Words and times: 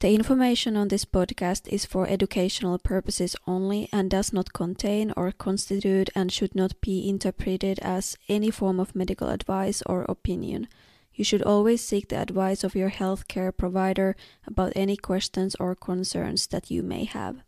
The 0.00 0.14
information 0.14 0.78
on 0.78 0.88
this 0.88 1.04
podcast 1.04 1.68
is 1.68 1.84
for 1.84 2.08
educational 2.08 2.78
purposes 2.78 3.36
only 3.46 3.90
and 3.92 4.08
does 4.08 4.32
not 4.32 4.54
contain 4.54 5.12
or 5.14 5.30
constitute 5.30 6.08
and 6.14 6.32
should 6.32 6.54
not 6.54 6.80
be 6.80 7.06
interpreted 7.06 7.78
as 7.80 8.16
any 8.26 8.50
form 8.50 8.80
of 8.80 8.96
medical 8.96 9.28
advice 9.28 9.82
or 9.84 10.04
opinion. 10.04 10.68
You 11.12 11.22
should 11.22 11.42
always 11.42 11.84
seek 11.84 12.08
the 12.08 12.16
advice 12.16 12.64
of 12.64 12.74
your 12.74 12.88
healthcare 12.88 13.54
provider 13.54 14.16
about 14.46 14.72
any 14.74 14.96
questions 14.96 15.54
or 15.60 15.74
concerns 15.74 16.46
that 16.46 16.70
you 16.70 16.82
may 16.82 17.04
have. 17.04 17.42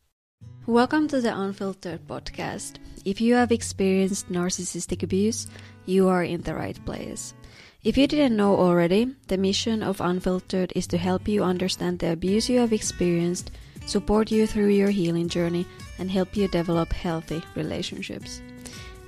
Welcome 0.67 1.09
to 1.09 1.23
the 1.23 1.31
Unfilteredd 1.31 2.01
podcast. 2.01 2.75
If 3.07 3.23
you 3.23 3.33
have 3.33 3.51
experienced 3.51 4.31
narcissistic 4.31 5.03
abuse, 5.03 5.47
you 5.87 6.07
are 6.07 6.23
in 6.23 6.43
the 6.43 6.55
right 6.55 6.79
place. 6.85 7.33
If 7.85 7.99
you 7.99 8.07
didn't 8.07 8.37
know 8.37 8.57
already, 8.57 9.09
the 9.27 9.37
mission 9.37 9.83
of 9.83 9.99
Unfilteredd 9.99 10.71
is 10.77 10.87
to 10.87 10.97
help 10.97 11.27
you 11.27 11.43
understand 11.43 11.99
the 11.99 12.13
abuse 12.13 12.49
you 12.49 12.61
have 12.61 12.73
experienced, 12.73 13.51
support 13.87 14.31
you 14.31 14.47
through 14.47 14.69
your 14.69 14.91
healing 14.91 15.29
journey, 15.29 15.67
and 15.99 16.09
help 16.09 16.37
you 16.37 16.47
develop 16.47 16.93
healthy 16.93 17.43
relationships. 17.57 18.41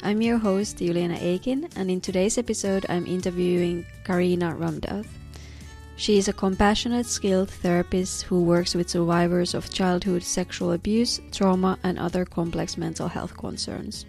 I'm 0.02 0.20
your 0.20 0.38
host, 0.38 0.79
Juliana 0.79 1.15
Akin, 1.23 1.68
and 1.77 1.88
in 1.88 2.01
today's 2.01 2.37
episode, 2.37 2.84
I'm 2.88 3.06
interviewing 3.06 3.87
Karina 4.02 4.56
Ramdath. 4.59 5.06
She 5.95 6.18
is 6.18 6.27
a 6.27 6.32
compassionate, 6.32 7.06
skilled 7.06 7.51
therapist 7.51 8.23
who 8.23 8.43
works 8.43 8.74
with 8.74 8.91
survivors 8.91 9.54
of 9.54 9.73
childhood 9.73 10.24
sexual 10.24 10.73
abuse, 10.73 11.20
trauma, 11.30 11.79
and 11.84 11.96
other 11.96 12.24
complex 12.24 12.77
mental 12.77 13.06
health 13.06 13.37
concerns. 13.37 14.04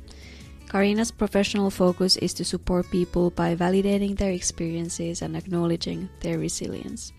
Karina's 0.67 1.11
professional 1.11 1.69
focus 1.69 2.17
is 2.17 2.33
to 2.33 2.43
support 2.43 2.89
people 2.91 3.29
by 3.29 3.55
validating 3.55 4.17
their 4.17 4.31
experiences 4.31 5.21
and 5.21 5.37
acknowledging 5.37 6.09
their 6.21 6.37
resilience. 6.37 7.13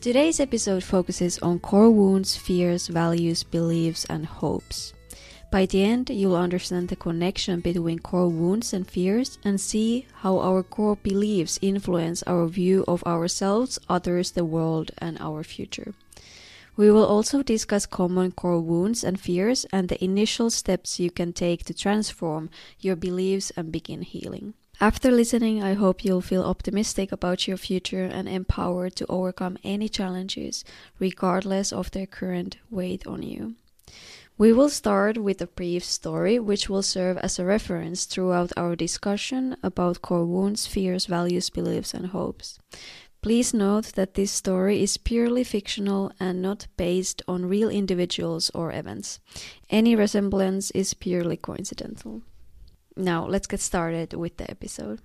Today's 0.00 0.40
episode 0.40 0.84
focuses 0.84 1.38
on 1.38 1.60
core 1.60 1.90
wounds, 1.90 2.36
fears, 2.36 2.88
values, 2.88 3.42
beliefs, 3.42 4.04
and 4.06 4.26
hopes. 4.26 4.92
By 5.50 5.66
the 5.66 5.84
end, 5.84 6.10
you'll 6.10 6.36
understand 6.36 6.88
the 6.88 6.96
connection 6.96 7.60
between 7.60 8.00
core 8.00 8.28
wounds 8.28 8.72
and 8.72 8.86
fears 8.86 9.38
and 9.44 9.60
see 9.60 10.06
how 10.14 10.40
our 10.40 10.62
core 10.62 10.96
beliefs 10.96 11.58
influence 11.62 12.22
our 12.24 12.48
view 12.48 12.84
of 12.88 13.04
ourselves, 13.04 13.78
others, 13.88 14.32
the 14.32 14.44
world, 14.44 14.90
and 14.98 15.16
our 15.20 15.44
future. 15.44 15.94
We 16.76 16.90
will 16.90 17.06
also 17.06 17.42
discuss 17.42 17.86
common 17.86 18.32
core 18.32 18.60
wounds 18.60 19.04
and 19.04 19.20
fears 19.20 19.64
and 19.72 19.88
the 19.88 20.02
initial 20.02 20.50
steps 20.50 20.98
you 20.98 21.10
can 21.10 21.32
take 21.32 21.64
to 21.64 21.74
transform 21.74 22.50
your 22.80 22.96
beliefs 22.96 23.52
and 23.56 23.70
begin 23.70 24.02
healing. 24.02 24.54
After 24.80 25.12
listening, 25.12 25.62
I 25.62 25.74
hope 25.74 26.04
you'll 26.04 26.20
feel 26.20 26.42
optimistic 26.42 27.12
about 27.12 27.46
your 27.46 27.56
future 27.56 28.04
and 28.04 28.28
empowered 28.28 28.96
to 28.96 29.06
overcome 29.08 29.56
any 29.62 29.88
challenges, 29.88 30.64
regardless 30.98 31.72
of 31.72 31.92
their 31.92 32.06
current 32.06 32.56
weight 32.70 33.06
on 33.06 33.22
you. 33.22 33.54
We 34.36 34.52
will 34.52 34.68
start 34.68 35.16
with 35.16 35.40
a 35.40 35.46
brief 35.46 35.84
story 35.84 36.40
which 36.40 36.68
will 36.68 36.82
serve 36.82 37.18
as 37.18 37.38
a 37.38 37.44
reference 37.44 38.04
throughout 38.04 38.52
our 38.56 38.74
discussion 38.74 39.56
about 39.62 40.02
core 40.02 40.26
wounds, 40.26 40.66
fears, 40.66 41.06
values, 41.06 41.50
beliefs, 41.50 41.94
and 41.94 42.06
hopes. 42.06 42.58
Please 43.24 43.54
note 43.54 43.94
that 43.94 44.12
this 44.12 44.30
story 44.30 44.82
is 44.82 44.98
purely 44.98 45.44
fictional 45.44 46.12
and 46.20 46.42
not 46.42 46.66
based 46.76 47.22
on 47.26 47.46
real 47.46 47.70
individuals 47.70 48.50
or 48.50 48.70
events. 48.70 49.18
Any 49.70 49.96
resemblance 49.96 50.70
is 50.72 50.92
purely 50.92 51.38
coincidental. 51.38 52.20
Now, 52.98 53.24
let's 53.24 53.46
get 53.46 53.60
started 53.60 54.12
with 54.12 54.36
the 54.36 54.50
episode. 54.50 55.00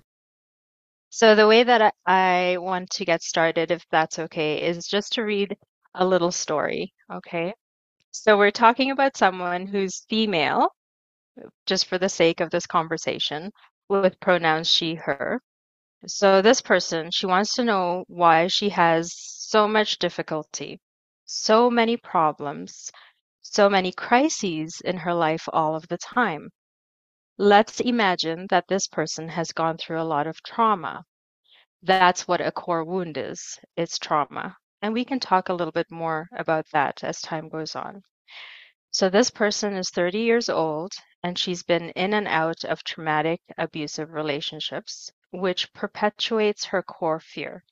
So, 1.08 1.34
the 1.34 1.48
way 1.48 1.64
that 1.64 1.94
I 2.04 2.58
want 2.60 2.90
to 2.90 3.06
get 3.06 3.22
started, 3.22 3.70
if 3.70 3.86
that's 3.90 4.18
okay, 4.18 4.68
is 4.68 4.86
just 4.86 5.14
to 5.14 5.22
read 5.22 5.56
a 5.94 6.04
little 6.04 6.30
story, 6.30 6.92
okay? 7.10 7.54
So 8.10 8.36
we're 8.36 8.50
talking 8.50 8.90
about 8.90 9.16
someone 9.16 9.66
who's 9.66 10.04
female, 10.10 10.68
just 11.64 11.86
for 11.86 11.96
the 11.96 12.10
sake 12.10 12.40
of 12.40 12.50
this 12.50 12.66
conversation, 12.66 13.50
with 13.88 14.20
pronouns 14.20 14.70
she, 14.70 14.96
her. 14.96 15.40
So 16.06 16.42
this 16.42 16.60
person, 16.60 17.10
she 17.10 17.26
wants 17.26 17.54
to 17.54 17.64
know 17.64 18.04
why 18.06 18.48
she 18.48 18.68
has 18.70 19.14
so 19.14 19.66
much 19.66 19.98
difficulty, 19.98 20.80
so 21.24 21.70
many 21.70 21.96
problems, 21.96 22.90
so 23.40 23.68
many 23.70 23.92
crises 23.92 24.82
in 24.84 24.98
her 24.98 25.14
life 25.14 25.48
all 25.52 25.74
of 25.74 25.88
the 25.88 25.96
time. 25.96 26.50
Let's 27.38 27.80
imagine 27.80 28.46
that 28.50 28.68
this 28.68 28.86
person 28.86 29.28
has 29.30 29.52
gone 29.52 29.78
through 29.78 30.00
a 30.00 30.04
lot 30.04 30.26
of 30.26 30.42
trauma. 30.42 31.04
That's 31.82 32.28
what 32.28 32.40
a 32.40 32.52
core 32.52 32.84
wound 32.84 33.16
is. 33.18 33.58
It's 33.76 33.98
trauma. 33.98 34.56
And 34.82 34.94
we 34.94 35.04
can 35.04 35.20
talk 35.20 35.48
a 35.48 35.54
little 35.54 35.72
bit 35.72 35.90
more 35.90 36.28
about 36.36 36.66
that 36.72 37.04
as 37.04 37.20
time 37.20 37.48
goes 37.48 37.74
on. 37.74 38.02
So 38.90 39.08
this 39.08 39.30
person 39.30 39.74
is 39.74 39.90
30 39.90 40.20
years 40.20 40.48
old 40.48 40.92
and 41.22 41.38
she's 41.38 41.62
been 41.62 41.90
in 41.90 42.14
and 42.14 42.28
out 42.28 42.64
of 42.64 42.84
traumatic 42.84 43.40
abusive 43.58 44.10
relationships, 44.12 45.10
which 45.30 45.72
perpetuates 45.72 46.66
her 46.66 46.82
core 46.82 47.20
fear. 47.20 47.64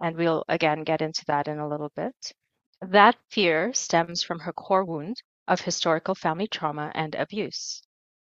And 0.00 0.16
we'll 0.16 0.44
again 0.48 0.84
get 0.84 1.02
into 1.02 1.24
that 1.26 1.48
in 1.48 1.58
a 1.58 1.68
little 1.68 1.90
bit. 1.96 2.32
That 2.80 3.16
fear 3.30 3.72
stems 3.72 4.22
from 4.22 4.40
her 4.40 4.52
core 4.52 4.84
wound 4.84 5.22
of 5.48 5.60
historical 5.60 6.14
family 6.14 6.46
trauma 6.48 6.92
and 6.94 7.14
abuse. 7.14 7.82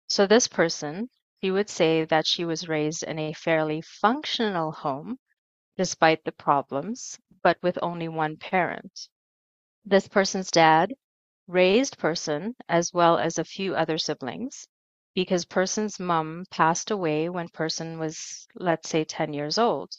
So 0.07 0.27
this 0.27 0.47
person, 0.47 1.09
he 1.39 1.51
would 1.51 1.69
say 1.69 2.05
that 2.05 2.27
she 2.27 2.45
was 2.45 2.67
raised 2.67 3.03
in 3.03 3.17
a 3.19 3.33
fairly 3.33 3.81
functional 3.81 4.71
home 4.71 5.17
despite 5.77 6.23
the 6.23 6.31
problems, 6.31 7.19
but 7.41 7.57
with 7.61 7.79
only 7.81 8.07
one 8.07 8.37
parent. 8.37 9.09
This 9.85 10.07
person's 10.07 10.51
dad 10.51 10.93
raised 11.47 11.97
person 11.97 12.55
as 12.67 12.93
well 12.93 13.17
as 13.17 13.37
a 13.37 13.43
few 13.43 13.75
other 13.75 13.97
siblings 13.97 14.67
because 15.15 15.45
person's 15.45 15.99
mom 15.99 16.45
passed 16.51 16.91
away 16.91 17.29
when 17.29 17.49
person 17.49 17.97
was, 17.97 18.47
let's 18.55 18.89
say, 18.89 19.03
10 19.05 19.33
years 19.33 19.57
old. 19.57 19.91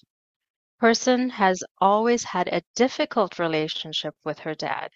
Person 0.78 1.30
has 1.30 1.62
always 1.80 2.24
had 2.24 2.48
a 2.48 2.62
difficult 2.74 3.38
relationship 3.38 4.14
with 4.24 4.38
her 4.40 4.54
dad, 4.54 4.90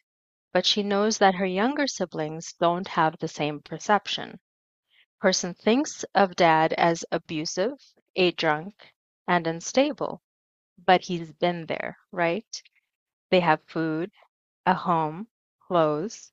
but 0.52 0.66
she 0.66 0.82
knows 0.82 1.18
that 1.18 1.34
her 1.34 1.46
younger 1.46 1.86
siblings 1.86 2.54
don't 2.54 2.88
have 2.88 3.16
the 3.18 3.28
same 3.28 3.60
perception. 3.62 4.40
Person 5.20 5.54
thinks 5.54 6.04
of 6.16 6.34
dad 6.36 6.72
as 6.72 7.04
abusive, 7.12 7.78
a 8.16 8.32
drunk, 8.32 8.74
and 9.28 9.46
unstable 9.46 10.20
but 10.78 11.02
he's 11.02 11.32
been 11.32 11.66
there, 11.66 11.98
right? 12.12 12.62
They 13.30 13.40
have 13.40 13.62
food, 13.66 14.12
a 14.66 14.74
home, 14.74 15.28
clothes. 15.60 16.32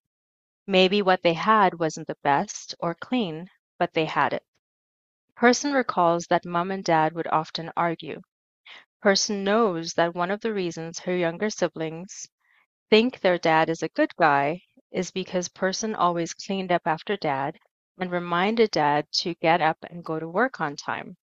Maybe 0.68 1.02
what 1.02 1.24
they 1.24 1.34
had 1.34 1.80
wasn't 1.80 2.08
the 2.08 2.18
best 2.24 2.76
or 2.80 2.96
clean, 2.96 3.50
but 3.80 3.94
they 3.94 4.06
had 4.06 4.34
it. 4.34 4.44
Person 5.38 5.72
recalls 5.72 6.28
that 6.28 6.46
mom 6.46 6.70
and 6.72 6.84
dad 6.84 7.14
would 7.14 7.28
often 7.28 7.72
argue. 7.78 8.22
Person 9.02 9.44
knows 9.44 9.94
that 9.94 10.16
one 10.16 10.32
of 10.32 10.42
the 10.42 10.54
reasons 10.54 11.00
her 11.00 11.16
younger 11.16 11.50
siblings 11.50 12.28
think 12.90 13.20
their 13.22 13.38
dad 13.38 13.70
is 13.70 13.84
a 13.84 13.90
good 13.90 14.16
guy 14.18 14.62
is 14.92 15.12
because 15.12 15.50
person 15.50 15.96
always 15.96 16.34
cleaned 16.34 16.72
up 16.72 16.84
after 16.86 17.18
dad 17.18 17.58
and 18.00 18.12
reminded 18.12 18.72
dad 18.72 19.08
to 19.14 19.36
get 19.36 19.62
up 19.62 19.78
and 19.90 20.06
go 20.06 20.20
to 20.20 20.28
work 20.30 20.62
on 20.62 20.76
time. 20.76 21.18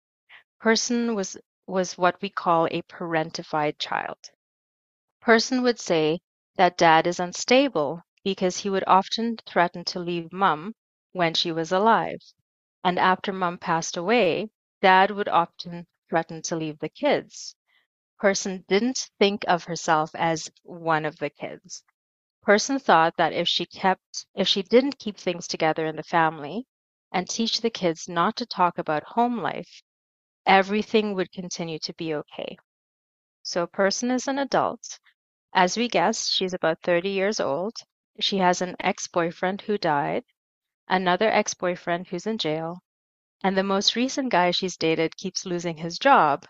Person 0.61 1.15
was 1.15 1.37
was 1.67 1.99
what 1.99 2.21
we 2.23 2.31
call 2.31 2.67
a 2.71 2.83
parentified 2.83 3.79
child. 3.79 4.19
Person 5.23 5.62
would 5.62 5.81
say 5.81 6.21
that 6.57 6.77
dad 6.77 7.07
is 7.07 7.19
unstable 7.19 8.03
because 8.25 8.59
he 8.59 8.69
would 8.69 8.85
often 8.87 9.39
threaten 9.47 9.87
to 9.87 9.99
leave 9.99 10.31
mum 10.35 10.75
when 11.12 11.33
she 11.33 11.51
was 11.51 11.73
alive. 11.73 12.21
And 12.84 12.98
after 12.98 13.32
mom 13.32 13.59
passed 13.59 13.97
away, 13.97 14.50
dad 14.81 15.10
would 15.10 15.28
often 15.28 15.87
threaten 16.09 16.43
to 16.43 16.56
leave 16.56 16.78
the 16.78 16.88
kids. 16.88 17.56
Person 18.19 18.65
didn't 18.69 19.10
think 19.19 19.44
of 19.48 19.65
herself 19.65 20.15
as 20.15 20.50
one 20.62 21.04
of 21.04 21.19
the 21.19 21.31
kids. 21.31 21.84
Person 22.43 22.79
thought 22.79 23.17
that 23.17 23.32
if 23.32 23.49
she 23.49 23.67
kept 23.67 24.26
if 24.34 24.49
she 24.49 24.62
didn't 24.62 24.99
keep 24.99 25.17
things 25.19 25.49
together 25.49 25.87
in 25.87 25.96
the 25.96 26.02
family 26.02 26.67
and 27.12 27.29
teach 27.29 27.61
the 27.61 27.70
kids 27.70 28.08
not 28.08 28.37
to 28.37 28.46
talk 28.46 28.79
about 28.79 29.02
home 29.05 29.40
life, 29.43 29.82
everything 30.46 31.14
would 31.14 31.32
continue 31.32 31.78
to 31.81 31.94
be 31.94 32.14
okay. 32.14 32.56
So, 33.43 33.67
person 33.69 34.11
is 34.11 34.26
an 34.26 34.38
adult. 34.38 34.99
As 35.55 35.76
we 35.76 35.88
guessed, 35.88 36.32
she's 36.32 36.55
about 36.55 36.82
30 36.82 37.11
years 37.11 37.40
old. 37.40 37.76
She 38.20 38.38
has 38.38 38.62
an 38.62 38.76
ex 38.81 39.08
boyfriend 39.08 39.62
who 39.62 39.78
died, 39.78 40.25
another 40.93 41.31
ex 41.31 41.55
boyfriend 41.55 42.06
who's 42.06 42.27
in 42.27 42.39
jail, 42.39 42.83
and 43.43 43.56
the 43.56 43.65
most 43.65 43.97
recent 43.97 44.31
guy 44.31 44.53
she's 44.53 44.77
dated 44.77 45.17
keeps 45.17 45.47
losing 45.47 45.79
his 45.79 45.99
job. 45.99 46.47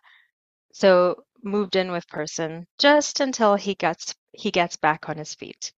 So, 0.72 1.24
moved 1.42 1.76
in 1.76 1.92
with 1.92 2.08
person 2.08 2.66
just 2.78 3.20
until 3.20 3.56
he 3.56 3.74
gets 3.74 4.14
he 4.32 4.50
gets 4.50 4.76
back 4.76 5.08
on 5.08 5.16
his 5.16 5.34
feet. 5.34 5.72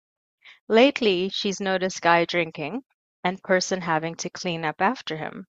Lately, 0.69 1.29
she's 1.29 1.61
noticed 1.61 2.03
guy 2.03 2.25
drinking 2.25 2.83
and 3.25 3.43
person 3.43 3.81
having 3.83 4.15
to 4.17 4.31
clean 4.31 4.65
up 4.65 4.81
after 4.81 5.17
him. 5.17 5.47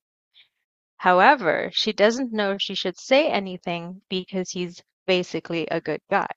However, 0.98 1.70
she 1.72 1.92
doesn't 1.92 2.32
know 2.32 2.52
if 2.52 2.62
she 2.62 2.74
should 2.74 2.98
say 2.98 3.28
anything 3.30 4.02
because 4.10 4.50
he's 4.50 4.82
basically 5.06 5.66
a 5.68 5.80
good 5.80 6.02
guy. 6.10 6.28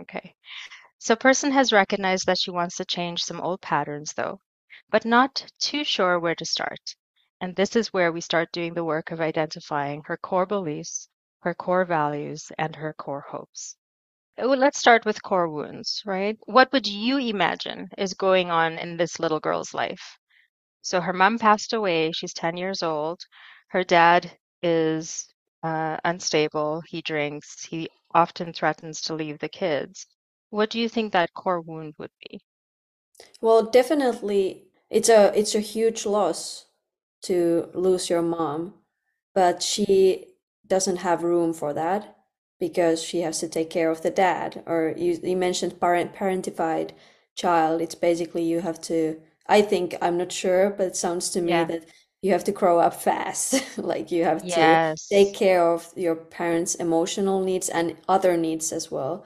Okay. 0.00 0.34
So 0.98 1.16
person 1.16 1.52
has 1.52 1.72
recognized 1.72 2.26
that 2.26 2.38
she 2.38 2.50
wants 2.50 2.76
to 2.76 2.84
change 2.84 3.22
some 3.24 3.40
old 3.40 3.60
patterns 3.60 4.12
though, 4.14 4.40
but 4.90 5.04
not 5.04 5.52
too 5.58 5.84
sure 5.84 6.18
where 6.18 6.34
to 6.36 6.44
start. 6.44 6.96
And 7.40 7.56
this 7.56 7.76
is 7.76 7.92
where 7.92 8.12
we 8.12 8.20
start 8.20 8.52
doing 8.52 8.74
the 8.74 8.84
work 8.84 9.10
of 9.10 9.20
identifying 9.20 10.02
her 10.06 10.16
core 10.16 10.46
beliefs, 10.46 11.08
her 11.40 11.54
core 11.54 11.84
values, 11.84 12.52
and 12.58 12.76
her 12.76 12.92
core 12.94 13.26
hopes. 13.30 13.76
Uh, 14.38 14.46
Let's 14.46 14.78
start 14.78 15.04
with 15.04 15.22
core 15.22 15.48
wounds, 15.50 16.02
right? 16.06 16.38
What 16.46 16.72
would 16.72 16.86
you 16.86 17.18
imagine 17.18 17.90
is 17.98 18.14
going 18.14 18.50
on 18.50 18.78
in 18.78 18.96
this 18.96 19.20
little 19.20 19.40
girl's 19.40 19.74
life? 19.74 20.18
So 20.80 21.02
her 21.02 21.12
mom 21.12 21.38
passed 21.38 21.74
away. 21.74 22.12
She's 22.12 22.32
10 22.32 22.56
years 22.56 22.82
old. 22.82 23.20
Her 23.68 23.84
dad 23.84 24.38
is 24.62 25.28
uh, 25.62 25.98
unstable. 26.02 26.82
He 26.88 27.02
drinks. 27.02 27.64
He 27.66 27.90
often 28.14 28.54
threatens 28.54 29.02
to 29.02 29.14
leave 29.14 29.38
the 29.38 29.50
kids. 29.50 30.06
What 30.48 30.70
do 30.70 30.80
you 30.80 30.88
think 30.88 31.12
that 31.12 31.34
core 31.34 31.60
wound 31.60 31.96
would 31.98 32.12
be? 32.30 32.40
Well, 33.40 33.62
definitely 33.64 34.68
it's 34.90 35.08
a 35.08 35.32
it's 35.38 35.54
a 35.54 35.60
huge 35.60 36.06
loss 36.06 36.66
to 37.22 37.70
lose 37.74 38.10
your 38.10 38.22
mom, 38.22 38.74
but 39.34 39.62
she 39.62 40.26
doesn't 40.66 40.96
have 40.98 41.22
room 41.22 41.52
for 41.52 41.72
that 41.74 42.16
because 42.58 43.02
she 43.02 43.20
has 43.20 43.40
to 43.40 43.48
take 43.48 43.70
care 43.70 43.90
of 43.90 44.02
the 44.02 44.10
dad. 44.10 44.62
Or 44.66 44.94
you 44.96 45.18
you 45.22 45.36
mentioned 45.36 45.80
parent 45.80 46.14
parentified 46.14 46.90
child. 47.34 47.80
It's 47.82 47.94
basically 47.94 48.42
you 48.44 48.60
have 48.60 48.80
to, 48.82 49.20
I 49.46 49.62
think, 49.62 49.96
I'm 50.02 50.16
not 50.18 50.32
sure, 50.32 50.70
but 50.70 50.88
it 50.88 50.96
sounds 50.96 51.30
to 51.30 51.40
me 51.42 51.64
Yeah. 51.64 51.66
that 51.66 51.84
you 52.22 52.32
have 52.32 52.44
to 52.44 52.52
grow 52.52 52.78
up 52.80 52.94
fast. 53.08 53.78
Like 53.78 54.10
you 54.10 54.24
have 54.24 54.46
to 54.48 54.78
take 55.10 55.34
Yes, 55.34 55.34
care 55.34 55.62
of 55.72 55.92
your 55.96 56.16
parents' 56.16 56.74
emotional 56.76 57.42
needs 57.42 57.68
and 57.68 57.96
other 58.08 58.36
needs 58.36 58.72
as 58.72 58.90
well. 58.90 59.24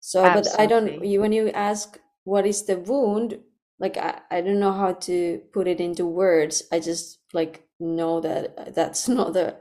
So, 0.00 0.30
but 0.30 0.48
I 0.58 0.66
don't, 0.66 1.02
absolutely. 1.02 1.04
you, 1.04 1.20
when 1.20 1.32
you 1.32 1.50
ask 1.50 1.98
what 2.26 2.46
is 2.46 2.66
the 2.66 2.78
wound, 2.78 3.40
like 3.80 3.98
I, 3.98 4.22
I 4.30 4.42
don't 4.42 4.60
know 4.60 4.74
how 4.74 4.94
to 4.94 5.42
put 5.54 5.68
it 5.68 5.80
into 5.80 6.06
words. 6.06 6.64
I 6.72 6.80
just 6.80 7.20
like 7.34 7.68
know 7.80 8.20
that 8.22 8.54
uh, 8.58 8.72
that's 8.72 9.08
not 9.10 9.34
the 9.34 9.58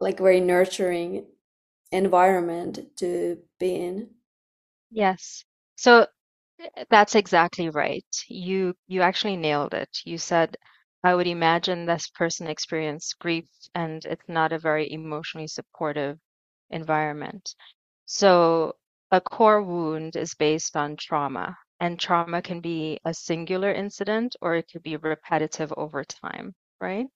like 0.00 0.18
very 0.18 0.40
nurturing 0.40 1.26
environment 1.92 2.80
to 2.98 3.38
be 3.60 3.76
in. 3.76 4.10
Yes. 4.90 5.44
So 5.76 6.06
eh, 6.60 6.84
That's 6.90 7.14
exactly 7.16 7.70
right. 7.70 8.06
You 8.28 8.76
you 8.88 9.02
actually 9.02 9.36
nailed 9.36 9.74
it. 9.74 9.90
You 10.04 10.18
said, 10.18 10.56
I 11.04 11.14
would 11.14 11.26
imagine 11.28 11.86
this 11.86 12.08
person 12.10 12.48
experienced 12.48 13.18
grief 13.20 13.48
and 13.74 14.04
it's 14.06 14.28
not 14.28 14.52
a 14.52 14.58
very 14.60 14.90
emotionally 14.92 15.48
supportive 15.48 16.18
environment. 16.70 17.54
So 18.06 18.76
a 19.12 19.20
core 19.20 19.62
wound 19.62 20.16
is 20.16 20.34
based 20.34 20.76
on 20.76 20.96
trauma, 20.96 21.56
and 21.80 21.98
trauma 21.98 22.42
can 22.42 22.60
be 22.60 22.98
a 23.04 23.14
singular 23.14 23.72
incident 23.72 24.36
or 24.40 24.54
it 24.56 24.68
could 24.72 24.82
be 24.82 24.96
repetitive 24.96 25.72
over 25.76 26.04
time, 26.04 26.54
right? 26.80 27.06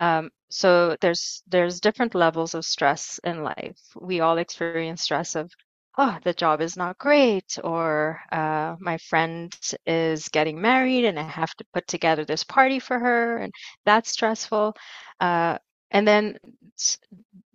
Um, 0.00 0.30
so 0.50 0.96
there's 1.00 1.42
there's 1.48 1.80
different 1.80 2.14
levels 2.14 2.54
of 2.54 2.64
stress 2.64 3.18
in 3.24 3.42
life. 3.42 3.78
We 4.00 4.20
all 4.20 4.38
experience 4.38 5.02
stress 5.02 5.34
of, 5.36 5.50
oh, 5.98 6.18
the 6.24 6.34
job 6.34 6.60
is 6.60 6.76
not 6.76 6.98
great, 6.98 7.58
or 7.64 8.20
uh, 8.32 8.76
my 8.80 8.98
friend 8.98 9.54
is 9.86 10.28
getting 10.28 10.60
married 10.60 11.04
and 11.06 11.18
I 11.18 11.22
have 11.22 11.54
to 11.56 11.64
put 11.72 11.86
together 11.86 12.24
this 12.24 12.44
party 12.44 12.78
for 12.80 12.98
her, 12.98 13.38
and 13.38 13.52
that's 13.84 14.10
stressful. 14.12 14.76
Uh, 15.20 15.58
and 15.90 16.06
then 16.06 16.38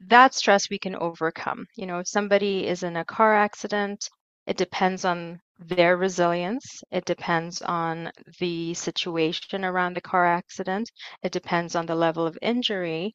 that 0.08 0.34
stress 0.34 0.70
we 0.70 0.80
can 0.80 0.96
overcome. 0.96 1.68
You 1.76 1.86
know, 1.86 2.00
if 2.00 2.08
somebody 2.08 2.68
is 2.68 2.84
in 2.84 2.96
a 2.98 3.06
car 3.06 3.36
accident, 3.36 4.10
it 4.48 4.58
depends 4.58 5.06
on 5.06 5.40
their 5.60 5.98
resilience. 5.98 6.84
It 6.92 7.06
depends 7.06 7.62
on 7.62 8.12
the 8.40 8.74
situation 8.74 9.64
around 9.64 9.96
the 9.96 10.02
car 10.02 10.26
accident. 10.26 10.90
It 11.24 11.32
depends 11.32 11.76
on 11.76 11.86
the 11.86 11.96
level 11.96 12.26
of 12.26 12.38
injury 12.42 13.14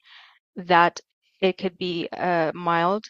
that 0.56 1.00
it 1.40 1.58
could 1.58 1.76
be 1.78 2.08
a 2.12 2.52
mild 2.55 3.05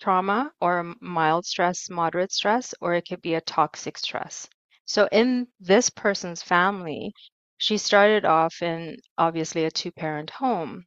trauma 0.00 0.52
or 0.60 0.80
a 0.80 0.94
mild 1.00 1.46
stress, 1.46 1.88
moderate 1.88 2.32
stress, 2.32 2.74
or 2.80 2.94
it 2.94 3.08
could 3.08 3.22
be 3.22 3.34
a 3.34 3.40
toxic 3.40 3.98
stress. 3.98 4.48
So 4.84 5.08
in 5.12 5.46
this 5.60 5.90
person's 5.90 6.42
family, 6.42 7.12
she 7.58 7.78
started 7.78 8.24
off 8.24 8.62
in 8.62 8.96
obviously 9.16 9.64
a 9.64 9.70
two-parent 9.70 10.30
home, 10.30 10.84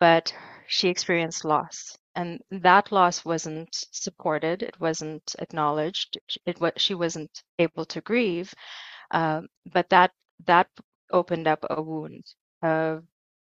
but 0.00 0.34
she 0.66 0.88
experienced 0.88 1.44
loss. 1.44 1.96
And 2.16 2.42
that 2.50 2.92
loss 2.92 3.24
wasn't 3.24 3.68
supported, 3.92 4.62
it 4.64 4.80
wasn't 4.80 5.36
acknowledged, 5.38 6.18
it 6.46 6.60
was 6.60 6.72
she 6.78 6.94
wasn't 6.94 7.44
able 7.60 7.84
to 7.86 8.02
grieve. 8.02 8.52
Um, 9.12 9.48
but 9.72 9.88
that 9.90 10.12
that 10.46 10.68
opened 11.12 11.46
up 11.48 11.64
a 11.70 11.82
wound. 11.82 12.24
Uh, 12.62 12.98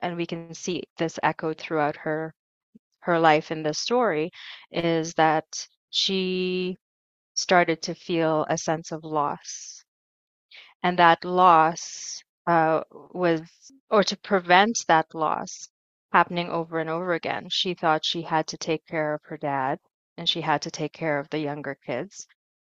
and 0.01 0.17
we 0.17 0.25
can 0.27 0.53
see 0.55 0.83
this 0.97 1.19
echoed 1.23 1.59
throughout 1.59 1.97
her 1.97 2.33
her 3.01 3.19
life 3.19 3.51
in 3.51 3.63
this 3.63 3.79
story 3.79 4.31
is 4.71 5.13
that 5.15 5.45
she 5.91 6.77
started 7.35 7.81
to 7.83 7.95
feel 7.95 8.45
a 8.49 8.57
sense 8.57 8.91
of 8.91 9.03
loss. 9.03 9.85
And 10.83 10.99
that 10.99 11.25
loss 11.25 12.23
uh, 12.47 12.83
was, 13.13 13.41
or 13.89 14.03
to 14.03 14.17
prevent 14.17 14.85
that 14.87 15.13
loss 15.15 15.69
happening 16.13 16.49
over 16.49 16.79
and 16.79 16.89
over 16.89 17.13
again, 17.13 17.49
she 17.49 17.73
thought 17.73 18.05
she 18.05 18.21
had 18.21 18.47
to 18.47 18.57
take 18.57 18.85
care 18.87 19.13
of 19.15 19.21
her 19.25 19.37
dad 19.37 19.79
and 20.17 20.29
she 20.29 20.41
had 20.41 20.61
to 20.63 20.71
take 20.71 20.93
care 20.93 21.19
of 21.19 21.29
the 21.29 21.39
younger 21.39 21.75
kids 21.75 22.27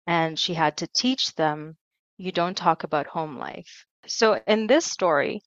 and 0.08 0.40
she 0.40 0.54
had 0.54 0.78
to 0.78 0.88
teach 0.88 1.36
them 1.36 1.78
you 2.18 2.32
don't 2.32 2.58
talk 2.58 2.84
about 2.84 3.08
home 3.08 3.38
life. 3.38 3.86
So 4.08 4.36
in 4.36 4.68
this 4.68 4.86
story, 4.86 5.42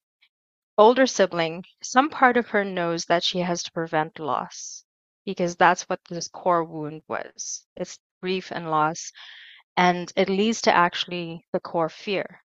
older 0.78 1.06
sibling, 1.06 1.64
some 1.82 2.10
part 2.10 2.36
of 2.36 2.48
her 2.48 2.64
knows 2.64 3.04
that 3.06 3.24
she 3.24 3.40
has 3.40 3.62
to 3.64 3.72
prevent 3.72 4.18
loss 4.18 4.84
because 5.24 5.56
that's 5.56 5.84
what 5.84 6.00
this 6.08 6.28
core 6.28 6.64
wound 6.64 7.02
was. 7.08 7.66
It's 7.76 7.98
grief 8.22 8.52
and 8.52 8.70
loss, 8.70 9.12
and 9.76 10.12
it 10.16 10.28
leads 10.28 10.62
to 10.62 10.74
actually 10.74 11.46
the 11.52 11.60
core 11.60 11.88
fear. 11.90 12.42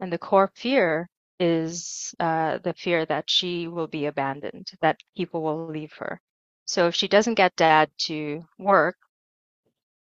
And 0.00 0.12
the 0.12 0.18
core 0.18 0.52
fear 0.54 1.08
is 1.40 2.14
uh, 2.20 2.58
the 2.58 2.74
fear 2.74 3.06
that 3.06 3.28
she 3.30 3.68
will 3.68 3.86
be 3.86 4.06
abandoned, 4.06 4.70
that 4.80 5.00
people 5.16 5.42
will 5.42 5.68
leave 5.68 5.92
her. 5.98 6.20
So 6.66 6.88
if 6.88 6.94
she 6.94 7.08
doesn't 7.08 7.34
get 7.34 7.56
dad 7.56 7.90
to 8.06 8.42
work, 8.58 8.96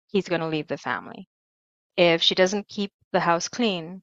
he's 0.07 0.29
going 0.29 0.41
to 0.41 0.47
leave 0.47 0.67
the 0.67 0.77
family. 0.77 1.27
If 1.97 2.21
she 2.21 2.35
doesn't 2.35 2.67
keep 2.67 2.91
the 3.11 3.19
house 3.19 3.47
clean, 3.49 4.01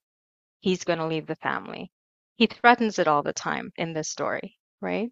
he's 0.60 0.84
going 0.84 0.99
to 0.99 1.06
leave 1.06 1.27
the 1.27 1.37
family. 1.37 1.91
He 2.37 2.46
threatens 2.46 2.99
it 2.99 3.08
all 3.08 3.22
the 3.22 3.32
time 3.32 3.72
in 3.77 3.93
this 3.93 4.08
story, 4.08 4.58
right? 4.81 5.10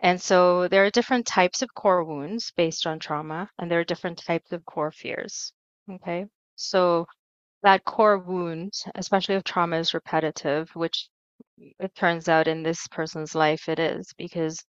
And 0.00 0.20
so 0.20 0.68
there 0.68 0.84
are 0.84 0.90
different 0.90 1.26
types 1.26 1.62
of 1.62 1.74
core 1.74 2.04
wounds 2.04 2.52
based 2.56 2.86
on 2.86 2.98
trauma, 2.98 3.50
and 3.58 3.70
there 3.70 3.80
are 3.80 3.84
different 3.84 4.18
types 4.18 4.52
of 4.52 4.64
core 4.64 4.92
fears. 4.92 5.52
Okay. 5.90 6.26
So 6.56 7.06
that 7.62 7.84
core 7.84 8.18
wound, 8.18 8.72
especially 8.94 9.36
if 9.36 9.44
trauma 9.44 9.78
is 9.78 9.94
repetitive, 9.94 10.70
which 10.74 11.08
it 11.58 11.94
turns 11.94 12.28
out 12.28 12.48
in 12.48 12.62
this 12.62 12.86
person's 12.88 13.34
life 13.34 13.68
it 13.68 13.78
is, 13.78 14.12
because 14.18 14.64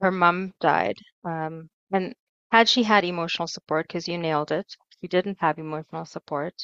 her 0.00 0.10
mom 0.12 0.52
died. 0.60 0.96
Um, 1.24 1.70
and 1.92 2.14
had 2.52 2.68
she 2.68 2.82
had 2.84 3.04
emotional 3.04 3.48
support, 3.48 3.88
because 3.88 4.08
you 4.08 4.18
nailed 4.18 4.52
it, 4.52 4.76
she 5.00 5.08
didn't 5.08 5.38
have 5.40 5.58
emotional 5.58 6.04
support, 6.04 6.54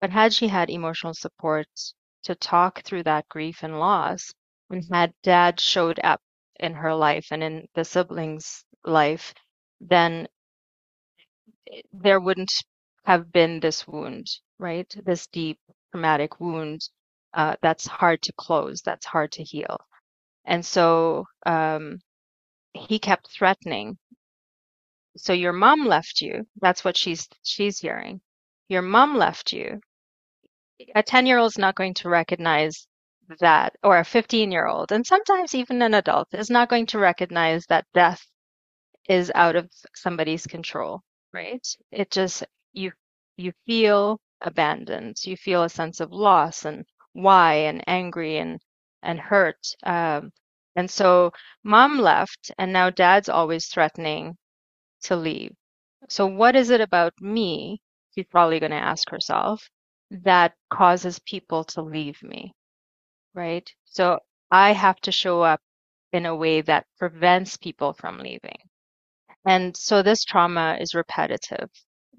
but 0.00 0.10
had 0.10 0.32
she 0.34 0.48
had 0.48 0.70
emotional 0.70 1.14
support 1.14 1.68
to 2.24 2.34
talk 2.34 2.82
through 2.82 3.04
that 3.04 3.28
grief 3.28 3.62
and 3.62 3.78
loss, 3.80 4.34
and 4.70 4.84
had 4.92 5.14
dad 5.22 5.60
showed 5.60 6.00
up 6.04 6.20
in 6.60 6.74
her 6.74 6.94
life 6.94 7.28
and 7.30 7.42
in 7.42 7.68
the 7.74 7.84
siblings' 7.84 8.64
life, 8.84 9.34
then 9.80 10.28
there 11.92 12.20
wouldn't 12.20 12.52
have 13.04 13.30
been 13.32 13.60
this 13.60 13.86
wound, 13.86 14.26
right? 14.58 14.92
This 15.04 15.26
deep 15.28 15.58
traumatic 15.90 16.40
wound 16.40 16.88
uh, 17.36 17.56
that's 17.62 17.86
hard 17.88 18.22
to 18.24 18.34
close, 18.34 18.82
that's 18.82 19.06
hard 19.06 19.32
to 19.34 19.44
heal. 19.44 19.78
And 20.46 20.64
so 20.66 21.26
um, 21.46 22.00
he 22.74 22.98
kept 23.00 23.30
threatening 23.32 23.98
So 25.18 25.34
your 25.34 25.52
mom 25.52 25.84
left 25.86 26.22
you. 26.22 26.46
That's 26.62 26.82
what 26.82 26.96
she's 26.96 27.28
she's 27.42 27.78
hearing. 27.80 28.22
Your 28.68 28.80
mom 28.82 29.16
left 29.18 29.52
you. 29.52 29.80
A 30.94 31.02
10-year-old 31.02 31.52
is 31.52 31.58
not 31.58 31.74
going 31.74 31.94
to 31.94 32.08
recognize 32.08 32.86
that, 33.40 33.76
or 33.82 33.98
a 33.98 34.04
15-year-old, 34.04 34.92
and 34.92 35.06
sometimes 35.06 35.54
even 35.54 35.82
an 35.82 35.94
adult 35.94 36.28
is 36.32 36.50
not 36.50 36.68
going 36.68 36.86
to 36.86 36.98
recognize 36.98 37.66
that 37.66 37.86
death 37.94 38.26
is 39.08 39.32
out 39.34 39.56
of 39.56 39.70
somebody's 39.94 40.46
control, 40.46 41.02
right? 41.32 41.66
It 41.92 42.10
just 42.10 42.44
you 42.72 42.92
you 43.36 43.52
feel 43.66 44.20
abandoned. 44.42 45.18
You 45.24 45.36
feel 45.36 45.64
a 45.64 45.68
sense 45.70 46.00
of 46.00 46.12
loss 46.12 46.64
and 46.64 46.86
why 47.16 47.54
and 47.54 47.82
angry 47.88 48.38
and 48.38 48.60
and 49.02 49.20
hurt. 49.20 49.58
Um, 49.84 50.32
and 50.76 50.90
so 50.90 51.32
mom 51.64 51.98
left, 51.98 52.52
and 52.58 52.72
now 52.72 52.90
dad's 52.90 53.28
always 53.28 53.66
threatening 53.68 54.36
to 55.02 55.16
leave. 55.16 55.54
So 56.08 56.26
what 56.26 56.56
is 56.56 56.70
it 56.70 56.80
about 56.80 57.14
me? 57.20 57.80
She's 58.14 58.26
probably 58.26 58.60
going 58.60 58.72
to 58.72 58.76
ask 58.78 59.10
herself. 59.10 59.68
that 60.10 60.54
causes 60.70 61.18
people 61.20 61.64
to 61.64 61.82
leave 61.82 62.22
me, 62.22 62.52
right? 63.34 63.70
So 63.84 64.20
I 64.50 64.72
have 64.72 65.00
to 65.02 65.12
show 65.12 65.42
up 65.42 65.60
in 66.12 66.26
a 66.26 66.34
way 66.36 66.60
that 66.62 66.86
prevents 66.98 67.56
people 67.56 67.92
from 67.94 68.18
leaving. 68.18 68.58
And 69.46 69.76
so 69.76 70.02
this 70.02 70.24
trauma 70.24 70.76
is 70.80 70.94
repetitive 70.94 71.70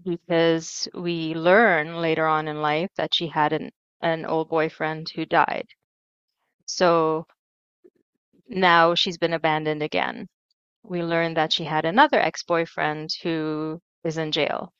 because 0.03 0.87
we 0.95 1.35
learn 1.35 1.97
later 2.01 2.27
on 2.27 2.47
in 2.47 2.61
life 2.61 2.89
that 2.97 3.13
she 3.13 3.27
had 3.27 3.53
an, 3.53 3.71
an 4.01 4.25
old 4.25 4.49
boyfriend 4.49 5.09
who 5.15 5.25
died. 5.25 5.67
So 6.65 7.25
now 8.47 8.95
she's 8.95 9.17
been 9.17 9.33
abandoned 9.33 9.83
again. 9.83 10.27
We 10.83 11.03
learn 11.03 11.33
that 11.35 11.51
she 11.51 11.63
had 11.63 11.85
another 11.85 12.19
ex-boyfriend 12.19 13.09
who 13.23 13.81
is 14.03 14.17
in 14.17 14.31
jail. 14.31 14.71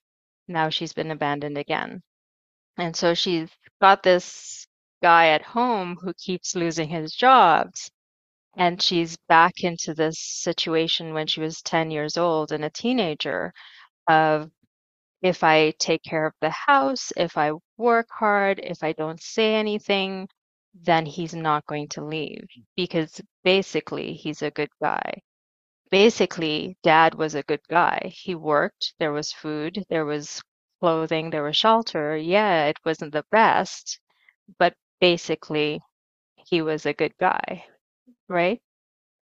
Now 0.47 0.69
she's 0.69 0.93
been 0.93 1.11
abandoned 1.11 1.57
again. 1.57 2.01
And 2.77 2.95
so 2.95 3.13
she's 3.13 3.49
got 3.81 4.03
this 4.03 4.65
guy 5.01 5.29
at 5.29 5.41
home 5.41 5.97
who 6.01 6.13
keeps 6.13 6.55
losing 6.55 6.87
his 6.89 7.13
jobs. 7.13 7.89
And 8.55 8.81
she's 8.81 9.17
back 9.29 9.63
into 9.63 9.93
this 9.93 10.19
situation 10.19 11.13
when 11.13 11.27
she 11.27 11.41
was 11.41 11.61
10 11.61 11.91
years 11.91 12.17
old 12.17 12.51
and 12.51 12.65
a 12.65 12.69
teenager 12.69 13.53
of 14.07 14.49
if 15.21 15.43
I 15.43 15.71
take 15.79 16.03
care 16.03 16.25
of 16.27 16.33
the 16.41 16.49
house, 16.49 17.11
if 17.17 17.37
I 17.37 17.51
work 17.77 18.07
hard, 18.11 18.59
if 18.59 18.83
I 18.83 18.93
don't 18.93 19.21
say 19.21 19.55
anything, 19.55 20.27
then 20.73 21.05
he's 21.05 21.33
not 21.33 21.65
going 21.67 21.87
to 21.89 22.05
leave 22.05 22.47
mm. 22.57 22.63
because 22.75 23.21
basically 23.43 24.13
he's 24.13 24.41
a 24.41 24.51
good 24.51 24.69
guy. 24.81 25.21
Basically, 25.91 26.77
dad 26.83 27.15
was 27.15 27.35
a 27.35 27.43
good 27.43 27.61
guy. 27.69 28.11
He 28.13 28.35
worked, 28.35 28.93
there 28.99 29.11
was 29.11 29.33
food, 29.33 29.83
there 29.89 30.05
was 30.05 30.41
clothing, 30.79 31.29
there 31.29 31.43
was 31.43 31.57
shelter. 31.57 32.15
Yeah, 32.17 32.67
it 32.67 32.77
wasn't 32.85 33.11
the 33.13 33.25
best, 33.31 33.99
but 34.59 34.75
basically 35.01 35.81
he 36.35 36.61
was 36.61 36.85
a 36.85 36.93
good 36.93 37.15
guy, 37.19 37.65
right? 38.29 38.61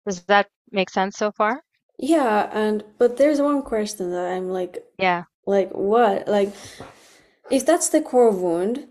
Does 0.06 0.22
that 0.24 0.50
make 0.72 0.90
sense 0.90 1.16
so 1.16 1.30
far? 1.32 1.62
Yeah, 1.98 2.50
and 2.52 2.84
but 2.98 3.16
there's 3.18 3.40
one 3.40 3.62
question 3.62 4.10
that 4.12 4.26
I'm 4.32 4.48
like, 4.50 4.84
Yeah. 4.98 5.24
Like 5.48 5.70
what? 5.72 6.28
Like, 6.28 6.52
if 7.50 7.64
that's 7.64 7.88
the 7.88 8.02
core 8.02 8.30
wound, 8.30 8.86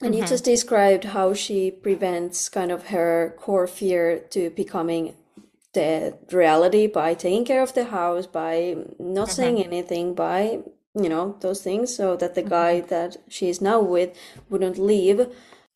and 0.00 0.14
you 0.14 0.22
hmm 0.22 0.28
just 0.28 0.44
described 0.44 1.04
how 1.04 1.34
she 1.34 1.70
prevents 1.70 2.48
kind 2.48 2.70
of 2.70 2.88
her 2.88 3.34
core 3.38 3.66
fear 3.66 4.18
to 4.30 4.50
becoming 4.50 5.14
the 5.72 6.16
reality 6.30 6.86
by 6.86 7.14
taking 7.14 7.44
care 7.44 7.62
of 7.62 7.74
the 7.74 7.86
house, 7.86 8.26
by 8.26 8.76
not 8.98 9.28
hmm 9.28 9.32
saying 9.32 9.58
anything, 9.62 10.14
by, 10.14 10.60
you 10.94 11.08
know, 11.08 11.36
those 11.40 11.62
things, 11.62 11.94
so 11.94 12.16
that 12.16 12.34
the 12.34 12.42
hmm 12.42 12.48
guy 12.58 12.80
that 12.80 13.16
she 13.28 13.48
is 13.48 13.60
now 13.60 13.80
with 13.80 14.10
wouldn't 14.48 14.78
leave. 14.78 15.26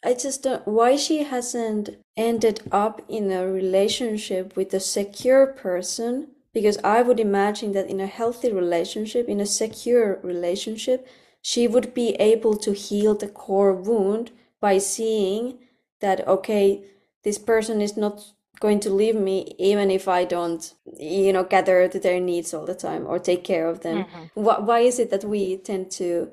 I 0.04 0.14
just 0.14 0.44
don't, 0.44 0.66
why 0.66 0.94
she 0.96 1.24
hasn't 1.24 1.90
ended 2.16 2.60
up 2.70 3.02
in 3.08 3.32
a 3.32 3.48
relationship 3.48 4.54
with 4.56 4.72
a 4.72 4.80
secure 4.80 5.46
person, 5.48 6.28
because 6.58 6.78
I 6.84 7.02
would 7.02 7.20
imagine 7.20 7.72
that 7.72 7.88
in 7.88 8.00
a 8.00 8.06
healthy 8.06 8.52
relationship, 8.52 9.28
in 9.28 9.40
a 9.40 9.46
secure 9.46 10.20
relationship, 10.22 11.06
she 11.42 11.66
would 11.68 11.94
be 11.94 12.14
able 12.16 12.56
to 12.58 12.72
heal 12.72 13.14
the 13.14 13.28
core 13.28 13.72
wound 13.74 14.30
by 14.60 14.78
seeing 14.78 15.58
that, 16.00 16.26
okay, 16.26 16.84
this 17.24 17.38
person 17.38 17.80
is 17.80 17.96
not 17.96 18.32
going 18.60 18.80
to 18.80 18.90
leave 18.90 19.14
me 19.14 19.54
even 19.58 19.90
if 19.90 20.08
I 20.08 20.24
don't, 20.24 20.74
you 20.98 21.32
know, 21.32 21.44
gather 21.44 21.86
to 21.88 21.98
their 22.00 22.20
needs 22.20 22.52
all 22.52 22.66
the 22.66 22.74
time 22.74 23.06
or 23.06 23.18
take 23.18 23.44
care 23.44 23.68
of 23.68 23.80
them. 23.82 24.06
hmm 24.06 24.26
Why, 24.34 24.58
why 24.58 24.80
is 24.80 24.98
it 24.98 25.10
that 25.10 25.24
we 25.24 25.56
tend 25.58 25.90
to 25.92 26.32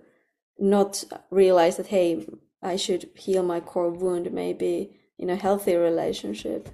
not 0.60 1.04
realize 1.32 1.78
that, 1.78 1.88
hey, 1.88 2.26
I 2.62 2.76
should 2.78 3.10
heal 3.16 3.44
my 3.44 3.60
core 3.62 3.92
wound 3.92 4.32
maybe 4.34 4.98
in 5.20 5.30
a 5.30 5.36
healthy 5.38 5.76
relationship? 5.76 6.70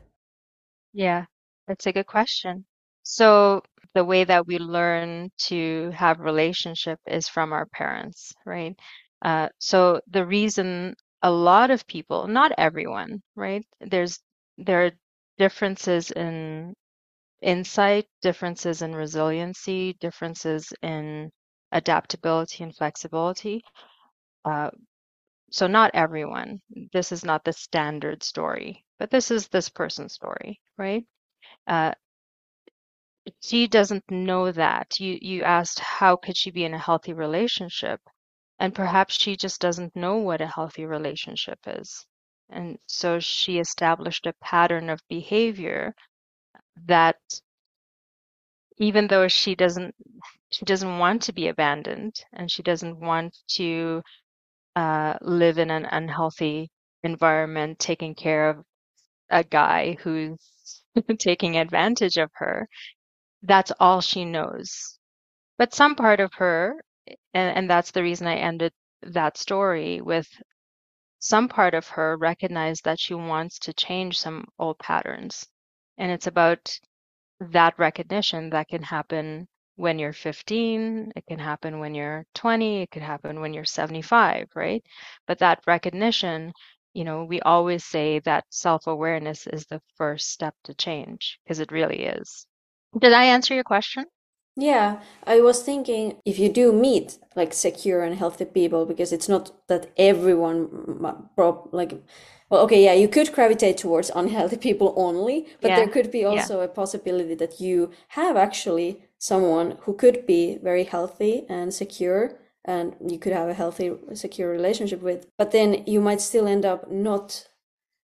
Yeah, 0.94 1.26
that's 1.68 1.86
a 1.86 1.92
good 1.92 2.08
question. 2.08 2.66
So 3.04 3.62
the 3.94 4.04
way 4.06 4.24
that 4.24 4.48
we 4.48 4.58
learn 4.60 5.32
to 5.48 5.92
have 5.92 6.20
relationship 6.20 7.00
is 7.08 7.28
from 7.28 7.54
our 7.54 7.66
parents, 7.68 8.34
right? 8.46 8.76
Uh, 9.22 9.50
so 9.60 10.02
the 10.08 10.26
reason 10.26 10.96
a 11.22 11.32
lot 11.32 11.72
of 11.72 11.86
people, 11.88 12.28
not 12.28 12.52
everyone, 12.58 13.22
right? 13.36 13.66
There's 13.82 14.20
there 14.58 14.86
are 14.88 14.92
differences 15.38 16.12
in 16.12 16.74
insight, 17.42 18.08
differences 18.22 18.82
in 18.82 18.96
resiliency, 18.96 19.94
differences 20.02 20.74
in 20.82 21.32
adaptability 21.72 22.64
and 22.64 22.76
flexibility. 22.76 23.64
Uh, 24.46 24.72
so 25.52 25.68
not 25.68 25.92
everyone. 25.94 26.62
This 26.94 27.12
is 27.12 27.26
not 27.26 27.44
the 27.44 27.54
standard 27.54 28.24
story, 28.24 28.86
but 29.00 29.10
this 29.12 29.32
is 29.32 29.48
this 29.50 29.70
person's 29.70 30.14
story, 30.14 30.62
right? 30.78 31.06
Uh, 31.68 31.94
she 33.42 33.68
doesn't 33.68 34.10
know 34.12 34.52
that. 34.52 35.00
You 35.00 35.18
you 35.22 35.44
asked 35.44 35.80
how 35.80 36.16
could 36.16 36.38
she 36.38 36.52
be 36.52 36.66
in 36.66 36.74
a 36.74 36.80
healthy 36.80 37.14
relationship, 37.14 38.02
and 38.60 38.76
perhaps 38.76 39.16
she 39.20 39.36
just 39.36 39.62
doesn't 39.62 39.96
know 39.96 40.18
what 40.18 40.42
a 40.42 40.48
healthy 40.48 40.86
relationship 40.86 41.60
is. 41.68 42.06
And 42.50 42.78
so 42.88 43.20
she 43.20 43.60
established 43.60 44.26
a 44.28 44.34
pattern 44.42 44.90
of 44.90 45.00
behavior 45.10 45.96
that 46.88 47.18
even 48.78 49.08
though 49.08 49.28
she 49.28 49.56
doesn't 49.56 49.96
she 50.52 50.66
doesn't 50.66 51.00
want 51.00 51.22
to 51.24 51.34
be 51.34 51.48
abandoned 51.48 52.16
and 52.34 52.52
she 52.52 52.64
doesn't 52.64 53.00
want 53.00 53.38
to 53.48 54.02
uh, 54.76 55.16
live 55.22 55.58
in 55.58 55.72
an 55.72 55.86
unhealthy 55.86 56.70
environment 57.04 57.80
taking 57.80 58.16
care 58.16 58.50
of 58.50 58.64
a 59.30 59.44
guy 59.44 59.98
who's 60.02 60.84
taking 61.20 61.58
advantage 61.58 62.18
of 62.18 62.30
her, 62.36 62.68
that's 63.44 63.72
all 63.80 64.02
she 64.02 64.26
knows. 64.26 64.98
But 65.58 65.74
some 65.74 65.96
part 65.96 66.20
of 66.20 66.34
her, 66.36 66.84
and, 67.34 67.58
and 67.58 67.70
that's 67.70 67.92
the 67.92 68.04
reason 68.04 68.28
I 68.28 68.38
ended 68.38 68.74
that 69.04 69.38
story 69.38 70.02
with 70.02 70.28
some 71.20 71.48
part 71.48 71.74
of 71.74 71.88
her 71.88 72.18
recognized 72.18 72.84
that 72.84 73.00
she 73.00 73.14
wants 73.14 73.60
to 73.60 73.74
change 73.74 74.20
some 74.20 74.46
old 74.60 74.78
patterns. 74.80 75.48
And 75.98 76.12
it's 76.12 76.28
about 76.28 76.80
that 77.40 77.78
recognition 77.80 78.50
that 78.52 78.68
can 78.70 78.84
happen 78.84 79.48
when 79.76 80.00
you're 80.00 80.14
15, 80.14 81.12
it 81.16 81.26
can 81.28 81.40
happen 81.40 81.80
when 81.80 81.96
you're 81.96 82.26
20, 82.36 82.84
it 82.84 82.92
could 82.92 83.02
happen 83.04 83.42
when 83.42 83.54
you're 83.54 83.66
75, 83.66 84.50
right? 84.56 84.84
But 85.28 85.40
that 85.40 85.64
recognition, 85.68 86.54
you 86.94 87.04
know, 87.04 87.26
we 87.26 87.42
always 87.42 87.86
say 87.86 88.20
that 88.20 88.46
self-awareness 88.52 89.48
is 89.48 89.66
the 89.66 89.82
first 89.98 90.30
step 90.30 90.56
to 90.66 90.74
change 90.76 91.40
because 91.44 91.60
it 91.60 91.72
really 91.72 92.04
is. 92.06 92.46
Did 92.98 93.12
I 93.12 93.26
answer 93.26 93.54
your 93.54 93.66
question? 93.66 94.06
Yeah, 94.58 95.02
I 95.24 95.40
was 95.42 95.64
thinking 95.64 96.18
if 96.26 96.38
you 96.38 96.50
do 96.50 96.74
meet 96.74 97.18
like 97.36 97.54
secure 97.54 98.04
and 98.04 98.16
healthy 98.16 98.46
people, 98.46 98.86
because 98.86 99.14
it's 99.14 99.30
not 99.30 99.52
that 99.68 99.92
everyone 99.98 100.98
like, 101.72 101.94
well, 102.50 102.62
okay, 102.64 102.84
yeah, 102.84 102.94
you 102.94 103.08
could 103.08 103.32
gravitate 103.32 103.78
towards 103.78 104.12
unhealthy 104.14 104.58
people 104.58 104.94
only, 104.98 105.48
but 105.62 105.76
there 105.76 105.88
could 105.88 106.12
be 106.12 106.26
yeah, 106.30 106.32
also 106.42 106.60
a 106.60 106.68
possibility 106.68 107.34
that 107.36 107.62
you 107.62 107.92
have 108.10 108.36
actually 108.36 109.04
someone 109.18 109.78
who 109.82 109.94
could 109.94 110.26
be 110.26 110.58
very 110.62 110.84
healthy 110.84 111.46
and 111.48 111.74
secure, 111.74 112.38
and 112.66 112.96
you 113.08 113.18
could 113.18 113.32
have 113.32 113.48
a 113.48 113.54
healthy, 113.54 113.94
secure 114.14 114.50
relationship 114.52 115.02
with, 115.02 115.28
but 115.38 115.52
then 115.52 115.84
you 115.88 116.02
might 116.02 116.20
still 116.20 116.46
end 116.46 116.66
up 116.66 116.92
not, 116.92 117.48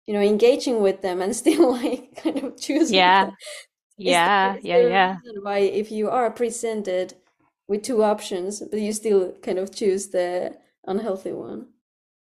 you 0.07 0.13
know, 0.13 0.21
engaging 0.21 0.81
with 0.81 1.01
them 1.01 1.21
and 1.21 1.35
still 1.43 1.73
like 1.73 2.15
kind 2.17 2.39
of 2.43 2.57
choosing 2.59 2.93
yeah, 2.93 3.29
is 4.05 4.21
there, 4.21 4.33
yeah, 4.43 4.57
is 4.57 4.63
yeah, 4.63 4.77
yeah. 4.79 5.17
why, 5.43 5.59
if 5.59 5.91
you 5.91 6.09
are 6.09 6.31
presented 6.31 7.15
with 7.67 7.83
two 7.83 8.03
options, 8.03 8.61
but 8.61 8.79
you 8.79 8.93
still 8.93 9.33
kind 9.41 9.59
of 9.59 9.73
choose 9.75 10.09
the 10.09 10.57
unhealthy 10.85 11.31
one? 11.33 11.67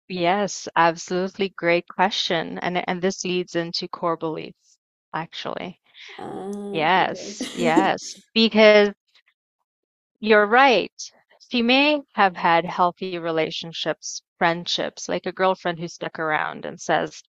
Yes, 0.08 0.68
absolutely 0.76 1.50
great 1.50 1.86
question. 1.88 2.58
And 2.58 2.84
and 2.88 3.00
this 3.02 3.24
leads 3.24 3.54
into 3.54 3.88
core 3.88 4.16
beliefs, 4.16 4.76
actually. 5.14 5.80
Ah, 6.18 6.82
okay. 6.84 7.36
Yes, 7.38 7.50
yes, 7.54 8.16
because 8.34 8.92
you're 10.20 10.46
right. 10.46 10.92
She 11.50 11.60
may 11.62 12.02
have 12.14 12.36
had 12.36 12.64
healthy 12.64 13.18
relationships, 13.18 14.22
friendships, 14.38 15.08
like 15.08 15.26
a 15.26 15.32
girlfriend 15.32 15.80
who 15.80 15.88
stuck 15.88 16.18
around 16.20 16.64
and 16.64 16.80
says, 16.80 17.22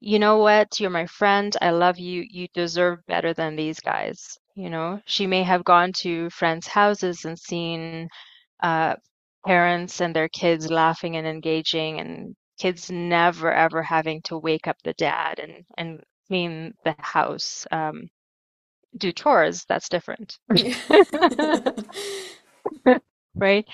you 0.00 0.18
know 0.18 0.38
what, 0.38 0.80
you're 0.80 0.90
my 0.90 1.06
friend, 1.06 1.56
I 1.62 1.70
love 1.70 1.98
you, 1.98 2.24
you 2.28 2.48
deserve 2.54 3.00
better 3.06 3.34
than 3.34 3.56
these 3.56 3.80
guys. 3.80 4.38
You 4.54 4.70
know, 4.70 5.00
she 5.06 5.26
may 5.26 5.42
have 5.44 5.64
gone 5.64 5.92
to 6.02 6.30
friends' 6.30 6.66
houses 6.68 7.24
and 7.24 7.38
seen 7.38 8.08
uh, 8.62 8.96
parents 9.46 10.00
and 10.00 10.14
their 10.14 10.28
kids 10.28 10.70
laughing 10.70 11.16
and 11.16 11.26
engaging, 11.26 12.00
and 12.00 12.36
kids 12.58 12.90
never 12.90 13.52
ever 13.52 13.82
having 13.82 14.22
to 14.24 14.38
wake 14.38 14.66
up 14.68 14.76
the 14.84 14.94
dad 14.94 15.38
and 15.40 15.64
and 15.78 16.02
clean 16.28 16.74
the 16.84 16.94
house, 16.98 17.66
um, 17.72 18.08
do 18.98 19.12
chores. 19.12 19.64
That's 19.68 19.88
different, 19.88 20.38
right? 23.34 23.66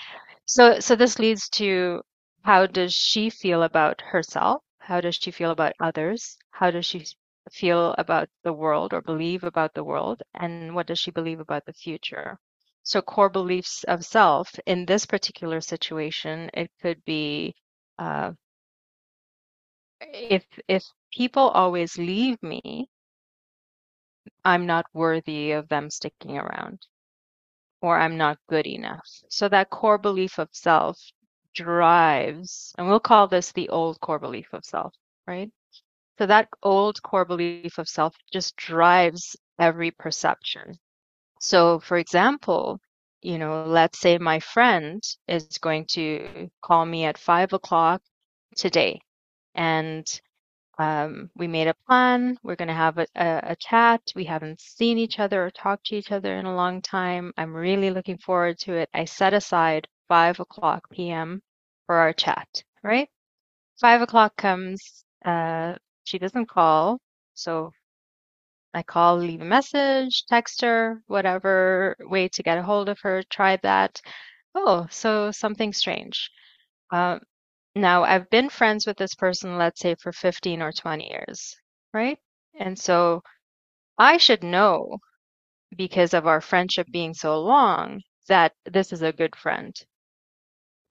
So 0.47 0.81
so 0.81 0.97
this 0.97 1.19
leads 1.19 1.49
to 1.51 2.03
how 2.43 2.67
does 2.67 2.95
she 2.95 3.31
feel 3.31 3.63
about 3.65 4.01
herself? 4.03 4.63
How 4.87 5.03
does 5.03 5.17
she 5.17 5.31
feel 5.33 5.51
about 5.53 5.75
others? 5.81 6.39
How 6.53 6.71
does 6.71 6.87
she 6.87 7.07
feel 7.53 7.95
about 7.99 8.31
the 8.45 8.53
world 8.55 8.95
or 8.95 9.03
believe 9.03 9.45
about 9.45 9.75
the 9.75 9.85
world? 9.85 10.23
And 10.35 10.75
what 10.75 10.87
does 10.89 10.99
she 11.01 11.11
believe 11.13 11.41
about 11.41 11.67
the 11.67 11.73
future? 11.75 12.39
So, 12.83 13.03
core 13.03 13.31
beliefs 13.31 13.85
of 13.85 14.05
self 14.05 14.59
in 14.67 14.87
this 14.87 15.07
particular 15.07 15.61
situation, 15.61 16.51
it 16.55 16.71
could 16.81 17.05
be 17.05 17.55
uh, 17.99 18.33
if 20.01 20.47
if 20.69 20.85
people 21.13 21.49
always 21.51 21.99
leave 21.99 22.43
me, 22.43 22.89
I'm 24.45 24.67
not 24.67 24.87
worthy 24.95 25.53
of 25.53 25.69
them 25.69 25.91
sticking 25.91 26.39
around, 26.39 26.87
or 27.81 27.99
I'm 27.99 28.17
not 28.17 28.39
good 28.49 28.67
enough. 28.67 29.09
So 29.29 29.49
that 29.49 29.71
core 29.71 29.99
belief 29.99 30.39
of 30.39 30.51
self 30.53 31.13
drives, 31.57 32.75
and 32.79 32.89
we'll 32.89 33.01
call 33.01 33.29
this 33.29 33.53
the 33.53 33.71
old 33.71 34.01
core 34.01 34.21
belief 34.21 34.49
of 34.55 34.65
self, 34.65 34.95
right? 35.27 35.51
So 36.19 36.27
that 36.27 36.49
old 36.63 37.03
core 37.03 37.27
belief 37.27 37.79
of 37.79 37.89
self 37.89 38.15
just 38.33 38.57
drives 38.57 39.37
every 39.59 39.91
perception. 39.93 40.79
So, 41.41 41.81
for 41.81 41.99
example, 41.99 42.81
you 43.23 43.39
know, 43.39 43.65
let's 43.67 44.01
say 44.01 44.19
my 44.19 44.41
friend 44.41 45.03
is 45.29 45.59
going 45.59 45.87
to 45.91 46.51
call 46.63 46.87
me 46.87 47.05
at 47.05 47.19
five 47.19 47.53
o'clock 47.55 48.03
today, 48.57 49.01
and 49.55 50.07
um, 50.79 51.31
we 51.37 51.49
made 51.49 51.69
a 51.69 51.75
plan. 51.89 52.39
We're 52.43 52.57
going 52.57 52.69
to 52.69 52.75
have 52.75 52.99
a, 52.99 53.07
a, 53.17 53.41
a 53.53 53.57
chat. 53.57 54.03
We 54.15 54.25
haven't 54.25 54.61
seen 54.61 54.99
each 54.99 55.19
other 55.21 55.45
or 55.47 55.51
talked 55.51 55.87
to 55.87 55.97
each 55.97 56.13
other 56.13 56.37
in 56.37 56.47
a 56.47 56.57
long 56.57 56.83
time. 56.83 57.33
I'm 57.39 57.55
really 57.55 57.91
looking 57.91 58.19
forward 58.19 58.59
to 58.61 58.75
it. 58.75 58.91
I 58.95 59.07
set 59.07 59.35
aside 59.35 59.89
5 60.09 60.41
o'clock 60.41 60.91
p.m. 60.91 61.43
for 61.87 61.97
our 61.97 62.13
chat, 62.13 62.65
right? 62.83 63.09
5 63.81 64.03
o'clock 64.03 64.37
comes, 64.37 65.05
uh, 65.25 65.75
she 66.05 66.19
doesn't 66.19 66.49
call. 66.49 66.99
So 67.35 67.73
I 68.75 68.83
call, 68.83 69.17
leave 69.17 69.41
a 69.41 69.45
message, 69.45 70.25
text 70.27 70.61
her, 70.61 71.03
whatever 71.07 71.97
way 72.01 72.29
to 72.29 72.43
get 72.43 72.59
a 72.59 72.63
hold 72.63 72.89
of 72.89 73.01
her, 73.01 73.23
try 73.25 73.57
that. 73.63 74.01
Oh, 74.55 74.87
so 74.91 75.31
something 75.31 75.73
strange. 75.73 76.31
Uh, 76.91 77.19
now, 77.75 78.05
I've 78.05 78.31
been 78.31 78.49
friends 78.51 78.87
with 78.87 78.97
this 78.99 79.15
person, 79.15 79.59
let's 79.59 79.81
say, 79.81 79.95
for 79.97 80.13
15 80.13 80.63
or 80.63 80.73
20 80.73 81.09
years, 81.11 81.57
right? 81.95 82.19
And 82.59 82.79
so 82.79 83.23
I 83.99 84.19
should 84.19 84.43
know, 84.43 84.99
because 85.77 86.15
of 86.15 86.27
our 86.27 86.41
friendship 86.41 86.87
being 86.91 87.15
so 87.15 87.41
long, 87.41 88.03
that 88.29 88.55
this 88.65 88.93
is 88.93 89.03
a 89.03 89.13
good 89.13 89.37
friend. 89.37 89.75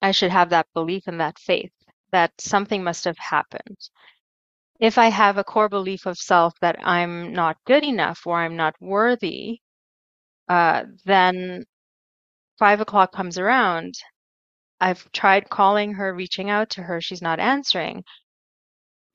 I 0.06 0.12
should 0.12 0.32
have 0.32 0.52
that 0.52 0.68
belief 0.74 1.08
and 1.08 1.20
that 1.22 1.40
faith 1.40 1.74
that 2.12 2.32
something 2.40 2.84
must 2.84 3.06
have 3.06 3.18
happened. 3.18 3.78
If 4.80 4.98
I 4.98 5.08
have 5.08 5.38
a 5.38 5.44
core 5.44 5.70
belief 5.70 6.06
of 6.06 6.18
self 6.18 6.54
that 6.62 6.78
I'm 6.84 7.34
not 7.34 7.58
good 7.66 7.84
enough 7.84 8.28
or 8.28 8.38
I'm 8.38 8.56
not 8.58 8.76
worthy, 8.82 9.62
uh, 10.50 10.86
then 11.06 11.66
five 12.60 12.82
o'clock 12.82 13.14
comes 13.14 13.38
around 13.40 13.96
I've 14.82 15.12
tried 15.12 15.50
calling 15.50 15.94
her, 15.96 16.14
reaching 16.14 16.50
out 16.50 16.72
to 16.72 16.84
her, 16.84 17.02
she's 17.02 17.22
not 17.22 17.40
answering. 17.40 18.04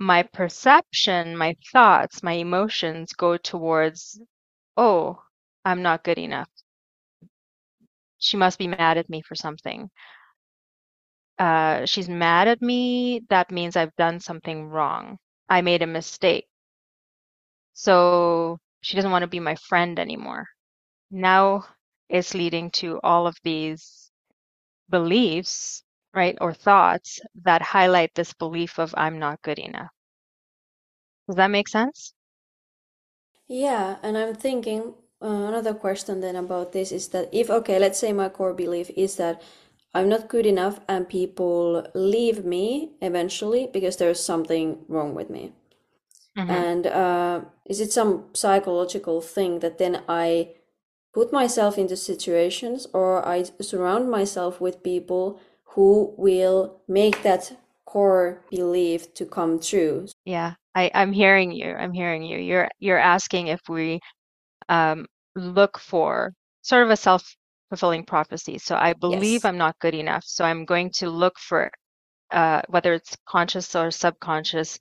My 0.01 0.23
perception, 0.25 1.37
my 1.37 1.57
thoughts, 1.73 2.23
my 2.23 2.33
emotions 2.33 3.13
go 3.13 3.37
towards, 3.37 4.21
oh, 4.77 5.23
I'm 5.65 5.83
not 5.83 6.05
good 6.05 6.19
enough. 6.19 6.49
She 8.19 8.37
must 8.37 8.59
be 8.59 8.69
mad 8.69 8.99
at 8.99 9.11
me 9.11 9.23
for 9.23 9.35
something. 9.35 9.91
Uh, 11.41 11.87
she's 11.87 12.09
mad 12.09 12.49
at 12.49 12.63
me. 12.63 13.23
That 13.31 13.51
means 13.51 13.77
I've 13.77 13.97
done 13.97 14.21
something 14.21 14.69
wrong. 14.69 15.19
I 15.51 15.63
made 15.63 15.83
a 15.83 15.89
mistake. 15.89 16.49
So 17.75 18.59
she 18.81 18.95
doesn't 18.97 19.11
want 19.11 19.23
to 19.25 19.27
be 19.29 19.41
my 19.41 19.57
friend 19.57 19.99
anymore. 19.99 20.47
Now 21.11 21.67
it's 22.09 22.35
leading 22.35 22.71
to 22.83 23.01
all 23.03 23.27
of 23.27 23.37
these 23.45 24.11
beliefs, 24.91 25.85
right, 26.15 26.37
or 26.41 26.55
thoughts 26.55 27.21
that 27.45 27.63
highlight 27.63 28.15
this 28.15 28.35
belief 28.35 28.79
of 28.79 28.95
I'm 28.97 29.19
not 29.19 29.43
good 29.43 29.59
enough. 29.59 29.91
Does 31.27 31.37
that 31.37 31.51
make 31.51 31.69
sense? 31.69 32.13
Yeah, 33.49 33.97
and 34.03 34.17
I'm 34.17 34.35
thinking 34.35 34.95
uh, 35.23 35.27
another 35.27 35.75
question 35.75 36.21
then 36.21 36.37
about 36.37 36.73
this 36.73 36.93
is 36.93 37.09
that 37.09 37.29
if, 37.33 37.51
okay, 37.51 37.79
let's 37.79 37.99
say 37.99 38.13
my 38.13 38.29
core 38.29 38.55
belief 38.55 38.91
is 38.97 39.17
that 39.17 39.43
I'm 39.93 40.09
not 40.09 40.29
good 40.29 40.47
enough 40.47 40.81
and 40.89 41.09
people 41.09 41.87
leave 41.95 42.45
me 42.45 42.93
eventually 43.03 43.69
because 43.73 43.97
there's 43.97 44.23
something 44.23 44.79
wrong 44.89 45.15
with 45.15 45.31
me. 45.31 45.53
Mm-hmm. 46.39 46.51
And 46.51 46.87
uh, 46.87 47.41
is 47.67 47.81
it 47.81 47.93
some 47.93 48.27
psychological 48.33 49.21
thing 49.21 49.59
that 49.61 49.79
then 49.79 50.03
I 50.09 50.51
put 51.13 51.33
myself 51.33 51.77
into 51.77 51.97
situations 51.97 52.87
or 52.93 53.27
I 53.27 53.45
surround 53.61 54.11
myself 54.11 54.61
with 54.61 54.83
people 54.83 55.41
who 55.75 56.15
will 56.17 56.81
make 56.89 57.23
that 57.23 57.53
core 57.85 58.45
belief 58.51 59.13
to 59.15 59.27
come 59.27 59.59
true. 59.59 60.07
Yeah, 60.25 60.55
I, 60.75 60.91
I'm 60.95 61.13
hearing 61.13 61.51
you. 61.51 61.75
I'm 61.75 61.93
hearing 61.93 62.23
you. 62.23 62.39
You're 62.39 62.69
you're 62.79 62.99
asking 62.99 63.49
if 63.49 63.61
we 63.69 64.01
um, 64.69 65.07
look 65.35 65.79
for 65.79 66.33
sort 66.63 66.85
of 66.85 66.91
a 66.91 66.97
self-fulfilling 67.71 68.05
prophecy. 68.05 68.59
So 68.59 68.77
I 68.77 68.93
believe 68.95 69.43
Yes. 69.43 69.45
I'm 69.45 69.59
not 69.59 69.79
good 69.81 69.95
enough. 69.95 70.25
So 70.27 70.45
I'm 70.45 70.65
going 70.65 70.91
to 70.99 71.11
look 71.11 71.39
for 71.39 71.71
uh, 72.31 72.63
whether 72.69 72.95
it's 72.95 73.17
conscious 73.27 73.75
or 73.75 73.91
subconscious, 73.91 74.79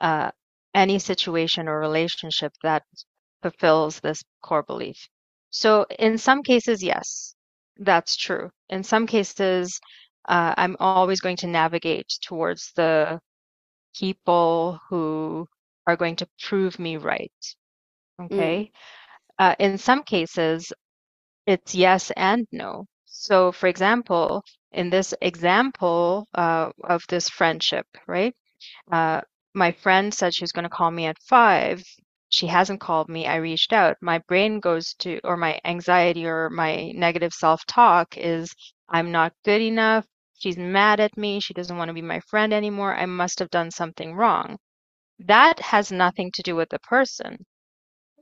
uh, 0.00 0.30
any 0.74 0.98
situation 0.98 1.68
or 1.68 1.78
relationship 1.80 2.52
that 2.62 2.82
fulfills 3.42 4.00
this 4.00 4.22
core 4.42 4.62
belief. 4.62 5.08
So 5.50 5.86
in 5.98 6.18
some 6.18 6.42
cases, 6.42 6.82
yes, 6.82 7.34
that's 7.78 8.16
true. 8.16 8.50
In 8.68 8.82
some 8.84 9.06
cases, 9.06 9.80
uh, 10.28 10.54
I'm 10.56 10.76
always 10.78 11.20
going 11.20 11.36
to 11.38 11.46
navigate 11.46 12.08
towards 12.22 12.72
the 12.76 13.18
people 13.98 14.78
who 14.88 15.46
are 15.86 15.96
going 15.96 16.16
to 16.16 16.26
prove 16.48 16.78
me 16.78 16.96
right. 16.98 17.32
Mm. 18.20 18.26
Okay. 18.26 18.70
Uh, 19.38 19.54
in 19.58 19.78
some 19.78 20.02
cases, 20.02 20.72
it's 21.46 21.74
yes 21.74 22.10
and 22.16 22.46
no. 22.52 22.86
So, 23.06 23.52
for 23.52 23.66
example, 23.68 24.42
in 24.72 24.90
this 24.90 25.14
example 25.20 26.28
uh, 26.34 26.70
of 26.84 27.02
this 27.08 27.28
friendship, 27.28 27.86
right? 28.06 28.34
Uh, 28.92 29.22
my 29.54 29.72
friend 29.72 30.14
said 30.14 30.34
she 30.34 30.44
was 30.44 30.52
going 30.52 30.64
to 30.64 30.68
call 30.70 30.90
me 30.90 31.06
at 31.06 31.18
five. 31.28 31.82
She 32.28 32.46
hasn't 32.46 32.80
called 32.80 33.08
me. 33.08 33.26
I 33.26 33.36
reached 33.36 33.72
out. 33.72 33.96
My 34.00 34.18
brain 34.28 34.60
goes 34.60 34.94
to, 35.00 35.20
or 35.24 35.36
my 35.36 35.60
anxiety 35.64 36.26
or 36.26 36.50
my 36.50 36.92
negative 36.94 37.32
self-talk 37.32 38.16
is, 38.16 38.54
I'm 38.88 39.10
not 39.12 39.32
good 39.44 39.60
enough. 39.60 40.06
She's 40.38 40.56
mad 40.56 41.00
at 41.00 41.16
me. 41.16 41.40
She 41.40 41.54
doesn't 41.54 41.76
want 41.76 41.88
to 41.88 41.94
be 41.94 42.02
my 42.02 42.20
friend 42.20 42.52
anymore. 42.54 42.94
I 42.94 43.06
must 43.06 43.40
have 43.40 43.50
done 43.50 43.70
something 43.70 44.14
wrong. 44.14 44.56
That 45.20 45.60
has 45.60 45.92
nothing 45.92 46.30
to 46.32 46.42
do 46.42 46.56
with 46.56 46.68
the 46.70 46.78
person. 46.80 47.44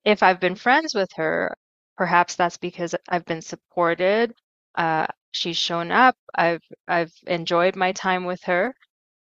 If 0.04 0.22
I've 0.22 0.40
been 0.40 0.56
friends 0.56 0.94
with 0.94 1.10
her, 1.16 1.54
perhaps 1.98 2.36
that's 2.36 2.56
because 2.58 2.94
I've 3.08 3.26
been 3.26 3.42
supported. 3.42 4.32
Uh, 4.76 5.08
she's 5.32 5.58
shown 5.58 5.90
up. 5.92 6.16
I've 6.34 6.62
I've 6.86 7.12
enjoyed 7.26 7.76
my 7.76 7.92
time 7.92 8.24
with 8.24 8.42
her. 8.44 8.74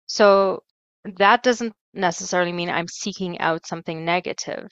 So 0.06 0.64
that 1.18 1.44
doesn't 1.44 1.74
necessarily 1.94 2.54
mean 2.54 2.70
I'm 2.70 2.88
seeking 2.88 3.40
out 3.40 3.66
something 3.66 4.06
negative. 4.06 4.70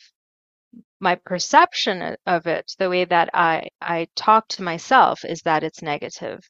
My 1.00 1.16
perception 1.16 2.16
of 2.28 2.48
it, 2.48 2.72
the 2.78 2.90
way 2.90 3.06
that 3.06 3.30
I 3.34 3.70
I 3.82 4.08
talk 4.16 4.48
to 4.50 4.64
myself, 4.64 5.26
is 5.26 5.42
that 5.42 5.64
it's 5.64 5.82
negative. 5.82 6.42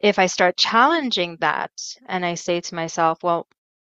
If 0.00 0.18
I 0.18 0.26
start 0.26 0.56
challenging 0.56 1.36
that 1.40 1.72
and 2.08 2.24
I 2.24 2.34
say 2.34 2.60
to 2.62 2.74
myself, 2.74 3.18
well, 3.22 3.46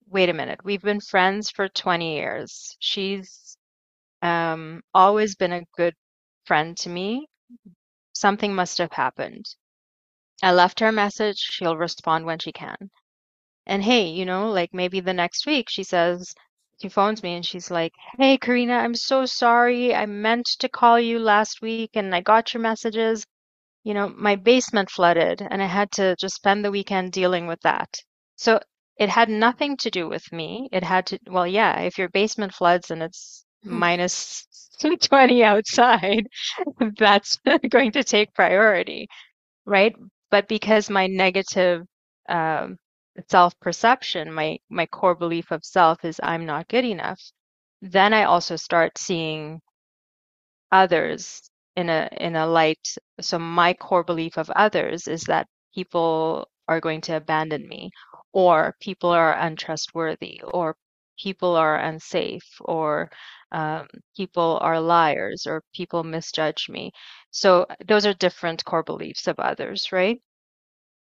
wait 0.10 0.30
a 0.30 0.34
minute, 0.34 0.60
we've 0.63 0.82
been 0.82 1.02
friends 1.02 1.50
for 1.52 1.70
20 1.70 2.16
years. 2.16 2.76
She's 2.80 3.58
um, 4.22 4.82
always 4.94 5.36
been 5.36 5.54
a 5.54 5.66
good 5.76 5.94
friend 6.48 6.78
to 6.78 6.90
me. 6.90 7.28
Something 8.14 8.56
must 8.56 8.80
have 8.80 8.94
happened. 8.94 9.46
I 10.42 10.54
left 10.54 10.80
her 10.80 10.88
a 10.88 10.92
message. 10.92 11.38
She'll 11.38 11.78
respond 11.78 12.26
when 12.26 12.40
she 12.40 12.52
can. 12.52 12.90
And 13.68 13.84
hey, 13.84 14.08
you 14.08 14.26
know, 14.26 14.50
like 14.52 14.74
maybe 14.74 15.02
the 15.02 15.14
next 15.14 15.46
week 15.46 15.70
she 15.70 15.84
says, 15.84 16.34
she 16.82 16.90
phones 16.90 17.24
me 17.24 17.36
and 17.36 17.46
she's 17.46 17.72
like, 17.72 17.94
Hey, 18.18 18.38
Karina, 18.38 18.76
I'm 18.76 18.96
so 18.96 19.26
sorry. 19.26 19.96
I 19.96 20.06
meant 20.06 20.48
to 20.60 20.70
call 20.70 21.00
you 21.00 21.20
last 21.20 21.62
week 21.62 21.92
and 21.96 22.16
I 22.16 22.22
got 22.22 22.54
your 22.54 22.62
messages. 22.62 23.26
You 23.84 23.94
know, 23.96 24.10
my 24.10 24.36
basement 24.36 24.90
flooded 24.92 25.42
and 25.42 25.62
I 25.62 25.68
had 25.68 25.92
to 25.94 26.16
just 26.18 26.36
spend 26.36 26.64
the 26.64 26.72
weekend 26.72 27.14
dealing 27.14 27.48
with 27.48 27.62
that. 27.62 27.90
So 28.38 28.60
it 28.98 29.10
had 29.10 29.30
nothing 29.30 29.78
to 29.78 29.92
do 29.92 30.10
with 30.10 30.32
me. 30.32 30.70
It 30.72 30.84
had 30.84 31.08
to, 31.08 31.20
well, 31.28 31.48
yeah, 31.48 31.82
if 31.82 31.98
your 31.98 32.10
basement 32.10 32.54
floods 32.54 32.92
and 32.92 33.04
it's 33.04 33.46
minus 33.63 34.48
20 35.02 35.43
outside, 35.43 36.28
that's 36.98 37.39
going 37.70 37.91
to 37.93 38.04
take 38.04 38.34
priority, 38.34 39.08
right? 39.65 39.96
But 40.32 40.48
because 40.48 40.89
my 40.89 41.08
negative 41.08 41.86
um, 42.30 42.78
self-perception, 43.30 44.34
my 44.34 44.60
my 44.70 44.86
core 44.88 45.15
belief 45.15 45.52
of 45.52 45.65
self 45.65 46.06
is 46.06 46.20
I'm 46.24 46.46
not 46.46 46.67
good 46.70 46.86
enough, 46.86 47.22
then 47.82 48.13
I 48.13 48.24
also 48.26 48.56
start 48.58 48.98
seeing 48.98 49.62
others 50.72 51.50
in 51.76 51.89
a 51.89 52.10
in 52.20 52.36
a 52.36 52.48
light. 52.48 52.96
So 53.22 53.39
my 53.39 53.74
core 53.74 54.04
belief 54.04 54.38
of 54.38 54.50
others 54.52 55.08
is 55.08 55.24
that 55.24 55.48
people 55.74 56.48
are 56.67 56.80
going 56.82 57.02
to 57.02 57.17
abandon 57.17 57.67
me, 57.67 57.91
or 58.34 58.76
people 58.82 59.10
are 59.10 59.34
untrustworthy, 59.38 60.41
or 60.43 60.76
people 61.17 61.56
are 61.56 61.77
unsafe, 61.77 62.47
or 62.62 63.10
um, 63.51 63.88
people 64.15 64.60
are 64.62 64.80
liars, 64.82 65.45
or 65.47 65.63
people 65.73 66.03
misjudge 66.03 66.69
me. 66.69 66.91
So 67.32 67.65
those 67.88 68.06
are 68.06 68.13
different 68.13 68.65
core 68.65 68.84
beliefs 68.84 69.27
of 69.27 69.39
others, 69.39 69.91
right? 69.91 70.21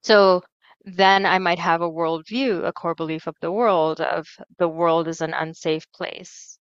So 0.03 0.43
then 0.85 1.25
I 1.25 1.39
might 1.39 1.59
have 1.59 1.81
a 1.81 1.89
worldview, 1.89 2.65
a 2.65 2.73
core 2.73 2.95
belief 2.95 3.27
of 3.27 3.35
the 3.41 3.51
world, 3.51 4.01
of 4.01 4.27
the 4.59 4.67
world 4.69 5.07
is 5.07 5.21
an 5.21 5.33
unsafe 5.33 5.91
place. 5.93 6.59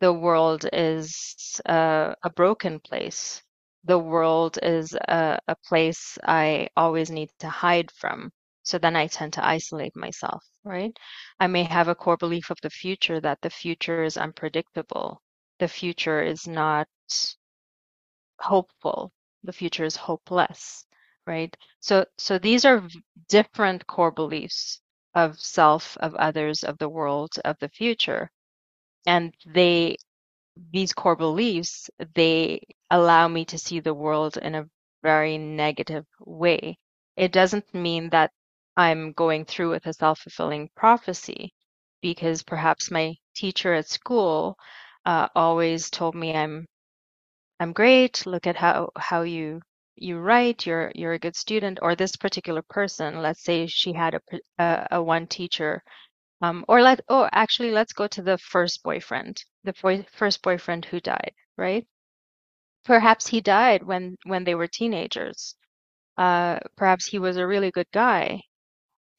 The 0.00 0.12
world 0.12 0.66
is 0.72 1.60
uh, 1.66 2.14
a 2.22 2.30
broken 2.30 2.80
place. 2.80 3.42
The 3.84 3.98
world 3.98 4.58
is 4.62 4.94
a, 4.94 5.40
a 5.48 5.56
place 5.68 6.18
I 6.24 6.68
always 6.76 7.10
need 7.10 7.30
to 7.40 7.48
hide 7.50 7.90
from. 7.92 8.32
So 8.68 8.78
then 8.78 8.96
I 8.96 9.06
tend 9.08 9.32
to 9.34 9.46
isolate 9.46 9.96
myself, 9.96 10.44
right? 10.64 10.96
I 11.40 11.46
may 11.46 11.64
have 11.64 11.88
a 11.88 11.94
core 11.94 12.18
belief 12.18 12.50
of 12.50 12.58
the 12.62 12.70
future 12.70 13.20
that 13.20 13.40
the 13.42 13.50
future 13.50 14.02
is 14.04 14.16
unpredictable. 14.16 15.22
The 15.58 15.68
future 15.68 16.22
is 16.22 16.46
not 16.46 16.88
hopeful. 18.40 19.12
The 19.44 19.52
future 19.52 19.84
is 19.84 19.96
hopeless 19.96 20.86
right? 21.28 21.56
So, 21.80 22.06
so 22.18 22.38
these 22.38 22.64
are 22.64 22.82
different 23.28 23.86
core 23.86 24.10
beliefs 24.10 24.80
of 25.14 25.38
self, 25.38 25.96
of 25.98 26.14
others, 26.16 26.64
of 26.64 26.78
the 26.78 26.88
world, 26.88 27.32
of 27.44 27.56
the 27.60 27.68
future. 27.68 28.30
And 29.06 29.34
they, 29.46 29.96
these 30.72 30.92
core 30.92 31.16
beliefs, 31.16 31.90
they 32.14 32.62
allow 32.90 33.28
me 33.28 33.44
to 33.46 33.58
see 33.58 33.80
the 33.80 33.94
world 33.94 34.38
in 34.38 34.54
a 34.54 34.66
very 35.02 35.38
negative 35.38 36.06
way. 36.20 36.78
It 37.16 37.32
doesn't 37.32 37.74
mean 37.74 38.10
that 38.10 38.32
I'm 38.78 39.12
going 39.12 39.44
through 39.44 39.70
with 39.72 39.86
a 39.86 39.92
self-fulfilling 39.92 40.70
prophecy 40.76 41.52
because 42.02 42.42
perhaps 42.42 42.90
my 42.90 43.16
teacher 43.36 43.74
at 43.74 43.88
school 43.88 44.56
uh, 45.04 45.28
always 45.36 45.90
told 45.90 46.14
me 46.14 46.34
I'm 46.34 46.66
I'm 47.60 47.72
great. 47.72 48.26
Look 48.26 48.46
at 48.48 48.56
how 48.56 48.90
how 48.96 49.22
you 49.22 49.60
you 49.96 50.18
write, 50.18 50.66
you're 50.66 50.92
you're 50.94 51.14
a 51.14 51.18
good 51.20 51.36
student, 51.36 51.78
or 51.82 51.94
this 51.96 52.16
particular 52.16 52.62
person, 52.62 53.22
let's 53.22 53.44
say 53.44 53.66
she 53.68 53.92
had 53.92 54.14
a 54.14 54.20
a, 54.58 54.88
a 54.92 55.02
one 55.02 55.26
teacher, 55.28 55.82
um, 56.42 56.64
or 56.68 56.82
let 56.82 57.00
oh 57.08 57.28
actually 57.32 57.70
let's 57.72 57.92
go 57.94 58.06
to 58.08 58.22
the 58.22 58.38
first 58.38 58.82
boyfriend, 58.84 59.44
the 59.64 59.74
boy, 59.82 60.06
first 60.12 60.42
boyfriend 60.42 60.86
who 60.86 61.00
died, 61.00 61.32
right? 61.58 61.86
Perhaps 62.84 63.28
he 63.28 63.40
died 63.40 63.84
when 63.84 64.16
when 64.24 64.42
they 64.44 64.54
were 64.56 64.66
teenagers. 64.66 65.54
Uh, 66.18 66.60
perhaps 66.76 67.06
he 67.06 67.18
was 67.18 67.36
a 67.36 67.46
really 67.46 67.70
good 67.70 67.88
guy, 67.92 68.42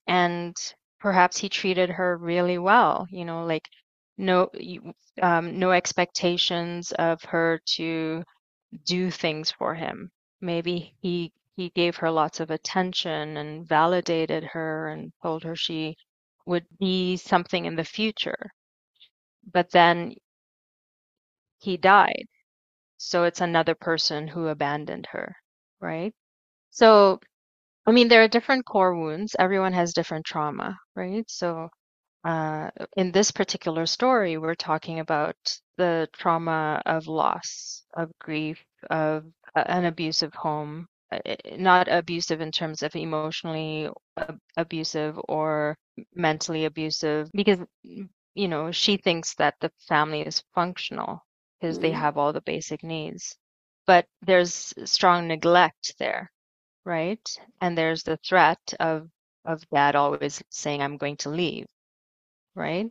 and 0.10 0.58
perhaps 1.00 1.40
he 1.40 1.50
treated 1.50 1.92
her 1.92 2.18
really 2.18 2.60
well. 2.60 3.08
You 3.12 3.26
know, 3.26 3.46
like 3.46 3.70
no 4.18 4.52
um, 5.22 5.60
no 5.60 5.72
expectations 5.72 6.92
of 6.94 7.24
her 7.24 7.62
to 7.78 8.24
do 8.86 9.12
things 9.12 9.52
for 9.52 9.76
him 9.76 10.12
maybe 10.42 10.96
he 11.02 11.34
he 11.56 11.70
gave 11.72 11.98
her 11.98 12.12
lots 12.12 12.40
of 12.42 12.52
attention 12.52 13.38
and 13.38 13.68
validated 13.68 14.44
her 14.46 14.90
and 14.90 15.12
told 15.24 15.44
her 15.44 15.56
she 15.56 15.96
would 16.46 16.66
be 16.80 17.18
something 17.18 17.66
in 17.66 17.76
the 17.76 17.84
future. 17.86 18.52
But 19.52 19.72
then 19.72 20.16
he 21.60 21.78
died. 21.78 22.28
So 22.98 23.26
it's 23.26 23.42
another 23.42 23.76
person 23.76 24.28
who 24.30 24.48
abandoned 24.48 25.08
her, 25.12 25.38
right? 25.82 26.14
So, 26.72 27.22
I 27.86 27.92
mean, 27.92 28.08
there 28.08 28.24
are 28.24 28.28
different 28.28 28.66
core 28.66 28.96
wounds. 28.96 29.36
Everyone 29.40 29.74
has 29.74 29.94
different 29.94 30.26
trauma, 30.26 30.78
right? 30.96 31.26
So, 31.30 31.70
uh, 32.24 32.70
in 32.98 33.12
this 33.12 33.32
particular 33.32 33.86
story, 33.86 34.38
we're 34.38 34.56
talking 34.56 35.00
about 35.00 35.36
the 35.78 36.08
trauma 36.14 36.82
of 36.86 37.08
loss, 37.08 37.84
of 37.96 38.12
grief, 38.20 38.64
of 38.90 39.26
an 39.56 39.86
abusive 39.86 40.34
home, 40.34 40.88
uh, 41.12 41.20
not 41.58 41.88
abusive 41.88 42.42
in 42.42 42.52
terms 42.52 42.84
of 42.84 42.96
emotionally 42.96 43.90
abusive 44.58 45.20
or 45.28 45.76
mentally 46.14 46.66
abusive, 46.66 47.30
because 47.34 47.60
you 48.36 48.48
know 48.48 48.72
she 48.72 48.98
thinks 48.98 49.34
that 49.36 49.56
the 49.62 49.72
family 49.88 50.22
is 50.22 50.44
functional 50.54 51.26
because 51.60 51.78
mm-hmm. 51.78 51.84
they 51.84 51.92
have 51.92 52.18
all 52.18 52.34
the 52.34 52.42
basic 52.42 52.84
needs, 52.84 53.36
but 53.88 54.06
there's 54.22 54.74
strong 54.86 55.28
neglect 55.28 55.96
there, 56.00 56.30
right? 56.86 57.22
And 57.62 57.78
there's 57.78 58.04
the 58.04 58.18
threat 58.18 58.60
of 58.80 59.10
of 59.46 59.68
dad 59.70 59.96
always 59.96 60.44
saying, 60.50 60.82
"I'm 60.82 60.98
going 60.98 61.18
to 61.18 61.30
leave," 61.30 61.68
right? 62.56 62.90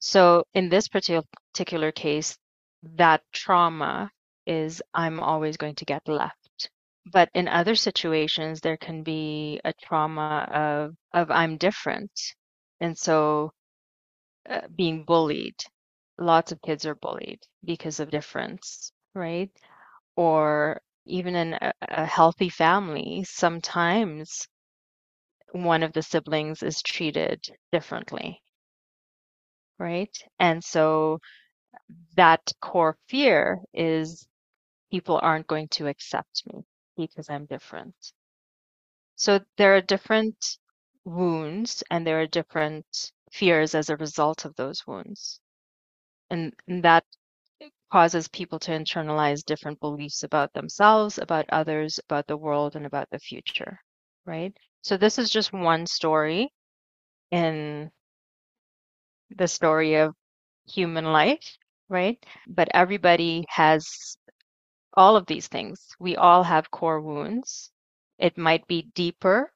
So 0.00 0.44
in 0.54 0.68
this 0.70 0.88
particular 0.88 1.92
case, 1.92 2.38
that 2.96 3.22
trauma 3.32 4.10
is 4.46 4.82
I'm 4.94 5.20
always 5.20 5.56
going 5.58 5.76
to 5.76 5.84
get 5.86 6.08
left. 6.08 6.70
But 7.06 7.30
in 7.34 7.48
other 7.48 7.74
situations, 7.76 8.60
there 8.60 8.76
can 8.78 9.02
be 9.02 9.60
a 9.64 9.72
trauma 9.74 10.48
of, 10.52 10.96
of 11.12 11.30
I'm 11.30 11.56
different. 11.58 12.12
And 12.80 12.98
so 12.98 13.52
uh, 14.48 14.62
being 14.74 15.04
bullied, 15.04 15.56
lots 16.18 16.52
of 16.52 16.60
kids 16.62 16.86
are 16.86 16.94
bullied 16.96 17.40
because 17.64 18.00
of 18.00 18.10
difference, 18.10 18.92
right? 19.14 19.50
Or 20.16 20.80
even 21.06 21.34
in 21.36 21.54
a, 21.54 21.72
a 21.82 22.06
healthy 22.06 22.50
family, 22.50 23.24
sometimes 23.24 24.48
one 25.54 25.82
of 25.82 25.92
the 25.92 26.02
siblings 26.02 26.62
is 26.62 26.80
treated 26.82 27.44
differently, 27.72 28.40
right? 29.78 30.16
And 30.38 30.62
so 30.62 31.20
that 32.16 32.52
core 32.60 32.96
fear 33.08 33.60
is 33.74 34.26
people 34.90 35.20
aren't 35.22 35.46
going 35.48 35.68
to 35.68 35.88
accept 35.88 36.44
me 36.46 36.64
because 36.96 37.30
I'm 37.30 37.46
different. 37.46 37.96
So 39.16 39.40
there 39.56 39.74
are 39.74 39.80
different 39.80 40.58
wounds 41.04 41.82
and 41.90 42.06
there 42.06 42.20
are 42.20 42.26
different 42.28 42.86
fears 43.32 43.74
as 43.74 43.90
a 43.90 43.96
result 43.96 44.44
of 44.44 44.54
those 44.54 44.86
wounds. 44.86 45.40
And, 46.30 46.54
and 46.68 46.84
that 46.84 47.04
causes 47.90 48.28
people 48.28 48.58
to 48.60 48.72
internalize 48.72 49.44
different 49.44 49.80
beliefs 49.80 50.22
about 50.22 50.52
themselves, 50.52 51.18
about 51.18 51.46
others, 51.50 51.98
about 52.04 52.26
the 52.26 52.36
world, 52.36 52.76
and 52.76 52.86
about 52.86 53.08
the 53.10 53.18
future, 53.18 53.80
right? 54.26 54.56
So 54.82 54.96
this 54.96 55.18
is 55.18 55.30
just 55.30 55.52
one 55.52 55.86
story 55.86 56.52
in 57.30 57.90
the 59.30 59.46
story 59.48 59.94
of 59.94 60.14
human 60.66 61.04
life, 61.06 61.56
right? 61.88 62.18
But 62.48 62.68
everybody 62.74 63.44
has 63.48 64.16
all 64.94 65.16
of 65.16 65.26
these 65.26 65.48
things. 65.48 65.94
We 66.00 66.16
all 66.16 66.42
have 66.44 66.70
core 66.70 67.00
wounds. 67.00 67.70
It 68.18 68.38
might 68.38 68.66
be 68.66 68.90
deeper 68.94 69.52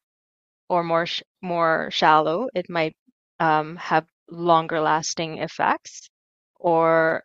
or 0.69 0.83
more 0.85 1.07
sh- 1.07 1.23
more 1.43 1.91
shallow. 1.93 2.49
It 2.55 2.69
might 2.71 2.97
um, 3.41 3.77
have 3.77 4.07
longer 4.31 4.81
lasting 4.81 5.39
effects, 5.39 6.11
or 6.59 7.25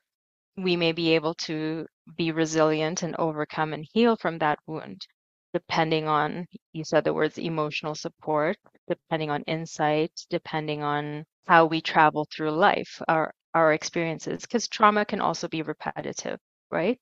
we 0.58 0.76
may 0.76 0.92
be 0.92 1.16
able 1.16 1.34
to 1.36 1.86
be 2.18 2.32
resilient 2.32 3.04
and 3.04 3.16
overcome 3.18 3.74
and 3.74 3.86
heal 3.94 4.16
from 4.16 4.38
that 4.40 4.60
wound, 4.68 5.06
depending 5.54 6.08
on 6.08 6.48
you 6.74 6.84
said 6.84 7.04
the 7.04 7.14
words 7.14 7.38
emotional 7.38 7.96
support, 7.96 8.58
depending 8.88 9.30
on 9.30 9.44
insight, 9.44 10.12
depending 10.30 10.84
on 10.84 11.26
how 11.48 11.66
we 11.66 11.82
travel 11.82 12.28
through 12.32 12.52
life, 12.52 13.02
our 13.08 13.34
our 13.54 13.74
experiences, 13.74 14.42
because 14.42 14.68
trauma 14.68 15.06
can 15.06 15.22
also 15.22 15.48
be 15.48 15.62
repetitive, 15.62 16.40
right? 16.72 17.00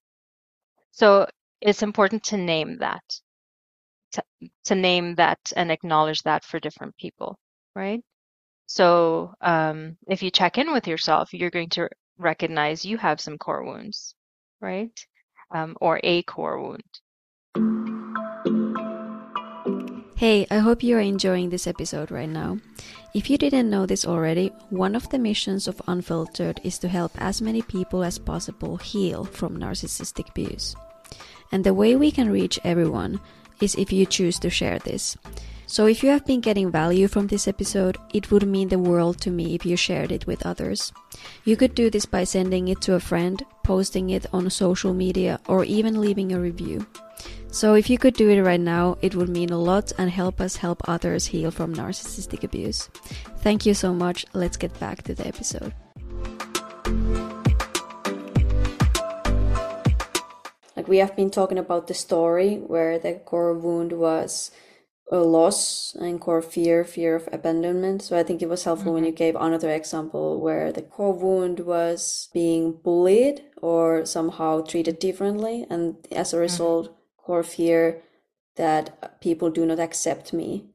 So 0.91 1.27
it's 1.61 1.83
important 1.83 2.23
to 2.25 2.37
name 2.37 2.77
that, 2.79 3.03
to, 4.13 4.23
to 4.65 4.75
name 4.75 5.15
that 5.15 5.39
and 5.55 5.71
acknowledge 5.71 6.21
that 6.23 6.43
for 6.45 6.59
different 6.59 6.95
people, 6.97 7.37
right? 7.75 8.01
So 8.67 9.33
um, 9.41 9.97
if 10.07 10.23
you 10.23 10.31
check 10.31 10.57
in 10.57 10.71
with 10.71 10.87
yourself, 10.87 11.33
you're 11.33 11.49
going 11.49 11.69
to 11.71 11.89
recognize 12.17 12.85
you 12.85 12.97
have 12.97 13.21
some 13.21 13.37
core 13.37 13.63
wounds, 13.63 14.15
right? 14.61 14.97
Um, 15.51 15.75
or 15.81 15.99
a 16.03 16.23
core 16.23 16.59
wound. 16.61 16.83
Hey, 20.15 20.47
I 20.49 20.59
hope 20.59 20.83
you 20.83 20.95
are 20.95 21.01
enjoying 21.01 21.49
this 21.49 21.67
episode 21.67 22.09
right 22.09 22.29
now. 22.29 22.59
If 23.13 23.29
you 23.29 23.37
didn't 23.37 23.69
know 23.69 23.85
this 23.85 24.05
already, 24.05 24.53
one 24.69 24.95
of 24.95 25.09
the 25.09 25.19
missions 25.19 25.67
of 25.67 25.81
Unfilteredd 25.85 26.59
is 26.63 26.79
to 26.79 26.87
help 26.87 27.11
as 27.17 27.41
many 27.41 27.61
people 27.61 28.03
as 28.03 28.17
possible 28.17 28.77
heal 28.77 29.25
from 29.25 29.57
narcissistic 29.57 30.29
abuse. 30.29 30.75
And 31.51 31.63
the 31.63 31.73
way 31.73 31.95
we 31.95 32.09
can 32.09 32.31
reach 32.31 32.59
everyone 32.63 33.19
is 33.59 33.75
if 33.75 33.91
you 33.91 34.05
choose 34.05 34.39
to 34.39 34.49
share 34.49 34.79
this. 34.79 35.17
So, 35.73 35.87
if 35.87 36.03
you 36.03 36.11
have 36.11 36.23
been 36.23 36.39
getting 36.39 36.69
value 36.69 37.07
from 37.07 37.25
this 37.25 37.47
episode, 37.47 37.97
it 38.13 38.29
would 38.29 38.47
mean 38.47 38.67
the 38.67 38.77
world 38.77 39.19
to 39.21 39.31
me 39.31 39.55
if 39.55 39.65
you 39.65 39.75
shared 39.75 40.11
it 40.11 40.27
with 40.27 40.45
others. 40.45 40.93
You 41.45 41.57
could 41.57 41.73
do 41.73 41.89
this 41.89 42.05
by 42.05 42.25
sending 42.25 42.67
it 42.67 42.79
to 42.81 42.93
a 42.93 42.99
friend, 42.99 43.43
posting 43.63 44.11
it 44.11 44.27
on 44.31 44.51
social 44.51 44.93
media, 44.93 45.39
or 45.47 45.65
even 45.65 45.99
leaving 45.99 46.31
a 46.31 46.39
review. 46.39 46.85
So, 47.49 47.73
if 47.73 47.89
you 47.89 47.97
could 47.97 48.13
do 48.13 48.29
it 48.29 48.43
right 48.43 48.59
now, 48.59 48.99
it 49.01 49.15
would 49.15 49.29
mean 49.29 49.49
a 49.49 49.57
lot 49.57 49.91
and 49.97 50.11
help 50.11 50.39
us 50.39 50.57
help 50.57 50.79
others 50.87 51.25
heal 51.25 51.49
from 51.49 51.73
narcissistic 51.73 52.43
abuse. 52.43 52.91
Thank 53.37 53.65
you 53.65 53.73
so 53.73 53.95
much. 53.95 54.27
Let's 54.33 54.57
get 54.57 54.79
back 54.79 55.01
to 55.05 55.15
the 55.15 55.25
episode. 55.25 55.73
Like, 60.77 60.87
we 60.87 60.99
have 60.99 61.15
been 61.15 61.31
talking 61.31 61.57
about 61.57 61.87
the 61.87 61.95
story 61.95 62.57
where 62.57 62.99
the 62.99 63.15
core 63.25 63.55
wound 63.55 63.93
was 63.93 64.51
a 65.11 65.17
loss 65.17 65.95
and 65.99 66.19
core 66.19 66.41
fear, 66.41 66.83
fear 66.83 67.15
of 67.15 67.29
abandonment. 67.31 68.01
So 68.01 68.17
I 68.17 68.23
think 68.23 68.41
it 68.41 68.49
was 68.49 68.63
helpful 68.63 68.87
mm-hmm. 68.87 68.95
when 68.95 69.05
you 69.05 69.11
gave 69.11 69.35
another 69.35 69.69
example 69.69 70.39
where 70.39 70.71
the 70.71 70.81
core 70.81 71.13
wound 71.13 71.59
was 71.61 72.29
being 72.33 72.73
bullied 72.83 73.43
or 73.61 74.05
somehow 74.05 74.61
treated 74.61 74.99
differently. 74.99 75.65
And 75.69 75.97
as 76.11 76.33
a 76.33 76.37
mm-hmm. 76.37 76.41
result, 76.41 76.85
mm-hmm. 76.87 77.25
core 77.25 77.43
fear 77.43 78.01
that 78.55 79.19
people 79.21 79.49
do 79.49 79.65
not 79.65 79.79
accept 79.79 80.33
me. 80.33 80.65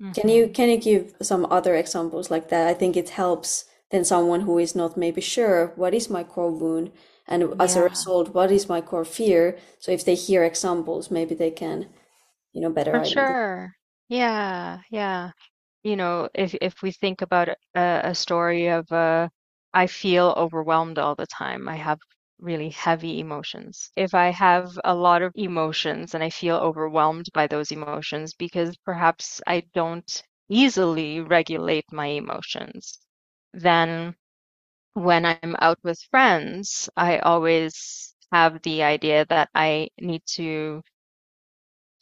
Mm-hmm. 0.00 0.12
Can 0.12 0.28
you 0.28 0.48
can 0.48 0.68
you 0.68 0.76
give 0.76 1.14
some 1.22 1.46
other 1.50 1.74
examples 1.74 2.30
like 2.30 2.50
that? 2.50 2.68
I 2.68 2.74
think 2.74 2.96
it 2.96 3.10
helps 3.10 3.64
then 3.90 4.04
someone 4.04 4.42
who 4.42 4.58
is 4.58 4.74
not 4.74 4.96
maybe 4.96 5.20
sure 5.20 5.72
what 5.76 5.94
is 5.94 6.10
my 6.10 6.24
core 6.24 6.50
wound 6.50 6.90
and 7.26 7.54
as 7.60 7.76
yeah. 7.76 7.82
a 7.82 7.84
result 7.84 8.34
what 8.34 8.50
is 8.50 8.68
my 8.68 8.80
core 8.80 9.04
fear. 9.04 9.56
So 9.78 9.92
if 9.92 10.04
they 10.04 10.14
hear 10.14 10.44
examples, 10.44 11.10
maybe 11.10 11.34
they 11.34 11.50
can 11.50 11.86
you 12.56 12.64
know 12.64 12.74
better 12.74 13.00
For 13.00 13.04
sure. 13.04 13.76
Yeah, 14.08 14.80
yeah. 14.90 15.32
You 15.82 15.96
know, 15.96 16.28
if 16.34 16.54
if 16.60 16.82
we 16.82 16.92
think 16.92 17.22
about 17.22 17.48
a, 17.48 17.56
a 18.04 18.14
story 18.14 18.66
of 18.68 18.90
uh, 18.92 19.28
I 19.74 19.86
feel 19.86 20.34
overwhelmed 20.36 20.98
all 20.98 21.14
the 21.16 21.26
time. 21.26 21.68
I 21.68 21.76
have 21.76 21.98
really 22.38 22.70
heavy 22.70 23.20
emotions. 23.20 23.90
If 23.96 24.14
I 24.14 24.30
have 24.30 24.78
a 24.84 24.94
lot 24.94 25.22
of 25.22 25.32
emotions 25.36 26.14
and 26.14 26.22
I 26.24 26.30
feel 26.30 26.56
overwhelmed 26.56 27.26
by 27.34 27.46
those 27.48 27.72
emotions 27.72 28.34
because 28.34 28.76
perhaps 28.78 29.40
I 29.46 29.62
don't 29.74 30.22
easily 30.48 31.20
regulate 31.20 31.86
my 31.92 32.06
emotions, 32.06 32.98
then 33.52 34.16
when 34.94 35.24
I'm 35.26 35.56
out 35.60 35.78
with 35.82 36.00
friends, 36.10 36.88
I 36.96 37.18
always 37.18 38.14
have 38.32 38.62
the 38.62 38.82
idea 38.82 39.24
that 39.26 39.50
I 39.54 39.88
need 40.00 40.22
to 40.36 40.82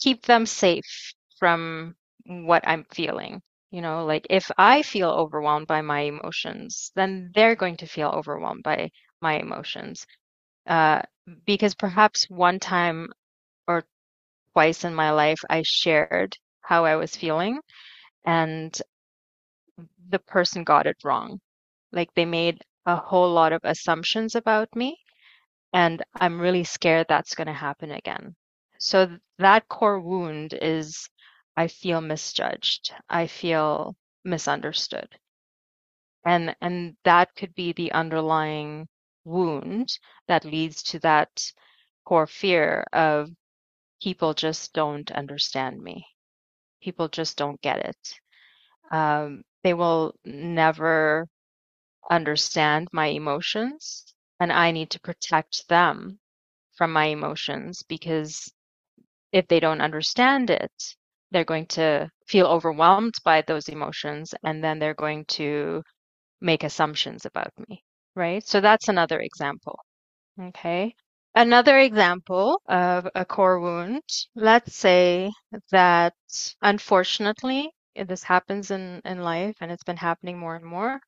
keep 0.04 0.26
them 0.26 0.46
safe 0.46 1.14
from 1.38 1.96
what 2.26 2.66
I'm 2.68 2.84
feeling. 2.92 3.42
You 3.72 3.82
know, 3.82 4.04
like 4.06 4.26
if 4.30 4.50
I 4.58 4.82
feel 4.82 5.10
overwhelmed 5.10 5.68
by 5.68 5.82
my 5.82 6.02
emotions, 6.02 6.92
then 6.96 7.32
they're 7.34 7.56
going 7.56 7.78
to 7.78 7.86
feel 7.86 8.10
overwhelmed 8.10 8.62
by 8.64 8.90
my 9.20 9.34
emotions. 9.40 10.06
Uh, 10.66 11.02
because 11.46 11.74
perhaps 11.74 12.30
one 12.30 12.60
time 12.60 13.08
or 13.68 13.84
twice 14.54 14.84
in 14.84 14.94
my 14.94 15.10
life, 15.12 15.40
I 15.50 15.62
shared 15.64 16.36
how 16.62 16.84
I 16.86 16.96
was 16.96 17.16
feeling 17.16 17.60
and 18.24 18.80
the 20.10 20.18
person 20.18 20.64
got 20.64 20.86
it 20.86 20.96
wrong. 21.04 21.40
Like 21.92 22.14
they 22.14 22.26
made 22.26 22.62
a 22.86 22.96
whole 22.96 23.32
lot 23.32 23.52
of 23.52 23.60
assumptions 23.64 24.34
about 24.36 24.74
me. 24.76 24.98
And 25.72 26.02
I'm 26.14 26.40
really 26.40 26.64
scared 26.64 27.06
that's 27.08 27.34
going 27.34 27.48
to 27.48 27.54
happen 27.54 27.90
again. 27.92 28.36
So 28.84 29.18
that 29.38 29.66
core 29.68 29.98
wound 29.98 30.52
is 30.52 31.08
I 31.56 31.68
feel 31.68 32.02
misjudged. 32.02 32.92
I 33.08 33.28
feel 33.28 33.96
misunderstood. 34.24 35.08
And 36.26 36.54
and 36.60 36.98
that 37.04 37.34
could 37.34 37.54
be 37.54 37.72
the 37.72 37.92
underlying 37.92 38.86
wound 39.24 39.98
that 40.28 40.44
leads 40.44 40.82
to 40.82 40.98
that 40.98 41.30
core 42.04 42.26
fear 42.26 42.84
of 42.92 43.30
people 44.02 44.34
just 44.34 44.74
don't 44.74 45.10
understand 45.12 45.82
me. 45.82 46.06
People 46.82 47.08
just 47.08 47.38
don't 47.38 47.60
get 47.62 47.78
it. 47.86 48.20
Um, 48.90 49.44
they 49.62 49.74
will 49.74 50.14
never 50.24 51.26
understand 52.10 52.88
my 52.92 53.06
emotions, 53.06 54.14
and 54.40 54.52
I 54.52 54.72
need 54.72 54.90
to 54.90 55.00
protect 55.00 55.68
them 55.68 56.20
from 56.76 56.92
my 56.92 57.06
emotions 57.06 57.82
because 57.82 58.52
if 59.34 59.48
they 59.48 59.60
don't 59.60 59.82
understand 59.82 60.50
it, 60.50 60.72
they're 61.32 61.44
going 61.44 61.66
to 61.68 62.10
feel 62.26 62.46
overwhelmed 62.46 63.14
by 63.24 63.42
those 63.42 63.68
emotions 63.68 64.34
and 64.44 64.64
then 64.64 64.78
they're 64.80 64.94
going 64.94 65.26
to 65.26 65.82
make 66.40 66.64
assumptions 66.64 67.26
about 67.26 67.52
me, 67.68 67.84
right? 68.16 68.46
So 68.46 68.60
that's 68.60 68.88
another 68.88 69.20
example. 69.20 69.78
Okay. 70.40 70.94
Another 71.34 71.78
example 71.78 72.62
of 72.68 73.08
a 73.14 73.24
core 73.24 73.60
wound, 73.60 74.02
let's 74.36 74.74
say 74.76 75.30
that 75.70 76.14
unfortunately, 76.62 77.70
this 77.96 78.22
happens 78.24 78.70
in, 78.70 79.00
in 79.04 79.22
life 79.22 79.56
and 79.60 79.70
it's 79.72 79.84
been 79.84 79.96
happening 79.96 80.38
more 80.38 80.56
and 80.56 80.64
more, 80.66 81.00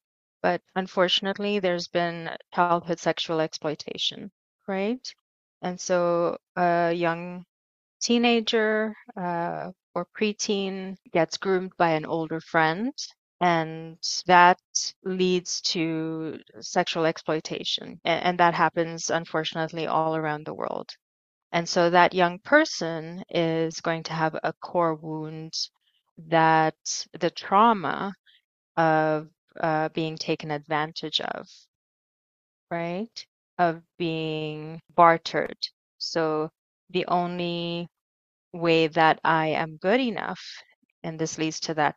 but 0.43 0.63
unfortunately, 0.77 1.61
there's 1.61 1.89
been 1.89 2.31
childhood 2.55 2.99
sexual 3.01 3.41
exploitation, 3.41 4.31
right? 4.67 5.07
And 5.63 5.81
so 5.81 6.39
a 6.57 6.93
young 6.93 7.45
teenager 8.07 8.95
uh, 9.17 9.71
or 9.95 10.07
preteen 10.19 10.97
gets 11.13 11.37
groomed 11.37 11.73
by 11.77 11.91
an 11.91 12.07
older 12.07 12.41
friend 12.41 12.93
and 13.41 13.99
that 14.27 14.59
leads 15.05 15.61
to 15.61 16.39
sexual 16.61 17.05
exploitation 17.05 18.01
and, 18.05 18.25
and, 18.25 18.39
that 18.39 18.55
happens 18.55 19.11
unfortunately 19.11 19.87
all 19.87 20.15
around 20.17 20.47
the 20.47 20.55
world. 20.55 20.89
And 21.53 21.69
so 21.69 21.91
that 21.91 22.15
young 22.15 22.39
person 22.39 23.25
is 23.29 23.81
going 23.81 24.05
to 24.05 24.13
have 24.13 24.37
a 24.43 24.53
core 24.53 24.95
wound 24.95 25.55
that 26.29 26.77
the 27.21 27.31
trauma 27.31 28.15
of 28.77 29.29
uh, 29.61 29.89
being 29.91 30.17
taken 30.17 30.51
advantage 30.51 31.21
of 31.21 31.47
right? 32.71 33.27
Of 33.59 33.83
being 33.99 34.81
bartered. 34.95 35.59
So 35.99 36.51
the 36.91 37.07
only 37.07 37.89
way 38.57 38.89
that 38.89 39.21
I 39.25 39.49
am 39.49 39.77
good 39.79 40.01
enough, 40.01 40.41
and 41.03 41.19
this 41.19 41.39
leads 41.39 41.61
to 41.61 41.75
that 41.75 41.97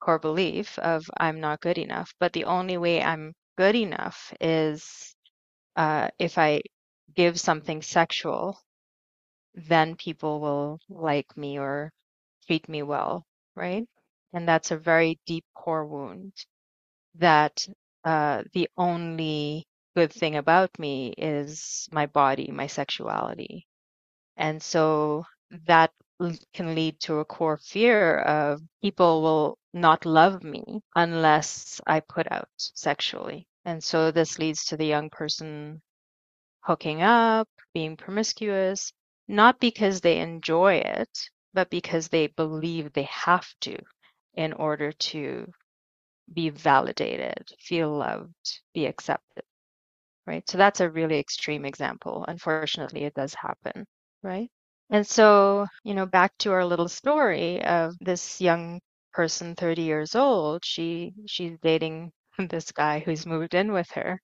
core 0.00 0.18
belief 0.18 0.78
of 0.78 1.04
I'm 1.18 1.40
not 1.40 1.60
good 1.60 1.78
enough, 1.78 2.12
but 2.20 2.32
the 2.32 2.44
only 2.44 2.76
way 2.78 3.02
I'm 3.02 3.34
good 3.56 3.76
enough 3.76 4.32
is 4.40 5.14
uh, 5.76 6.08
if 6.18 6.38
I 6.38 6.62
give 7.14 7.40
something 7.40 7.82
sexual, 7.82 8.58
then 9.54 9.96
people 9.96 10.40
will 10.40 10.80
like 10.88 11.36
me 11.36 11.58
or 11.58 11.92
treat 12.46 12.68
me 12.68 12.82
well, 12.82 13.26
right? 13.56 13.86
And 14.32 14.48
that's 14.48 14.70
a 14.72 14.78
very 14.78 15.18
deep 15.26 15.44
core 15.54 15.86
wound 15.86 16.32
that 17.16 17.66
uh, 18.04 18.44
the 18.54 18.68
only 18.76 19.66
good 19.96 20.12
thing 20.12 20.36
about 20.36 20.78
me 20.78 21.14
is 21.18 21.88
my 21.92 22.06
body, 22.06 22.50
my 22.52 22.66
sexuality. 22.66 23.66
And 24.36 24.62
so 24.62 25.24
that 25.66 25.92
can 26.54 26.74
lead 26.74 27.00
to 27.00 27.18
a 27.18 27.24
core 27.24 27.58
fear 27.58 28.18
of 28.20 28.62
people 28.82 29.22
will 29.22 29.58
not 29.72 30.04
love 30.06 30.42
me 30.44 30.82
unless 30.96 31.80
I 31.86 32.00
put 32.00 32.30
out 32.30 32.48
sexually. 32.58 33.46
And 33.64 33.82
so 33.82 34.10
this 34.10 34.38
leads 34.38 34.64
to 34.66 34.76
the 34.76 34.86
young 34.86 35.10
person 35.10 35.82
hooking 36.62 37.02
up, 37.02 37.48
being 37.74 37.96
promiscuous, 37.96 38.92
not 39.28 39.60
because 39.60 40.00
they 40.00 40.18
enjoy 40.20 40.74
it, 40.76 41.10
but 41.54 41.70
because 41.70 42.08
they 42.08 42.28
believe 42.28 42.92
they 42.92 43.04
have 43.10 43.48
to 43.62 43.78
in 44.34 44.52
order 44.54 44.92
to 44.92 45.52
be 46.32 46.50
validated, 46.50 47.48
feel 47.60 47.90
loved, 47.96 48.60
be 48.74 48.86
accepted. 48.86 49.44
Right. 50.26 50.48
So 50.48 50.58
that's 50.58 50.80
a 50.80 50.90
really 50.90 51.18
extreme 51.18 51.64
example. 51.66 52.24
Unfortunately, 52.28 53.04
it 53.04 53.14
does 53.14 53.34
happen. 53.34 53.86
Right. 54.22 54.50
And 54.90 55.06
so, 55.06 55.66
you 55.84 55.94
know, 55.94 56.06
back 56.06 56.36
to 56.38 56.52
our 56.52 56.64
little 56.64 56.88
story 56.88 57.62
of 57.64 57.96
this 58.00 58.40
young 58.40 58.80
person, 59.12 59.54
30 59.56 59.82
years 59.82 60.14
old, 60.14 60.64
she 60.64 61.14
she's 61.26 61.58
dating 61.62 62.12
this 62.38 62.72
guy 62.72 62.98
who's 63.00 63.26
moved 63.26 63.54
in 63.54 63.72
with 63.72 63.90
her. 63.92 64.20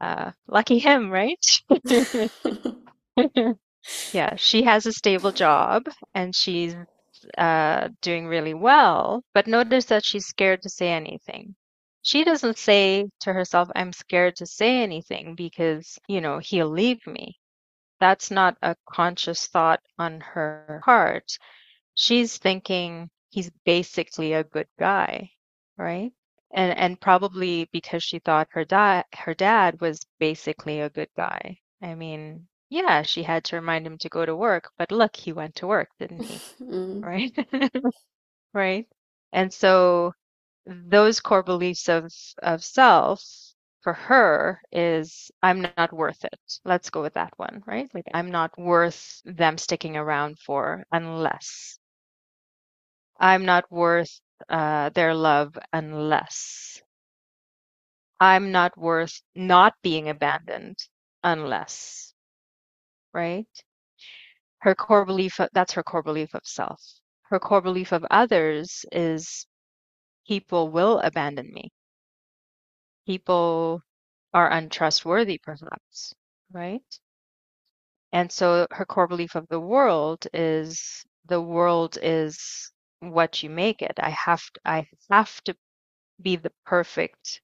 Uh, 0.00 0.32
lucky 0.48 0.78
him, 0.78 1.10
right? 1.10 1.44
yeah, 4.12 4.36
she 4.36 4.62
has 4.64 4.86
a 4.86 4.92
stable 4.92 5.32
job 5.32 5.84
and 6.14 6.34
she's 6.34 6.74
uh, 7.38 7.88
doing 8.02 8.26
really 8.26 8.54
well. 8.54 9.22
But 9.34 9.46
notice 9.46 9.86
that 9.86 10.04
she's 10.04 10.26
scared 10.26 10.62
to 10.62 10.70
say 10.70 10.90
anything. 10.92 11.56
She 12.02 12.24
doesn't 12.24 12.58
say 12.58 13.08
to 13.20 13.32
herself, 13.32 13.68
I'm 13.76 13.92
scared 13.92 14.36
to 14.36 14.46
say 14.46 14.82
anything 14.82 15.34
because, 15.36 15.98
you 16.08 16.20
know, 16.20 16.38
he'll 16.38 16.70
leave 16.70 17.06
me 17.06 17.38
that's 18.00 18.30
not 18.30 18.56
a 18.62 18.76
conscious 18.90 19.46
thought 19.46 19.80
on 19.98 20.20
her 20.20 20.80
part. 20.84 21.38
She's 21.94 22.38
thinking, 22.38 23.10
he's 23.30 23.50
basically 23.64 24.32
a 24.34 24.44
good 24.44 24.68
guy, 24.78 25.32
right? 25.78 26.12
And 26.52 26.78
and 26.78 27.00
probably 27.00 27.68
because 27.72 28.02
she 28.04 28.20
thought 28.20 28.48
her 28.52 28.64
dad 28.64 29.06
her 29.14 29.34
dad 29.34 29.80
was 29.80 30.00
basically 30.18 30.80
a 30.80 30.90
good 30.90 31.10
guy. 31.16 31.60
I 31.82 31.94
mean, 31.94 32.48
yeah, 32.70 33.02
she 33.02 33.22
had 33.24 33.44
to 33.46 33.56
remind 33.56 33.86
him 33.86 33.98
to 33.98 34.08
go 34.10 34.24
to 34.26 34.36
work, 34.36 34.70
but 34.78 34.92
look, 34.92 35.16
he 35.16 35.32
went 35.32 35.56
to 35.56 35.66
work, 35.66 35.90
didn't 35.98 36.22
he? 36.24 36.42
Mm. 36.60 37.04
Right? 37.04 37.32
Right? 38.52 38.88
And 39.32 39.52
so 39.52 40.14
those 40.66 41.20
core 41.20 41.42
beliefs 41.44 41.88
of 41.88 42.12
of 42.42 42.64
self 42.64 43.22
for 43.86 43.94
her 43.94 44.60
is 44.72 45.30
I'm 45.44 45.62
not 45.78 45.94
worth 45.94 46.24
it. 46.26 46.40
Let's 46.66 46.90
go 46.90 47.02
with 47.02 47.14
that 47.14 47.34
one, 47.38 47.62
right? 47.66 47.88
Like 47.94 48.06
I'm 48.14 48.32
not 48.32 48.58
worth 48.58 49.22
them 49.26 49.58
sticking 49.58 49.96
around 49.96 50.40
for 50.40 50.84
unless 50.92 51.78
I'm 53.20 53.46
not 53.46 53.64
worth 53.72 54.20
uh, 54.48 54.90
their 54.90 55.14
love 55.14 55.58
unless 55.72 56.82
I'm 58.20 58.52
not 58.52 58.78
worth 58.78 59.22
not 59.36 59.74
being 59.82 60.08
abandoned 60.10 60.78
unless, 61.24 62.14
right? 63.14 63.48
Her 64.60 64.74
core 64.74 65.06
belief, 65.06 65.40
that's 65.54 65.74
her 65.74 65.84
core 65.84 66.02
belief 66.04 66.34
of 66.34 66.42
self. 66.44 66.82
Her 67.24 67.40
core 67.40 67.62
belief 67.62 67.92
of 67.92 68.06
others 68.10 68.84
is 68.92 69.46
people 70.28 70.70
will 70.70 71.00
abandon 71.00 71.50
me. 71.52 71.70
People 73.06 73.82
are 74.34 74.50
untrustworthy, 74.50 75.38
perhaps, 75.38 76.14
right? 76.52 76.82
And 78.10 78.32
so 78.32 78.66
her 78.72 78.84
core 78.84 79.06
belief 79.06 79.36
of 79.36 79.46
the 79.46 79.60
world 79.60 80.26
is 80.32 81.06
the 81.26 81.40
world 81.40 81.96
is 82.02 82.72
what 82.98 83.44
you 83.44 83.50
make 83.50 83.80
it. 83.80 83.94
I 83.98 84.10
have 84.10 84.42
to, 84.54 84.60
I 84.64 84.88
have 85.08 85.40
to 85.44 85.56
be 86.20 86.36
the 86.36 86.52
perfect 86.64 87.42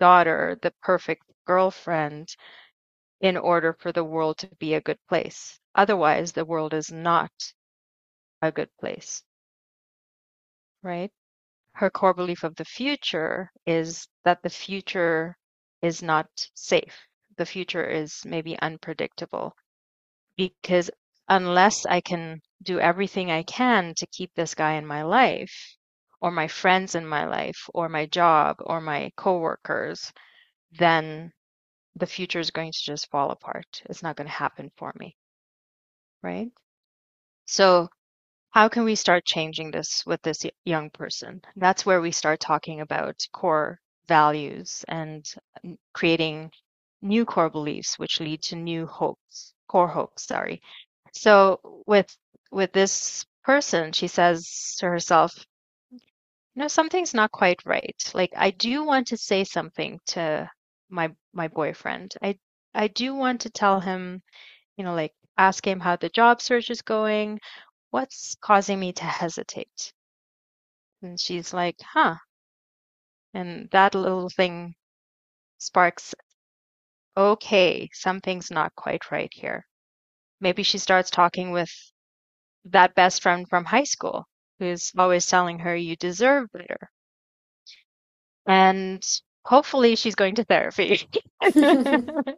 daughter, 0.00 0.58
the 0.62 0.72
perfect 0.82 1.24
girlfriend 1.46 2.36
in 3.20 3.36
order 3.36 3.74
for 3.74 3.92
the 3.92 4.04
world 4.04 4.38
to 4.38 4.48
be 4.56 4.74
a 4.74 4.80
good 4.80 5.00
place. 5.08 5.60
Otherwise, 5.74 6.32
the 6.32 6.44
world 6.44 6.74
is 6.74 6.92
not 6.92 7.32
a 8.42 8.50
good 8.50 8.70
place. 8.78 9.22
Right? 10.82 11.12
Her 11.76 11.90
core 11.90 12.14
belief 12.14 12.42
of 12.42 12.56
the 12.56 12.64
future 12.64 13.52
is 13.66 14.08
that 14.24 14.42
the 14.42 14.48
future 14.48 15.36
is 15.82 16.02
not 16.02 16.26
safe. 16.54 17.06
The 17.36 17.44
future 17.44 17.84
is 17.84 18.24
maybe 18.24 18.58
unpredictable 18.60 19.54
because 20.36 20.90
unless 21.28 21.84
I 21.84 22.00
can 22.00 22.40
do 22.62 22.80
everything 22.80 23.30
I 23.30 23.42
can 23.42 23.92
to 23.96 24.06
keep 24.06 24.32
this 24.34 24.54
guy 24.54 24.74
in 24.74 24.86
my 24.86 25.02
life, 25.02 25.76
or 26.22 26.30
my 26.30 26.48
friends 26.48 26.94
in 26.94 27.06
my 27.06 27.26
life, 27.26 27.68
or 27.74 27.90
my 27.90 28.06
job, 28.06 28.56
or 28.60 28.80
my 28.80 29.10
coworkers, 29.18 30.10
then 30.72 31.30
the 31.94 32.06
future 32.06 32.40
is 32.40 32.50
going 32.50 32.72
to 32.72 32.82
just 32.82 33.10
fall 33.10 33.30
apart. 33.32 33.82
It's 33.84 34.02
not 34.02 34.16
going 34.16 34.28
to 34.28 34.32
happen 34.32 34.70
for 34.78 34.94
me. 34.98 35.14
Right? 36.22 36.50
So, 37.44 37.90
how 38.56 38.70
can 38.70 38.84
we 38.84 38.94
start 38.94 39.26
changing 39.26 39.70
this 39.70 40.02
with 40.06 40.22
this 40.22 40.46
young 40.64 40.88
person? 40.88 41.42
That's 41.56 41.84
where 41.84 42.00
we 42.00 42.10
start 42.10 42.40
talking 42.40 42.80
about 42.80 43.22
core 43.30 43.78
values 44.08 44.82
and 44.88 45.22
mm, 45.62 45.76
creating 45.92 46.50
new 47.02 47.26
core 47.26 47.50
beliefs, 47.50 47.98
which 47.98 48.18
lead 48.18 48.40
to 48.44 48.56
new 48.56 48.86
hopes, 48.86 49.52
core 49.68 49.88
hopes, 49.88 50.24
sorry. 50.24 50.62
So 51.12 51.60
with 51.86 52.08
with 52.50 52.72
this 52.72 53.26
person, 53.44 53.92
she 53.92 54.08
says 54.08 54.76
to 54.78 54.86
herself, 54.86 55.32
no, 56.54 56.66
something's 56.66 57.12
not 57.12 57.32
quite 57.32 57.60
right. 57.66 58.10
Like 58.14 58.32
I 58.34 58.52
do 58.52 58.84
want 58.84 59.08
to 59.08 59.18
say 59.18 59.44
something 59.44 60.00
to 60.14 60.50
my 60.88 61.10
my 61.34 61.48
boyfriend. 61.48 62.14
I 62.22 62.38
I 62.74 62.88
do 62.88 63.14
want 63.14 63.42
to 63.42 63.50
tell 63.50 63.80
him, 63.80 64.22
you 64.78 64.84
know, 64.84 64.94
like 64.94 65.12
ask 65.38 65.66
him 65.66 65.80
how 65.80 65.96
the 65.96 66.08
job 66.08 66.40
search 66.40 66.70
is 66.70 66.82
going. 66.82 67.38
What's 67.90 68.36
causing 68.40 68.78
me 68.78 68.92
to 68.94 69.04
hesitate? 69.04 69.92
And 71.02 71.18
she's 71.20 71.52
like, 71.54 71.80
huh. 71.82 72.16
And 73.34 73.70
that 73.70 73.94
little 73.94 74.28
thing 74.28 74.74
sparks, 75.58 76.14
okay, 77.16 77.90
something's 77.92 78.50
not 78.50 78.74
quite 78.74 79.10
right 79.10 79.32
here. 79.34 79.66
Maybe 80.40 80.62
she 80.62 80.78
starts 80.78 81.10
talking 81.10 81.52
with 81.52 81.70
that 82.66 82.94
best 82.94 83.22
friend 83.22 83.48
from 83.48 83.64
high 83.64 83.84
school 83.84 84.26
who's 84.58 84.92
always 84.98 85.26
telling 85.26 85.60
her 85.60 85.76
you 85.76 85.96
deserve 85.96 86.50
better. 86.52 86.90
And 88.46 89.04
hopefully 89.44 89.96
she's 89.96 90.14
going 90.16 90.36
to 90.36 90.44
therapy. 90.44 91.08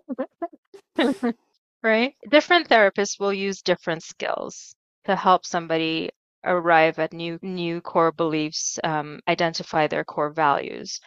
right? 1.83 2.15
Different 2.29 2.69
therapists 2.69 3.19
will 3.21 3.33
use 3.33 3.63
different 3.63 4.03
skills 4.03 4.75
to 5.09 5.17
help 5.17 5.45
somebody 5.47 6.11
arrive 6.45 6.99
at 7.01 7.13
new 7.13 7.39
new 7.43 7.81
core 7.81 8.13
beliefs, 8.13 8.79
um, 8.85 9.21
identify 9.29 9.89
their 9.89 10.05
core 10.05 10.33
values. 10.33 11.01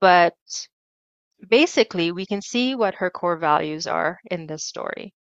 But 0.00 0.34
basically, 1.48 2.12
we 2.12 2.26
can 2.26 2.42
see 2.42 2.74
what 2.74 2.96
her 2.96 3.10
core 3.10 3.36
values 3.38 3.86
are 3.86 4.18
in 4.30 4.46
this 4.46 4.64
story. 4.64 5.14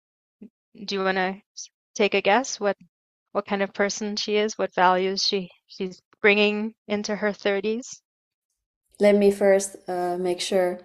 Do 0.86 0.94
you 0.96 1.04
want 1.04 1.18
to 1.18 1.40
take 1.94 2.14
a 2.14 2.22
guess 2.22 2.60
what 2.60 2.76
what 3.32 3.46
kind 3.46 3.62
of 3.62 3.74
person 3.74 4.16
she 4.16 4.36
is, 4.36 4.58
what 4.58 4.74
values 4.74 5.22
she 5.24 5.50
she's 5.66 6.00
bringing 6.20 6.74
into 6.88 7.16
her 7.16 7.32
30s? 7.32 8.02
Let 9.00 9.16
me 9.16 9.30
first 9.30 9.76
uh, 9.88 10.16
make 10.18 10.40
sure. 10.40 10.80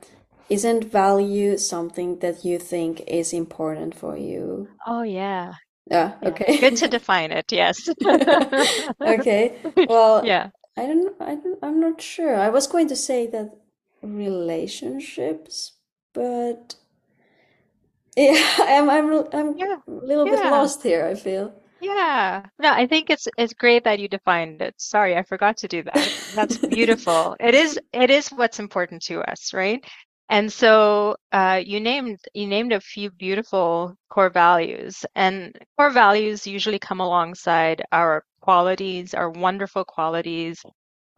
Isn't 0.50 0.86
value 0.86 1.58
something 1.58 2.20
that 2.20 2.44
you 2.46 2.58
think 2.60 3.02
is 3.08 3.34
important 3.34 3.96
for 3.96 4.18
you? 4.18 4.70
Oh, 4.88 5.04
yeah. 5.04 5.54
Yeah, 5.90 6.16
Yeah. 6.22 6.30
okay. 6.30 6.60
Good 6.60 6.76
to 6.78 6.88
define 6.90 7.32
it, 7.32 7.52
yes. 7.52 7.88
Okay. 9.02 9.58
Well, 9.88 10.18
Yeah. 10.28 10.50
I 10.76 10.86
don't, 10.86 11.20
I 11.22 11.36
don't, 11.36 11.60
I'm 11.64 11.80
not 11.80 12.02
sure. 12.02 12.36
I 12.36 12.50
was 12.50 12.68
going 12.68 12.88
to 12.90 12.96
say 12.96 13.28
that 13.28 13.56
relationships, 14.02 15.74
but 16.14 16.76
yeah, 18.16 18.56
I'm, 18.60 18.90
I'm, 18.90 19.28
I'm 19.34 19.56
Yeah. 19.58 19.78
a 19.88 19.92
little 19.92 20.28
bit 20.28 20.46
lost 20.46 20.84
here, 20.84 21.06
I 21.06 21.16
feel. 21.16 21.54
Yeah. 21.80 22.46
No, 22.60 22.72
I 22.72 22.88
think 22.88 23.10
it's 23.10 23.28
it's 23.38 23.54
great 23.54 23.84
that 23.84 24.00
you 24.00 24.08
defined 24.08 24.62
it. 24.62 24.74
Sorry, 24.82 25.16
I 25.16 25.22
forgot 25.24 25.58
to 25.58 25.68
do 25.68 25.84
that. 25.84 26.12
That's 26.34 26.58
beautiful. 26.58 27.36
It 27.40 27.54
is 27.54 27.80
it 27.94 28.10
is 28.10 28.30
what's 28.30 28.60
important 28.60 29.04
to 29.04 29.22
us, 29.22 29.54
right? 29.54 29.84
And 30.30 30.52
so 30.52 31.18
uh, 31.34 31.62
you 31.66 31.80
named 31.82 32.20
you 32.34 32.48
named 32.48 32.72
a 32.74 32.80
few 32.82 33.12
beautiful 33.12 33.96
core 34.10 34.30
values, 34.30 35.06
and 35.16 35.58
core 35.78 35.90
values 35.90 36.48
usually 36.48 36.80
come 36.80 37.00
alongside 37.02 37.84
our 37.92 38.24
qualities, 38.42 39.14
our 39.14 39.30
wonderful 39.30 39.84
qualities, 39.86 40.64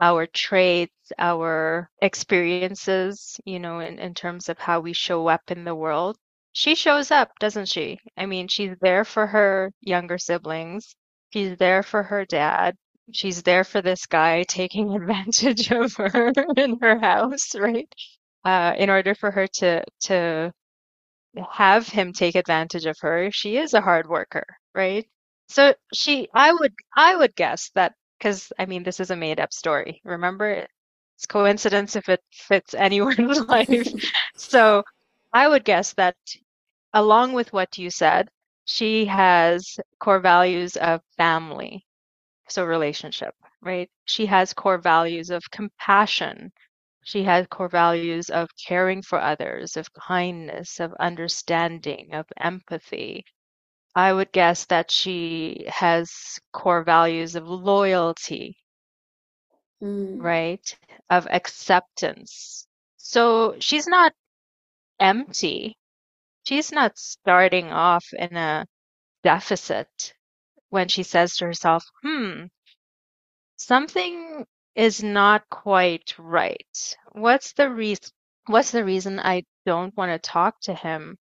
our 0.01 0.25
traits, 0.27 1.11
our 1.19 1.89
experiences, 2.01 3.39
you 3.45 3.59
know, 3.59 3.79
in, 3.79 3.99
in 3.99 4.13
terms 4.13 4.49
of 4.49 4.57
how 4.59 4.79
we 4.79 4.93
show 4.93 5.27
up 5.27 5.51
in 5.51 5.63
the 5.65 5.75
world. 5.75 6.17
She 6.53 6.75
shows 6.75 7.11
up, 7.11 7.31
doesn't 7.39 7.67
she? 7.67 7.99
I 8.17 8.25
mean, 8.25 8.47
she's 8.47 8.75
there 8.81 9.05
for 9.05 9.27
her 9.27 9.71
younger 9.81 10.17
siblings. 10.17 10.95
She's 11.33 11.57
there 11.57 11.83
for 11.83 12.03
her 12.03 12.25
dad. 12.25 12.75
She's 13.11 13.43
there 13.43 13.63
for 13.63 13.81
this 13.81 14.05
guy 14.07 14.43
taking 14.47 14.95
advantage 14.95 15.71
of 15.71 15.93
her 15.95 16.31
in 16.57 16.79
her 16.81 16.99
house, 16.99 17.55
right? 17.55 17.87
Uh, 18.45 18.73
in 18.77 18.89
order 18.89 19.15
for 19.15 19.31
her 19.31 19.47
to 19.47 19.83
to 20.01 20.53
have 21.51 21.87
him 21.87 22.13
take 22.13 22.35
advantage 22.35 22.85
of 22.85 22.97
her, 23.01 23.31
she 23.31 23.57
is 23.57 23.73
a 23.73 23.81
hard 23.81 24.07
worker, 24.07 24.45
right? 24.75 25.07
So 25.49 25.73
she, 25.93 26.29
I 26.33 26.53
would, 26.53 26.73
I 26.95 27.15
would 27.15 27.35
guess 27.35 27.71
that 27.75 27.93
because 28.19 28.51
I 28.59 28.65
mean, 28.65 28.83
this 28.83 28.99
is 28.99 29.11
a 29.11 29.15
made 29.15 29.39
up 29.39 29.53
story. 29.53 30.01
Remember, 30.03 30.67
it's 31.15 31.25
coincidence 31.27 31.95
if 31.95 32.09
it 32.09 32.21
fits 32.31 32.73
anyone's 32.73 33.39
life. 33.47 33.87
So 34.35 34.83
I 35.33 35.47
would 35.47 35.65
guess 35.65 35.93
that 35.93 36.15
along 36.93 37.33
with 37.33 37.51
what 37.53 37.77
you 37.79 37.89
said, 37.89 38.29
she 38.65 39.05
has 39.05 39.79
core 39.99 40.19
values 40.19 40.77
of 40.77 41.01
family, 41.17 41.85
so 42.49 42.65
relationship, 42.65 43.35
right? 43.61 43.89
She 44.05 44.25
has 44.27 44.53
core 44.53 44.77
values 44.79 45.29
of 45.31 45.43
compassion. 45.51 46.51
She 47.09 47.23
has 47.23 47.47
core 47.47 47.69
values 47.69 48.29
of 48.29 48.49
caring 48.67 49.01
for 49.01 49.19
others, 49.19 49.77
of 49.77 49.91
kindness, 49.93 50.79
of 50.79 50.93
understanding, 50.99 52.13
of 52.13 52.27
empathy. 52.37 53.25
I 53.95 54.13
would 54.13 54.31
guess 54.31 54.65
that 54.67 54.91
she 54.91 55.65
has 55.69 56.39
core 56.53 56.83
values 56.83 57.35
of 57.35 57.47
loyalty, 57.47 58.57
Mm. 59.81 60.21
right? 60.21 60.79
Of 61.09 61.27
acceptance. 61.31 62.67
So 62.97 63.55
she's 63.59 63.87
not 63.87 64.13
empty. 64.99 65.77
She's 66.43 66.71
not 66.71 66.97
starting 66.97 67.71
off 67.71 68.05
in 68.13 68.37
a 68.37 68.67
deficit 69.23 70.13
when 70.69 70.87
she 70.89 71.03
says 71.03 71.37
to 71.37 71.45
herself, 71.45 71.83
hmm, 72.03 72.45
something 73.57 74.45
is 74.79 75.03
not 75.03 75.49
quite 75.51 76.15
right. 76.17 76.97
What's 77.13 77.53
the 77.53 77.69
reason? 77.69 78.09
What's 78.47 78.71
the 78.71 78.85
reason 78.85 79.19
I 79.19 79.43
don't 79.65 79.95
want 79.97 80.11
to 80.11 80.19
talk 80.29 80.59
to 80.61 80.73
him, 80.73 81.17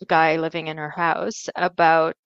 the 0.00 0.06
guy 0.06 0.36
living 0.36 0.68
in 0.68 0.78
her 0.78 0.90
house, 0.90 1.48
about 1.56 2.16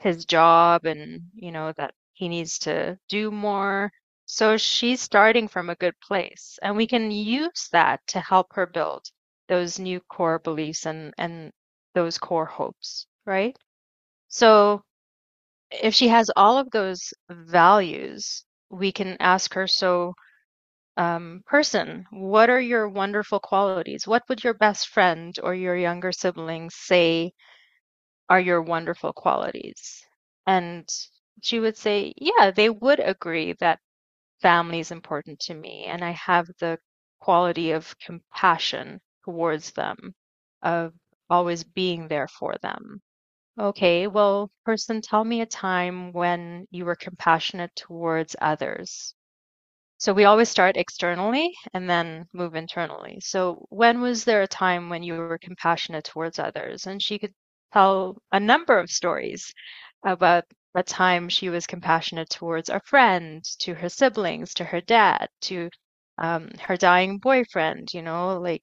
his 0.00 0.26
job 0.26 0.84
and, 0.86 1.22
you 1.34 1.52
know, 1.52 1.72
that 1.78 1.94
he 2.14 2.28
needs 2.28 2.58
to 2.60 2.98
do 3.08 3.30
more. 3.32 3.92
So 4.26 4.56
she's 4.58 5.00
starting 5.00 5.48
from 5.48 5.70
a 5.70 5.76
good 5.76 5.94
place, 6.00 6.58
and 6.62 6.76
we 6.76 6.86
can 6.86 7.10
use 7.12 7.68
that 7.72 8.00
to 8.08 8.20
help 8.20 8.48
her 8.54 8.66
build 8.66 9.04
those 9.48 9.78
new 9.78 10.00
core 10.00 10.38
beliefs 10.40 10.86
and 10.86 11.14
and 11.18 11.52
those 11.94 12.18
core 12.18 12.46
hopes, 12.46 13.06
right? 13.26 13.56
So 14.28 14.82
if 15.70 15.94
she 15.94 16.08
has 16.08 16.30
all 16.36 16.58
of 16.58 16.70
those 16.70 17.12
values, 17.30 18.44
we 18.70 18.92
can 18.92 19.16
ask 19.20 19.54
her, 19.54 19.66
so 19.68 20.14
um, 20.96 21.42
person, 21.46 22.06
what 22.10 22.50
are 22.50 22.60
your 22.60 22.88
wonderful 22.88 23.40
qualities? 23.40 24.02
What 24.06 24.22
would 24.28 24.38
your 24.38 24.54
best 24.54 24.88
friend 24.88 25.34
or 25.42 25.54
your 25.54 25.76
younger 25.76 26.12
siblings 26.12 26.74
say 26.76 27.32
are 28.28 28.40
your 28.40 28.62
wonderful 28.62 29.12
qualities? 29.12 30.04
And 30.46 30.88
she 31.42 31.58
would 31.60 31.76
say, 31.76 32.14
yeah, 32.16 32.50
they 32.52 32.70
would 32.70 33.00
agree 33.00 33.54
that 33.60 33.80
family 34.42 34.80
is 34.80 34.92
important 34.92 35.40
to 35.40 35.54
me, 35.54 35.84
and 35.86 36.04
I 36.04 36.12
have 36.12 36.46
the 36.60 36.78
quality 37.20 37.72
of 37.72 37.98
compassion 37.98 39.00
towards 39.24 39.72
them, 39.72 40.14
of 40.62 40.94
always 41.30 41.64
being 41.64 42.08
there 42.08 42.28
for 42.28 42.56
them. 42.62 43.02
Okay, 43.58 44.08
well, 44.08 44.50
person, 44.64 45.02
tell 45.02 45.24
me 45.24 45.42
a 45.42 45.46
time 45.46 46.12
when 46.12 46.68
you 46.70 46.86
were 46.86 46.96
compassionate 46.96 47.74
towards 47.76 48.36
others. 48.40 49.15
So 49.98 50.12
we 50.12 50.24
always 50.24 50.48
start 50.48 50.76
externally 50.76 51.54
and 51.74 51.88
then 51.88 52.26
move 52.32 52.54
internally. 52.54 53.18
So 53.20 53.66
when 53.70 54.00
was 54.00 54.24
there 54.24 54.42
a 54.42 54.46
time 54.48 54.88
when 54.90 55.02
you 55.02 55.14
were 55.14 55.38
compassionate 55.38 56.04
towards 56.04 56.38
others? 56.38 56.86
And 56.86 57.02
she 57.02 57.18
could 57.18 57.34
tell 57.72 58.16
a 58.32 58.40
number 58.40 58.78
of 58.78 58.90
stories 58.90 59.52
about 60.04 60.44
a 60.74 60.82
time 60.82 61.28
she 61.28 61.48
was 61.48 61.66
compassionate 61.66 62.30
towards 62.30 62.68
a 62.68 62.80
friend, 62.80 63.42
to 63.60 63.74
her 63.74 63.88
siblings, 63.88 64.54
to 64.54 64.64
her 64.64 64.80
dad, 64.80 65.28
to 65.42 65.70
um, 66.18 66.50
her 66.60 66.76
dying 66.76 67.18
boyfriend. 67.18 67.92
You 67.94 68.02
know, 68.02 68.38
like 68.38 68.62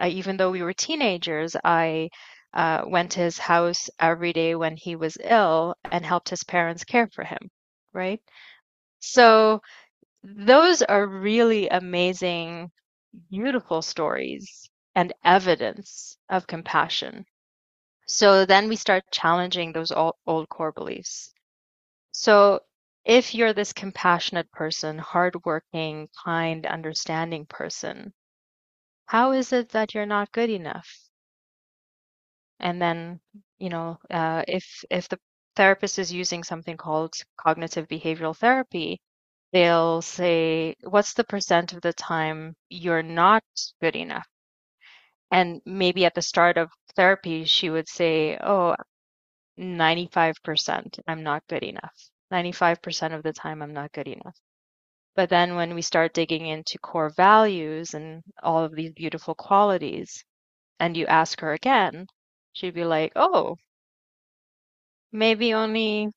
I, 0.00 0.08
even 0.08 0.36
though 0.36 0.50
we 0.50 0.62
were 0.62 0.72
teenagers, 0.74 1.56
I 1.64 2.10
uh, 2.54 2.82
went 2.86 3.12
to 3.12 3.20
his 3.20 3.38
house 3.38 3.88
every 4.00 4.32
day 4.32 4.54
when 4.54 4.76
he 4.76 4.96
was 4.96 5.18
ill 5.22 5.74
and 5.90 6.04
helped 6.04 6.28
his 6.30 6.44
parents 6.44 6.84
care 6.84 7.08
for 7.08 7.24
him, 7.24 7.50
right? 7.92 8.20
So 9.00 9.60
those 10.34 10.82
are 10.82 11.06
really 11.06 11.68
amazing, 11.68 12.70
beautiful 13.30 13.82
stories 13.82 14.70
and 14.94 15.12
evidence 15.24 16.18
of 16.28 16.46
compassion. 16.46 17.26
So 18.06 18.44
then 18.46 18.68
we 18.68 18.76
start 18.76 19.04
challenging 19.10 19.72
those 19.72 19.92
old, 19.92 20.14
old 20.26 20.48
core 20.48 20.72
beliefs. 20.72 21.32
So 22.12 22.60
if 23.04 23.34
you're 23.34 23.52
this 23.52 23.72
compassionate 23.72 24.50
person, 24.52 24.98
hardworking, 24.98 26.08
kind, 26.24 26.66
understanding 26.66 27.46
person, 27.46 28.12
how 29.06 29.32
is 29.32 29.52
it 29.52 29.70
that 29.70 29.94
you're 29.94 30.06
not 30.06 30.32
good 30.32 30.50
enough? 30.50 31.08
And 32.60 32.80
then, 32.82 33.20
you 33.58 33.70
know, 33.70 33.98
uh, 34.10 34.44
if 34.48 34.84
if 34.90 35.08
the 35.08 35.18
therapist 35.56 35.98
is 35.98 36.12
using 36.12 36.44
something 36.44 36.76
called 36.76 37.14
cognitive 37.36 37.88
behavioral 37.88 38.36
therapy, 38.36 39.00
they'll 39.52 40.02
say, 40.02 40.76
What's 40.82 41.14
the 41.14 41.24
percent 41.24 41.72
of 41.72 41.82
the 41.82 41.92
time 41.92 42.56
you're 42.68 43.02
not 43.02 43.44
good 43.80 43.96
enough? 43.96 44.28
And 45.30 45.62
maybe 45.64 46.04
at 46.04 46.14
the 46.14 46.20
start 46.22 46.56
of 46.58 46.72
therapy, 46.96 47.44
she 47.44 47.70
would 47.70 47.88
say, 47.88 48.36
Oh, 48.38 48.74
95% 49.58 50.98
I'm 51.06 51.22
not 51.22 51.46
good 51.48 51.62
enough. 51.62 51.94
95% 52.32 53.14
of 53.14 53.22
the 53.22 53.32
time 53.32 53.62
I'm 53.62 53.72
not 53.74 53.92
good 53.92 54.08
enough. 54.08 54.36
But 55.16 55.30
then 55.30 55.56
when 55.56 55.74
we 55.74 55.82
start 55.82 56.14
digging 56.14 56.46
into 56.46 56.78
core 56.78 57.10
values 57.10 57.94
and 57.94 58.22
all 58.42 58.64
of 58.64 58.74
these 58.76 58.92
beautiful 58.92 59.34
qualities, 59.34 60.24
and 60.80 60.96
you 60.96 61.06
ask 61.06 61.40
her 61.40 61.52
again, 61.54 62.06
she'd 62.52 62.74
be 62.74 62.84
like, 62.84 63.12
Oh, 63.16 63.56
maybe 65.12 65.52
only 65.54 66.10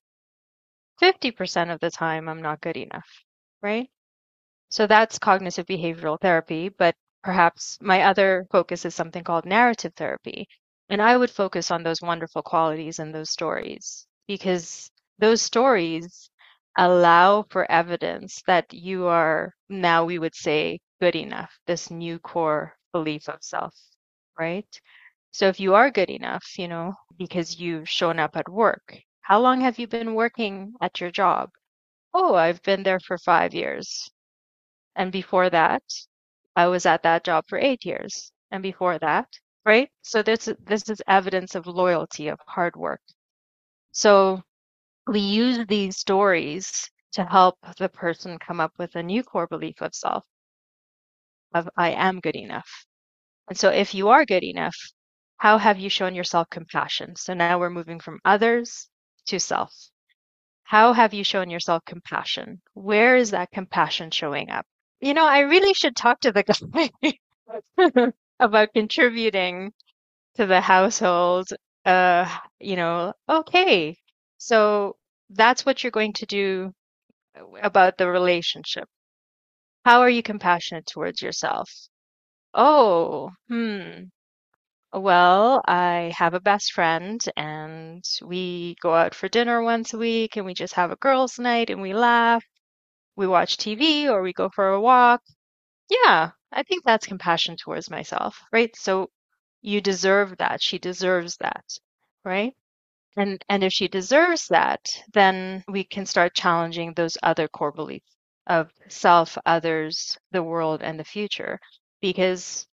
50% 0.99 1.71
of 1.71 1.79
the 1.79 1.91
time 1.91 2.29
I'm 2.29 2.41
not 2.41 2.61
good 2.61 2.77
enough, 2.77 3.07
right? 3.61 3.89
So 4.69 4.87
that's 4.87 5.19
cognitive 5.19 5.65
behavioral 5.67 6.19
therapy, 6.19 6.69
but 6.69 6.95
perhaps 7.23 7.77
my 7.81 8.03
other 8.03 8.47
focus 8.51 8.85
is 8.85 8.95
something 8.95 9.23
called 9.23 9.45
narrative 9.45 9.93
therapy. 9.95 10.47
And 10.89 11.01
I 11.01 11.17
would 11.17 11.29
focus 11.31 11.71
on 11.71 11.83
those 11.83 12.01
wonderful 12.01 12.41
qualities 12.41 12.99
and 12.99 13.13
those 13.13 13.29
stories 13.31 14.07
because 14.27 14.89
those 15.19 15.41
stories 15.41 16.29
allow 16.77 17.43
for 17.43 17.69
evidence 17.71 18.41
that 18.47 18.73
you 18.73 19.07
are 19.07 19.53
now, 19.69 20.05
we 20.05 20.19
would 20.19 20.35
say, 20.35 20.79
good 21.01 21.15
enough, 21.15 21.57
this 21.67 21.91
new 21.91 22.19
core 22.19 22.75
belief 22.93 23.29
of 23.29 23.43
self, 23.43 23.75
right? 24.39 24.67
So 25.31 25.47
if 25.47 25.59
you 25.59 25.75
are 25.75 25.91
good 25.91 26.09
enough, 26.09 26.45
you 26.57 26.67
know, 26.67 26.93
because 27.17 27.59
you've 27.59 27.89
shown 27.89 28.19
up 28.19 28.35
at 28.37 28.49
work, 28.49 28.97
how 29.29 29.39
long 29.39 29.61
have 29.61 29.77
you 29.77 29.87
been 29.87 30.15
working 30.15 30.73
at 30.81 30.99
your 30.99 31.11
job? 31.11 31.51
Oh, 32.15 32.33
I've 32.33 32.63
been 32.63 32.81
there 32.81 32.99
for 32.99 33.19
five 33.19 33.53
years. 33.53 34.09
And 34.95 35.11
before 35.11 35.51
that, 35.51 35.83
I 36.55 36.65
was 36.67 36.87
at 36.87 37.03
that 37.03 37.23
job 37.25 37.45
for 37.47 37.59
eight 37.59 37.85
years. 37.85 38.31
And 38.51 38.63
before 38.63 38.97
that, 38.97 39.27
right? 39.65 39.89
So 40.01 40.23
this 40.23 40.49
this 40.65 40.89
is 40.89 41.03
evidence 41.07 41.53
of 41.53 41.67
loyalty, 41.67 42.29
of 42.29 42.39
hard 42.47 42.75
work. 42.75 43.01
So 43.91 44.41
we 45.07 45.19
use 45.19 45.65
these 45.67 45.97
stories 45.97 46.89
to 47.13 47.23
help 47.25 47.57
the 47.77 47.89
person 47.89 48.39
come 48.39 48.59
up 48.59 48.73
with 48.79 48.95
a 48.95 49.03
new 49.03 49.23
core 49.23 49.47
belief 49.47 49.81
of 49.81 49.93
self, 49.93 50.23
of 51.53 51.69
I 51.77 51.91
am 51.91 52.19
good 52.19 52.35
enough. 52.35 52.85
And 53.49 53.57
so 53.59 53.69
if 53.69 53.93
you 53.93 54.09
are 54.09 54.25
good 54.25 54.43
enough, 54.43 54.77
how 55.37 55.59
have 55.59 55.79
you 55.79 55.89
shown 55.89 56.15
yourself 56.15 56.49
compassion? 56.49 57.15
So 57.15 57.35
now 57.35 57.59
we're 57.59 57.69
moving 57.69 57.99
from 57.99 58.19
others 58.25 58.89
to 59.29 59.39
self. 59.39 59.73
How 60.63 60.93
have 60.93 61.13
you 61.13 61.23
shown 61.23 61.49
yourself 61.49 61.83
compassion? 61.85 62.61
Where 62.73 63.15
is 63.15 63.31
that 63.31 63.51
compassion 63.51 64.11
showing 64.11 64.49
up? 64.51 64.65
You 65.01 65.13
know, 65.13 65.25
I 65.25 65.39
really 65.41 65.73
should 65.73 65.95
talk 65.95 66.19
to 66.21 66.31
the 66.31 66.43
guy 67.77 68.13
about 68.39 68.73
contributing 68.73 69.73
to 70.35 70.45
the 70.45 70.61
household. 70.61 71.49
Uh, 71.85 72.29
you 72.59 72.75
know, 72.75 73.13
okay, 73.27 73.97
so 74.37 74.97
that's 75.31 75.65
what 75.65 75.83
you're 75.83 75.91
going 75.91 76.13
to 76.13 76.25
do 76.25 76.73
about 77.61 77.97
the 77.97 78.07
relationship. 78.09 78.87
How 79.85 80.01
are 80.01 80.09
you 80.09 80.23
compassionate 80.23 80.85
towards 80.85 81.21
yourself? 81.21 81.69
Oh, 82.53 83.31
hmm. 83.49 84.05
Well, 84.93 85.63
I 85.67 86.13
have 86.15 86.35
a 86.35 86.39
best 86.39 86.73
friend 86.73 87.19
and 87.35 88.03
we 88.23 88.75
go 88.81 88.93
out 88.93 89.15
for 89.15 89.27
dinner 89.27 89.63
once 89.63 89.93
a 89.93 89.97
week 89.97 90.35
and 90.35 90.45
we 90.45 90.53
just 90.53 90.75
have 90.75 90.91
a 90.91 90.95
girls' 90.95 91.39
night 91.39 91.71
and 91.71 91.81
we 91.81 91.93
laugh. 91.93 92.45
We 93.15 93.27
watch 93.27 93.57
TV 93.57 94.09
or 94.09 94.21
we 94.23 94.33
go 94.33 94.49
for 94.49 94.69
a 94.69 94.81
walk. 94.81 95.23
Yeah, 95.89 96.31
I 96.51 96.63
think 96.63 96.85
that's 96.85 97.07
compassion 97.07 97.57
towards 97.57 97.89
myself, 97.91 98.41
right? 98.51 98.75
So 98.77 99.11
you 99.61 99.81
deserve 99.81 100.37
that. 100.37 100.61
She 100.63 100.79
deserves 100.79 101.37
that, 101.39 101.65
right? 102.25 102.55
And 103.17 103.43
and 103.49 103.63
if 103.65 103.73
she 103.73 103.89
deserves 103.89 104.47
that, 104.49 104.87
then 105.13 105.65
we 105.69 105.83
can 105.85 106.07
start 106.07 106.35
challenging 106.35 106.93
those 106.95 107.17
other 107.23 107.49
core 107.49 107.73
beliefs 107.73 108.15
of 108.47 108.71
self, 108.89 109.37
others, 109.45 110.17
the 110.31 110.43
world, 110.43 110.83
and 110.83 110.99
the 110.99 111.05
future. 111.05 111.59
Because 112.01 112.68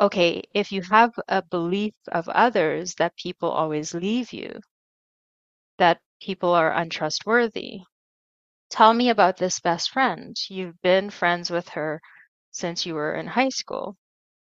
okay, 0.00 0.42
if 0.54 0.72
you 0.72 0.82
have 0.82 1.12
a 1.28 1.42
belief 1.42 1.94
of 2.12 2.28
others 2.28 2.94
that 2.96 3.16
people 3.16 3.50
always 3.50 3.94
leave 3.94 4.32
you, 4.32 4.60
that 5.78 6.00
people 6.20 6.50
are 6.50 6.72
untrustworthy, 6.72 7.80
tell 8.70 8.94
me 8.94 9.10
about 9.10 9.36
this 9.38 9.60
best 9.60 9.90
friend. 9.90 10.36
You've 10.50 10.80
been 10.82 11.10
friends 11.10 11.50
with 11.50 11.68
her 11.70 12.00
since 12.52 12.86
you 12.86 12.94
were 12.94 13.14
in 13.14 13.26
high 13.28 13.50
school. 13.50 13.96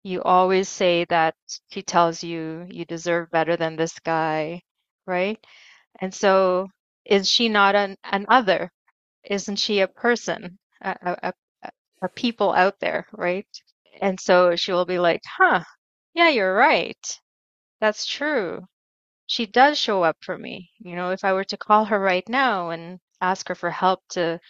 You 0.04 0.22
always 0.22 0.68
say 0.68 1.04
that 1.06 1.34
she 1.70 1.82
tells 1.82 2.24
you 2.24 2.66
you 2.70 2.84
deserve 2.86 3.30
better 3.30 3.56
than 3.56 3.76
this 3.76 3.98
guy, 4.00 4.62
right? 5.06 5.38
And 6.00 6.14
so 6.14 6.68
is 7.04 7.30
she 7.30 7.48
not 7.48 7.74
an, 7.76 7.96
an 8.04 8.26
other? 8.28 8.72
Isn't 9.24 9.56
she 9.56 9.80
a 9.80 9.88
person, 9.88 10.58
a, 10.82 10.96
a, 11.02 11.34
a, 11.64 11.70
a 12.02 12.08
people 12.10 12.52
out 12.54 12.80
there, 12.80 13.06
right? 13.12 13.48
And 14.00 14.20
so 14.20 14.56
she 14.56 14.72
will 14.72 14.84
be 14.84 14.98
like, 14.98 15.22
huh, 15.26 15.64
yeah, 16.14 16.28
you're 16.28 16.54
right. 16.54 17.20
That's 17.80 18.06
true. 18.06 18.66
She 19.26 19.46
does 19.46 19.78
show 19.78 20.04
up 20.04 20.18
for 20.22 20.38
me. 20.38 20.70
You 20.80 20.96
know, 20.96 21.10
if 21.12 21.24
I 21.24 21.32
were 21.34 21.44
to 21.44 21.56
call 21.58 21.86
her 21.86 21.98
right 22.00 22.28
now 22.28 22.70
and 22.70 23.00
ask 23.20 23.48
her 23.48 23.54
for 23.54 23.70
help 23.70 24.02
to 24.10 24.40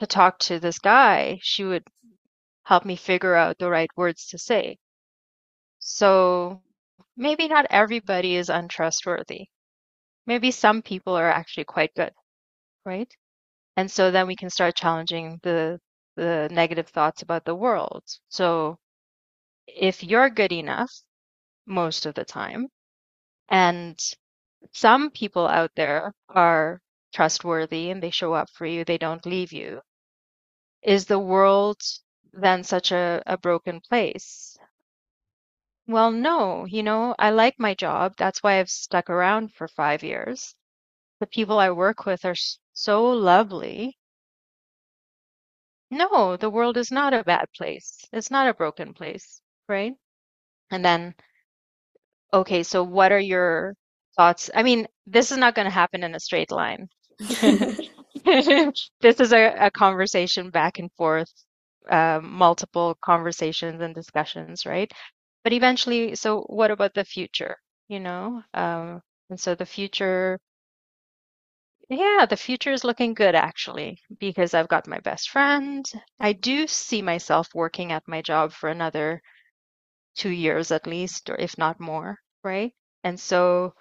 to 0.00 0.06
talk 0.06 0.38
to 0.40 0.58
this 0.58 0.78
guy, 0.78 1.38
she 1.42 1.64
would 1.64 1.84
help 2.64 2.84
me 2.84 2.96
figure 2.96 3.34
out 3.34 3.58
the 3.58 3.70
right 3.70 3.90
words 3.96 4.26
to 4.28 4.38
say. 4.38 4.78
So 5.80 6.62
maybe 7.16 7.48
not 7.48 7.66
everybody 7.70 8.36
is 8.36 8.48
untrustworthy. 8.48 9.48
Maybe 10.26 10.50
some 10.52 10.82
people 10.82 11.14
are 11.16 11.30
actually 11.30 11.64
quite 11.64 11.94
good, 11.94 12.12
right? 12.84 13.12
And 13.76 13.90
so 13.90 14.10
then 14.10 14.26
we 14.26 14.36
can 14.36 14.50
start 14.50 14.76
challenging 14.76 15.40
the 15.42 15.80
the 16.18 16.48
negative 16.50 16.88
thoughts 16.88 17.22
about 17.22 17.44
the 17.44 17.54
world. 17.54 18.02
So 18.28 18.78
if 19.66 20.02
you're 20.02 20.30
good 20.30 20.52
enough 20.52 20.90
most 21.66 22.06
of 22.06 22.14
the 22.14 22.24
time, 22.24 22.68
and 23.48 23.98
some 24.72 25.10
people 25.10 25.46
out 25.46 25.70
there 25.76 26.12
are 26.28 26.80
trustworthy 27.14 27.90
and 27.90 28.02
they 28.02 28.10
show 28.10 28.34
up 28.34 28.50
for 28.50 28.66
you, 28.66 28.84
they 28.84 28.98
don't 28.98 29.24
leave 29.26 29.52
you, 29.52 29.80
is 30.82 31.06
the 31.06 31.18
world 31.18 31.80
then 32.32 32.64
such 32.64 32.92
a, 32.92 33.22
a 33.26 33.38
broken 33.38 33.80
place? 33.80 34.58
Well, 35.86 36.10
no, 36.10 36.66
you 36.66 36.82
know, 36.82 37.14
I 37.18 37.30
like 37.30 37.54
my 37.58 37.74
job. 37.74 38.14
That's 38.18 38.42
why 38.42 38.58
I've 38.58 38.70
stuck 38.70 39.08
around 39.10 39.54
for 39.54 39.68
five 39.68 40.02
years. 40.02 40.54
The 41.20 41.26
people 41.26 41.58
I 41.58 41.70
work 41.70 42.06
with 42.06 42.24
are 42.24 42.36
so 42.72 43.04
lovely. 43.04 43.96
No, 45.90 46.38
the 46.38 46.48
world 46.48 46.78
is 46.78 46.90
not 46.90 47.12
a 47.12 47.22
bad 47.22 47.52
place. 47.54 48.02
It's 48.10 48.30
not 48.30 48.48
a 48.48 48.54
broken 48.54 48.94
place, 48.94 49.42
right? 49.68 49.92
And 50.70 50.84
then, 50.84 51.14
okay, 52.32 52.62
so 52.62 52.82
what 52.82 53.12
are 53.12 53.18
your 53.20 53.74
thoughts? 54.16 54.50
I 54.54 54.62
mean, 54.62 54.86
this 55.06 55.32
is 55.32 55.38
not 55.38 55.54
going 55.54 55.66
to 55.66 55.70
happen 55.70 56.02
in 56.04 56.14
a 56.14 56.20
straight 56.20 56.50
line. 56.50 56.88
This 59.00 59.20
is 59.20 59.32
a, 59.32 59.46
a 59.66 59.70
conversation 59.70 60.50
back 60.50 60.78
and 60.78 60.90
forth, 60.96 61.32
um, 61.90 62.32
multiple 62.32 62.96
conversations 63.02 63.80
and 63.82 63.94
discussions, 63.94 64.66
right? 64.66 64.90
But 65.44 65.52
eventually, 65.54 66.14
so 66.16 66.42
what 66.42 66.70
about 66.70 66.94
the 66.94 67.04
future? 67.04 67.56
You 67.88 68.00
know, 68.00 68.42
um, 68.54 69.02
and 69.30 69.40
so 69.40 69.54
the 69.54 69.66
future, 69.66 70.38
yeah, 71.90 72.26
the 72.28 72.36
future 72.36 72.72
is 72.72 72.84
looking 72.84 73.14
good 73.14 73.34
actually, 73.34 73.98
because 74.18 74.54
I've 74.54 74.68
got 74.68 74.86
my 74.86 75.00
best 75.00 75.30
friend. 75.30 75.84
I 76.20 76.32
do 76.32 76.66
see 76.66 77.02
myself 77.02 77.48
working 77.54 77.92
at 77.92 78.08
my 78.08 78.22
job 78.22 78.52
for 78.52 78.68
another 78.70 79.22
two 80.16 80.30
years 80.30 80.72
at 80.72 80.86
least, 80.86 81.30
or 81.30 81.36
if 81.36 81.58
not 81.58 81.80
more, 81.80 82.18
right? 82.44 82.74
And 83.04 83.18
so, 83.20 83.74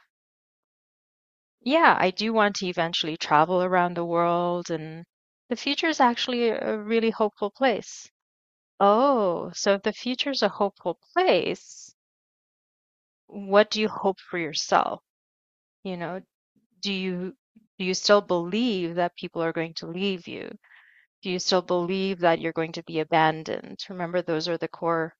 yeah, 1.61 1.95
I 1.99 2.09
do 2.11 2.33
want 2.33 2.55
to 2.57 2.67
eventually 2.67 3.15
travel 3.15 3.61
around 3.61 3.95
the 3.95 4.05
world, 4.05 4.71
and 4.71 5.05
the 5.49 5.55
future 5.55 5.87
is 5.87 5.99
actually 5.99 6.49
a 6.49 6.77
really 6.77 7.11
hopeful 7.11 7.51
place. 7.51 8.09
Oh, 8.79 9.51
so 9.53 9.75
if 9.75 9.83
the 9.83 9.93
future 9.93 10.31
is 10.31 10.43
a 10.43 10.49
hopeful 10.49 10.99
place, 11.13 11.93
what 13.27 13.69
do 13.69 13.79
you 13.81 13.87
hope 13.87 14.19
for 14.19 14.37
yourself? 14.37 15.01
You 15.83 15.97
know, 15.97 16.21
do 16.81 16.93
you 16.93 17.35
do 17.79 17.85
you 17.85 17.93
still 17.93 18.21
believe 18.21 18.95
that 18.95 19.15
people 19.15 19.43
are 19.43 19.53
going 19.53 19.73
to 19.75 19.87
leave 19.87 20.27
you? 20.27 20.49
Do 21.23 21.29
you 21.31 21.39
still 21.39 21.61
believe 21.61 22.19
that 22.19 22.39
you're 22.41 22.53
going 22.53 22.73
to 22.73 22.83
be 22.83 22.99
abandoned? 22.99 23.79
Remember, 23.89 24.21
those 24.21 24.47
are 24.47 24.57
the 24.57 24.67
core 24.67 25.15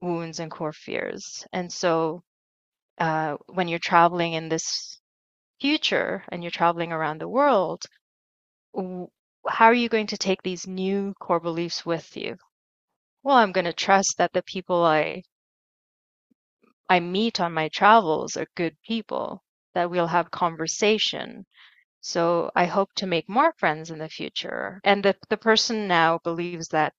wounds 0.00 0.40
and 0.40 0.50
core 0.50 0.72
fears. 0.72 1.46
And 1.52 1.72
so, 1.72 2.22
uh, 2.98 3.36
when 3.48 3.68
you're 3.68 3.78
traveling 3.78 4.34
in 4.34 4.48
this 4.48 5.00
future 5.60 6.24
and 6.30 6.42
you're 6.42 6.50
traveling 6.50 6.92
around 6.92 7.20
the 7.20 7.28
world, 7.28 7.82
how 9.48 9.66
are 9.66 9.74
you 9.74 9.88
going 9.88 10.06
to 10.08 10.16
take 10.18 10.42
these 10.42 10.66
new 10.66 11.14
core 11.20 11.40
beliefs 11.40 11.84
with 11.84 12.16
you? 12.16 12.36
Well, 13.22 13.36
I'm 13.36 13.52
going 13.52 13.64
to 13.64 13.72
trust 13.72 14.16
that 14.18 14.32
the 14.32 14.42
people 14.42 14.84
I 14.84 15.22
I 16.88 17.00
meet 17.00 17.40
on 17.40 17.52
my 17.52 17.68
travels 17.68 18.36
are 18.36 18.46
good 18.56 18.76
people, 18.82 19.42
that 19.74 19.90
we'll 19.90 20.06
have 20.08 20.30
conversation. 20.30 21.46
So 22.08 22.52
I 22.54 22.66
hope 22.66 22.92
to 22.94 23.06
make 23.06 23.28
more 23.28 23.52
friends 23.58 23.90
in 23.90 23.98
the 23.98 24.08
future. 24.08 24.80
And 24.84 25.04
the, 25.04 25.16
the 25.28 25.36
person 25.36 25.88
now 25.88 26.18
believes 26.18 26.68
that 26.68 26.94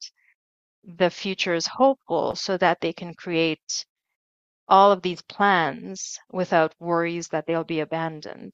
the 0.83 1.09
future 1.09 1.53
is 1.53 1.65
hopeful 1.65 2.35
so 2.35 2.57
that 2.57 2.81
they 2.81 2.91
can 2.91 3.13
create 3.13 3.85
all 4.67 4.91
of 4.91 5.01
these 5.01 5.21
plans 5.21 6.19
without 6.31 6.75
worries 6.79 7.29
that 7.29 7.45
they'll 7.47 7.63
be 7.63 7.79
abandoned 7.79 8.53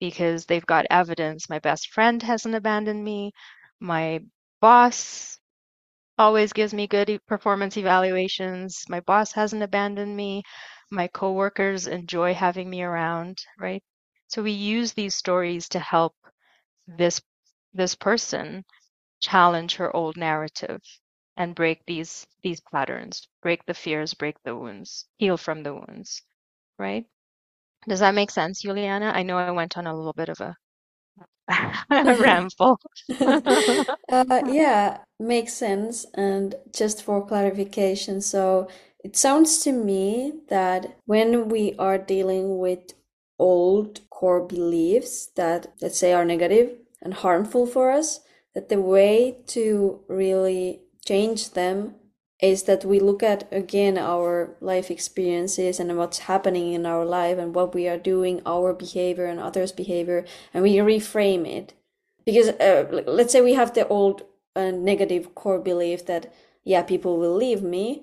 because 0.00 0.46
they've 0.46 0.64
got 0.64 0.86
evidence. 0.90 1.50
My 1.50 1.58
best 1.58 1.90
friend 1.92 2.22
hasn't 2.22 2.54
abandoned 2.54 3.04
me. 3.04 3.32
My 3.78 4.20
boss 4.62 5.38
always 6.18 6.52
gives 6.54 6.74
me 6.74 6.86
good 6.86 7.20
performance 7.26 7.76
evaluations. 7.76 8.84
My 8.88 9.00
boss 9.00 9.32
hasn't 9.32 9.62
abandoned 9.62 10.16
me. 10.16 10.42
My 10.90 11.08
coworkers 11.08 11.86
enjoy 11.86 12.34
having 12.34 12.70
me 12.70 12.82
around, 12.82 13.38
right? 13.58 13.82
So 14.32 14.42
we 14.44 14.52
use 14.52 14.94
these 14.94 15.16
stories 15.16 15.70
to 15.70 15.80
help 15.80 16.16
this 16.88 17.22
this 17.74 17.94
person 17.96 18.64
challenge 19.20 19.76
her 19.76 19.94
old 19.96 20.16
narrative 20.16 20.82
and 21.36 21.54
break 21.54 21.84
these 21.86 22.26
these 22.42 22.60
patterns, 22.60 23.28
break 23.42 23.66
the 23.66 23.74
fears, 23.74 24.14
break 24.14 24.36
the 24.44 24.56
wounds, 24.56 25.06
heal 25.18 25.38
from 25.38 25.64
the 25.64 25.74
wounds, 25.74 26.22
right? 26.78 27.06
Does 27.88 28.00
that 28.00 28.14
make 28.14 28.30
sense, 28.32 28.62
Juliana? 28.62 29.12
I 29.14 29.22
know 29.24 29.38
I 29.38 29.50
went 29.52 29.78
on 29.78 29.86
a 29.86 29.94
little 29.96 30.14
bit 30.14 30.28
of 30.30 30.40
a, 30.40 30.56
ramble. 32.18 32.80
Uh, 34.08 34.42
yeah, 34.46 34.98
makes 35.18 35.54
sense. 35.54 36.06
And 36.14 36.54
just 36.72 37.02
for 37.02 37.26
clarification, 37.26 38.20
so 38.20 38.68
it 39.04 39.16
sounds 39.16 39.58
to 39.64 39.72
me 39.72 40.32
that 40.48 40.96
when 41.06 41.48
we 41.48 41.74
are 41.78 41.98
dealing 41.98 42.58
with 42.58 42.94
old 43.38 44.00
core 44.10 44.44
beliefs 44.44 45.26
that, 45.36 45.72
let's 45.80 45.98
say, 45.98 46.12
are 46.12 46.24
negative 46.24 46.76
and 47.00 47.14
harmful 47.14 47.66
for 47.66 47.90
us, 47.90 48.20
that 48.54 48.68
the 48.68 48.80
way 48.80 49.38
to 49.48 50.00
really 50.08 50.82
change 51.04 51.50
them 51.52 51.94
is 52.40 52.64
that 52.64 52.84
we 52.84 52.98
look 52.98 53.22
at 53.22 53.46
again 53.52 53.96
our 53.96 54.56
life 54.60 54.90
experiences 54.90 55.78
and 55.78 55.96
what's 55.96 56.20
happening 56.20 56.72
in 56.72 56.84
our 56.84 57.04
life 57.04 57.38
and 57.38 57.54
what 57.54 57.74
we 57.74 57.88
are 57.88 57.98
doing, 57.98 58.42
our 58.44 58.72
behavior 58.72 59.26
and 59.26 59.38
others' 59.38 59.72
behavior, 59.72 60.24
and 60.52 60.62
we 60.62 60.76
reframe 60.76 61.46
it. 61.46 61.72
Because 62.24 62.48
uh, 62.48 63.02
let's 63.06 63.32
say 63.32 63.40
we 63.40 63.54
have 63.54 63.74
the 63.74 63.86
old 63.88 64.22
uh, 64.54 64.70
negative 64.70 65.34
core 65.34 65.58
belief 65.58 66.04
that 66.06 66.32
yeah 66.64 66.82
people 66.82 67.18
will 67.18 67.34
leave 67.34 67.62
me 67.62 68.02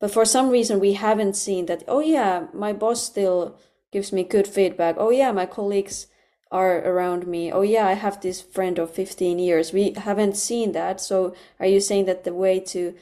but 0.00 0.10
for 0.10 0.24
some 0.24 0.50
reason 0.50 0.78
we 0.78 0.92
haven't 0.92 1.34
seen 1.34 1.66
that 1.66 1.82
oh 1.88 2.00
yeah 2.00 2.46
my 2.52 2.72
boss 2.72 3.02
still 3.02 3.58
gives 3.96 4.12
me 4.12 4.22
good 4.34 4.46
feedback 4.46 4.94
oh 4.98 5.10
yeah 5.10 5.32
my 5.32 5.46
colleagues 5.46 6.06
are 6.50 6.74
around 6.90 7.26
me 7.26 7.42
oh 7.50 7.62
yeah 7.62 7.86
i 7.86 7.94
have 7.94 8.20
this 8.20 8.42
friend 8.42 8.78
of 8.78 8.90
15 8.90 9.38
years 9.38 9.72
we 9.72 9.84
haven't 10.08 10.36
seen 10.36 10.72
that 10.72 11.00
so 11.00 11.34
are 11.58 11.70
you 11.74 11.80
saying 11.80 12.04
that 12.04 12.24
the 12.24 12.34
way 12.34 12.60
to 12.60 12.94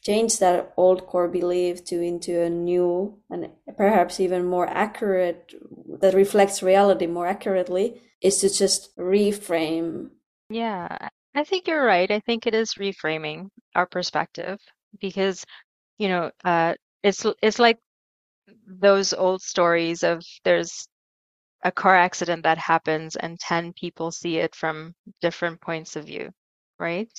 change 0.00 0.38
that 0.38 0.72
old 0.76 1.06
core 1.06 1.28
belief 1.28 1.84
to 1.84 2.00
into 2.00 2.40
a 2.40 2.48
new 2.48 3.18
and 3.28 3.50
perhaps 3.76 4.18
even 4.18 4.44
more 4.44 4.66
accurate 4.66 5.54
that 6.00 6.14
reflects 6.14 6.62
reality 6.62 7.06
more 7.06 7.26
accurately 7.26 8.00
is 8.20 8.38
to 8.38 8.48
just 8.48 8.96
reframe. 8.96 10.10
Yeah, 10.48 11.08
I 11.34 11.44
think 11.44 11.68
you're 11.68 11.84
right. 11.84 12.10
I 12.10 12.20
think 12.20 12.46
it 12.46 12.54
is 12.54 12.74
reframing 12.74 13.48
our 13.74 13.86
perspective 13.86 14.58
because, 15.00 15.44
you 15.98 16.08
know, 16.08 16.30
uh, 16.44 16.74
it's 17.02 17.24
it's 17.42 17.58
like 17.58 17.78
those 18.66 19.12
old 19.12 19.42
stories 19.42 20.02
of 20.02 20.22
there's 20.44 20.88
a 21.64 21.72
car 21.72 21.96
accident 21.96 22.42
that 22.44 22.58
happens 22.58 23.16
and 23.16 23.38
10 23.40 23.72
people 23.72 24.10
see 24.12 24.38
it 24.38 24.54
from 24.54 24.94
different 25.20 25.60
points 25.60 25.96
of 25.96 26.04
view, 26.06 26.30
right? 26.78 27.10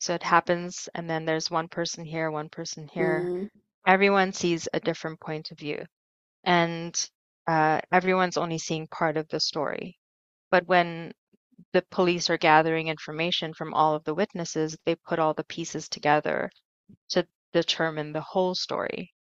So 0.00 0.14
it 0.14 0.22
happens 0.22 0.88
and 0.94 1.08
then 1.08 1.24
there's 1.24 1.50
one 1.50 1.68
person 1.68 2.04
here, 2.04 2.30
one 2.30 2.48
person 2.50 2.88
here. 2.92 3.32
Mm, 3.32 3.50
Everyone 3.86 4.32
sees 4.32 4.68
a 4.72 4.80
different 4.80 5.20
point 5.20 5.50
of 5.52 5.58
view 5.58 5.84
and 6.44 6.94
uh, 7.46 7.80
everyone's 7.92 8.36
only 8.36 8.58
seeing 8.58 8.86
part 8.88 9.16
of 9.16 9.28
the 9.28 9.40
story. 9.40 9.98
But 10.50 10.66
when 10.66 11.12
the 11.72 11.82
police 11.90 12.30
are 12.30 12.38
gathering 12.38 12.88
information 12.88 13.54
from 13.54 13.74
all 13.74 13.94
of 13.94 14.04
the 14.04 14.14
witnesses, 14.14 14.76
they 14.86 14.96
put 14.96 15.18
all 15.18 15.34
the 15.34 15.44
pieces 15.44 15.88
together 15.88 16.50
to 17.10 17.26
determine 17.52 18.12
the 18.12 18.20
whole 18.22 18.54
story. 18.54 19.12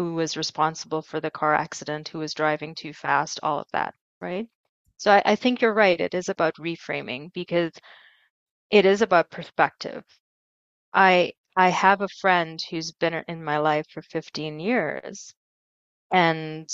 Who 0.00 0.14
was 0.16 0.36
responsible 0.38 1.02
for 1.02 1.20
the 1.20 1.30
car 1.30 1.54
accident, 1.54 2.08
who 2.10 2.20
was 2.20 2.34
driving 2.34 2.74
too 2.74 2.94
fast, 2.94 3.40
all 3.42 3.60
of 3.60 3.70
that, 3.72 3.94
right? 4.20 4.48
So 4.98 5.12
I, 5.12 5.22
I 5.32 5.36
think 5.36 5.60
you're 5.62 5.74
right. 5.74 6.00
It 6.00 6.14
is 6.14 6.28
about 6.28 6.56
reframing 6.56 7.32
because 7.34 7.72
it 8.70 8.86
is 8.86 9.02
about 9.02 9.30
perspective. 9.30 10.04
I 10.94 11.34
I 11.56 11.68
have 11.70 12.02
a 12.02 12.08
friend 12.08 12.60
who's 12.70 12.92
been 12.92 13.24
in 13.28 13.44
my 13.44 13.58
life 13.58 13.86
for 13.90 14.02
15 14.02 14.60
years, 14.60 15.34
and 16.12 16.68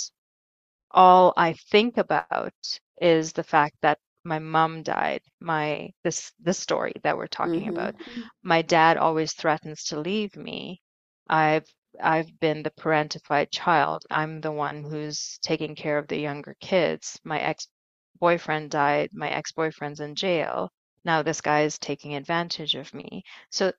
all 0.91 1.33
I 1.37 1.53
think 1.53 1.97
about 1.97 2.61
is 3.01 3.33
the 3.33 3.43
fact 3.43 3.75
that 3.81 3.99
my 4.23 4.39
mom 4.39 4.83
died, 4.83 5.21
my 5.39 5.91
this 6.03 6.33
this 6.39 6.59
story 6.59 6.93
that 7.03 7.17
we're 7.17 7.27
talking 7.27 7.67
Mm-hmm. 7.67 7.89
about, 7.89 7.95
my 8.43 8.61
dad 8.61 8.97
always 8.97 9.33
threatens 9.33 9.83
to 9.85 9.99
leave 9.99 10.35
me. 10.37 10.81
I've 11.29 11.67
I've 12.01 12.39
been 12.39 12.63
the 12.63 12.71
parentified 12.71 13.51
child. 13.51 14.03
I'm 14.11 14.41
the 14.41 14.51
one 14.51 14.83
who's 14.83 15.39
taking 15.41 15.75
care 15.75 15.97
of 15.97 16.07
the 16.07 16.17
younger 16.19 16.55
kids. 16.61 17.19
My 17.23 17.39
ex-boyfriend 17.39 18.71
died. 18.71 19.09
My 19.13 19.29
ex-boyfriend's 19.29 19.99
in 19.99 20.15
jail. 20.15 20.71
Now 21.05 21.23
this 21.23 21.41
guy 21.41 21.63
is 21.63 21.79
taking 21.79 22.15
advantage 22.15 22.75
of 22.75 22.93
me. 22.93 23.23
So 23.51 23.71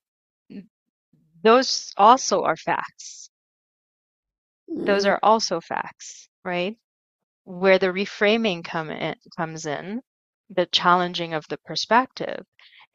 those 1.42 1.92
also 1.96 2.42
are 2.44 2.56
facts. 2.56 3.30
Those 4.68 5.04
Mm. 5.04 5.10
are 5.10 5.20
also 5.22 5.60
facts, 5.60 6.28
right? 6.44 6.76
Where 7.44 7.78
the 7.78 7.88
reframing 7.88 8.64
come 8.64 8.90
in, 8.90 9.16
comes 9.36 9.66
in, 9.66 10.02
the 10.50 10.66
challenging 10.66 11.34
of 11.34 11.46
the 11.48 11.58
perspective 11.58 12.44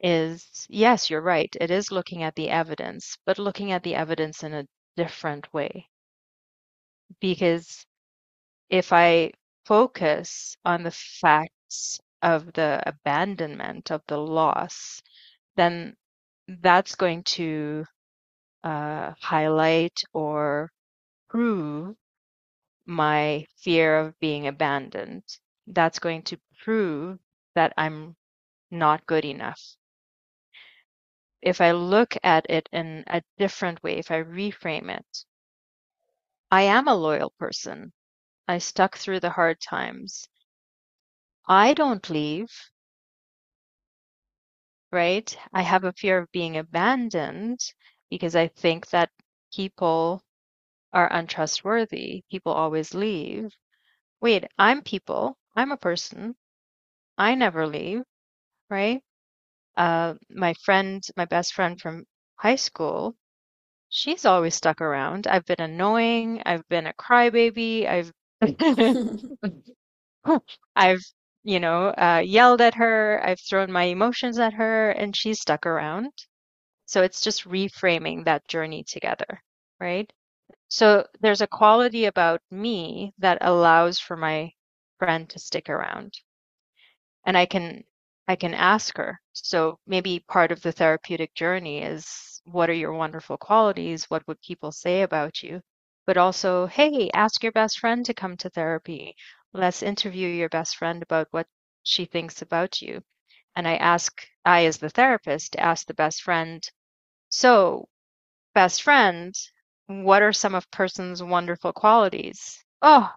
is, 0.00 0.66
yes, 0.70 1.10
you're 1.10 1.20
right. 1.22 1.54
It 1.60 1.70
is 1.70 1.90
looking 1.92 2.22
at 2.22 2.34
the 2.36 2.50
evidence, 2.50 3.16
but 3.26 3.38
looking 3.38 3.72
at 3.72 3.82
the 3.82 3.94
evidence 3.94 4.42
in 4.42 4.54
a 4.54 4.66
different 4.96 5.52
way. 5.54 5.88
Because 7.20 7.84
if 8.70 8.92
I 8.92 9.32
focus 9.66 10.56
on 10.64 10.82
the 10.84 10.90
facts 10.90 12.00
of 12.22 12.52
the 12.54 12.82
abandonment, 12.86 13.90
of 13.90 14.02
the 14.08 14.18
loss, 14.18 15.02
then 15.56 15.96
that's 16.48 16.94
going 16.96 17.24
to 17.24 17.84
uh, 18.64 19.14
highlight 19.20 20.02
or 20.12 20.72
prove 21.28 21.96
my 22.86 23.46
fear 23.58 23.98
of 23.98 24.18
being 24.20 24.46
abandoned. 24.48 25.24
That's 25.66 25.98
going 26.00 26.22
to 26.24 26.40
prove 26.64 27.18
that 27.54 27.74
I'm 27.76 28.16
not 28.70 29.06
good 29.06 29.24
enough. 29.24 29.60
If 31.44 31.60
I 31.60 31.70
look 31.70 32.16
at 32.24 32.50
it 32.50 32.68
in 32.72 33.04
a 33.06 33.22
different 33.38 33.84
way, 33.84 33.98
if 33.98 34.10
I 34.10 34.24
reframe 34.24 34.90
it, 34.90 35.26
I 36.50 36.62
am 36.62 36.88
a 36.88 36.94
loyal 36.94 37.34
person. 37.38 37.92
I 38.48 38.58
stuck 38.58 38.96
through 38.96 39.20
the 39.20 39.30
hard 39.30 39.60
times. 39.60 40.28
I 41.48 41.72
don't 41.72 42.10
leave, 42.10 42.50
right? 44.92 45.36
I 45.52 45.60
have 45.62 45.84
a 45.84 45.92
fear 45.92 46.18
of 46.18 46.32
being 46.32 46.56
abandoned 46.56 47.60
because 48.10 48.34
I 48.36 48.48
think 48.48 48.88
that 48.90 49.10
people 49.54 50.22
are 50.92 51.12
untrustworthy. 51.12 52.24
People 52.30 52.52
always 52.52 52.94
leave. 52.94 53.52
Wait, 54.20 54.44
I'm 54.58 54.82
people. 54.82 55.38
I'm 55.56 55.72
a 55.72 55.76
person. 55.78 56.36
I 57.18 57.34
never 57.36 57.66
leave, 57.66 58.02
right? 58.70 59.02
Uh, 59.76 60.14
my 60.30 60.54
friend, 60.64 61.04
my 61.16 61.24
best 61.26 61.54
friend 61.54 61.80
from 61.80 62.04
high 62.36 62.56
school, 62.56 63.16
she's 63.90 64.24
always 64.26 64.54
stuck 64.54 64.80
around. 64.80 65.26
I've 65.26 65.46
been 65.46 65.60
annoying. 65.60 66.42
I've 66.46 66.68
been 66.68 66.86
a 66.86 66.94
crybaby. 66.94 67.86
I've 67.88 68.12
I've, 70.76 71.02
you 71.42 71.58
know, 71.60 71.88
uh, 71.88 72.22
yelled 72.24 72.60
at 72.60 72.74
her. 72.74 73.20
I've 73.24 73.40
thrown 73.40 73.72
my 73.72 73.84
emotions 73.84 74.38
at 74.38 74.52
her, 74.54 74.90
and 74.92 75.16
she's 75.16 75.40
stuck 75.40 75.66
around. 75.66 76.12
So 76.86 77.02
it's 77.02 77.20
just 77.20 77.44
reframing 77.44 78.24
that 78.24 78.48
journey 78.48 78.84
together, 78.84 79.42
right? 79.80 80.12
So 80.68 81.06
there's 81.20 81.42
a 81.42 81.46
quality 81.48 82.06
about 82.06 82.42
me 82.50 83.14
that 83.18 83.38
allows 83.42 83.98
for 84.00 84.16
my 84.16 84.52
friend 84.98 85.28
to 85.30 85.38
stick 85.38 85.68
around. 85.70 86.14
And 87.26 87.36
I 87.36 87.44
can 87.44 87.84
I 88.28 88.36
can 88.36 88.52
ask 88.54 88.96
her. 88.98 89.20
So 89.32 89.78
maybe 89.86 90.20
part 90.20 90.52
of 90.52 90.60
the 90.60 90.72
therapeutic 90.72 91.34
journey 91.34 91.82
is 91.82 92.42
what 92.44 92.68
are 92.68 92.74
your 92.74 92.92
wonderful 92.92 93.38
qualities? 93.38 94.10
What 94.10 94.26
would 94.28 94.40
people 94.42 94.72
say 94.72 95.02
about 95.02 95.42
you? 95.42 95.62
But 96.06 96.18
also, 96.18 96.66
hey, 96.66 97.10
ask 97.14 97.42
your 97.42 97.52
best 97.52 97.78
friend 97.78 98.04
to 98.06 98.12
come 98.12 98.36
to 98.38 98.50
therapy. 98.50 99.16
Let's 99.54 99.82
interview 99.82 100.28
your 100.28 100.50
best 100.50 100.76
friend 100.76 101.02
about 101.02 101.28
what 101.30 101.46
she 101.82 102.04
thinks 102.04 102.42
about 102.42 102.82
you. 102.82 103.02
And 103.56 103.66
I 103.66 103.76
ask, 103.76 104.26
I 104.44 104.66
as 104.66 104.78
the 104.78 104.90
therapist, 104.90 105.56
ask 105.56 105.86
the 105.86 105.94
best 105.94 106.22
friend, 106.22 106.62
so 107.30 107.88
best 108.54 108.82
friend, 108.82 109.34
what 109.86 110.22
are 110.22 110.32
some 110.32 110.54
of 110.54 110.70
person's 110.70 111.22
wonderful 111.22 111.72
qualities? 111.72 112.64
Oh, 112.82 113.12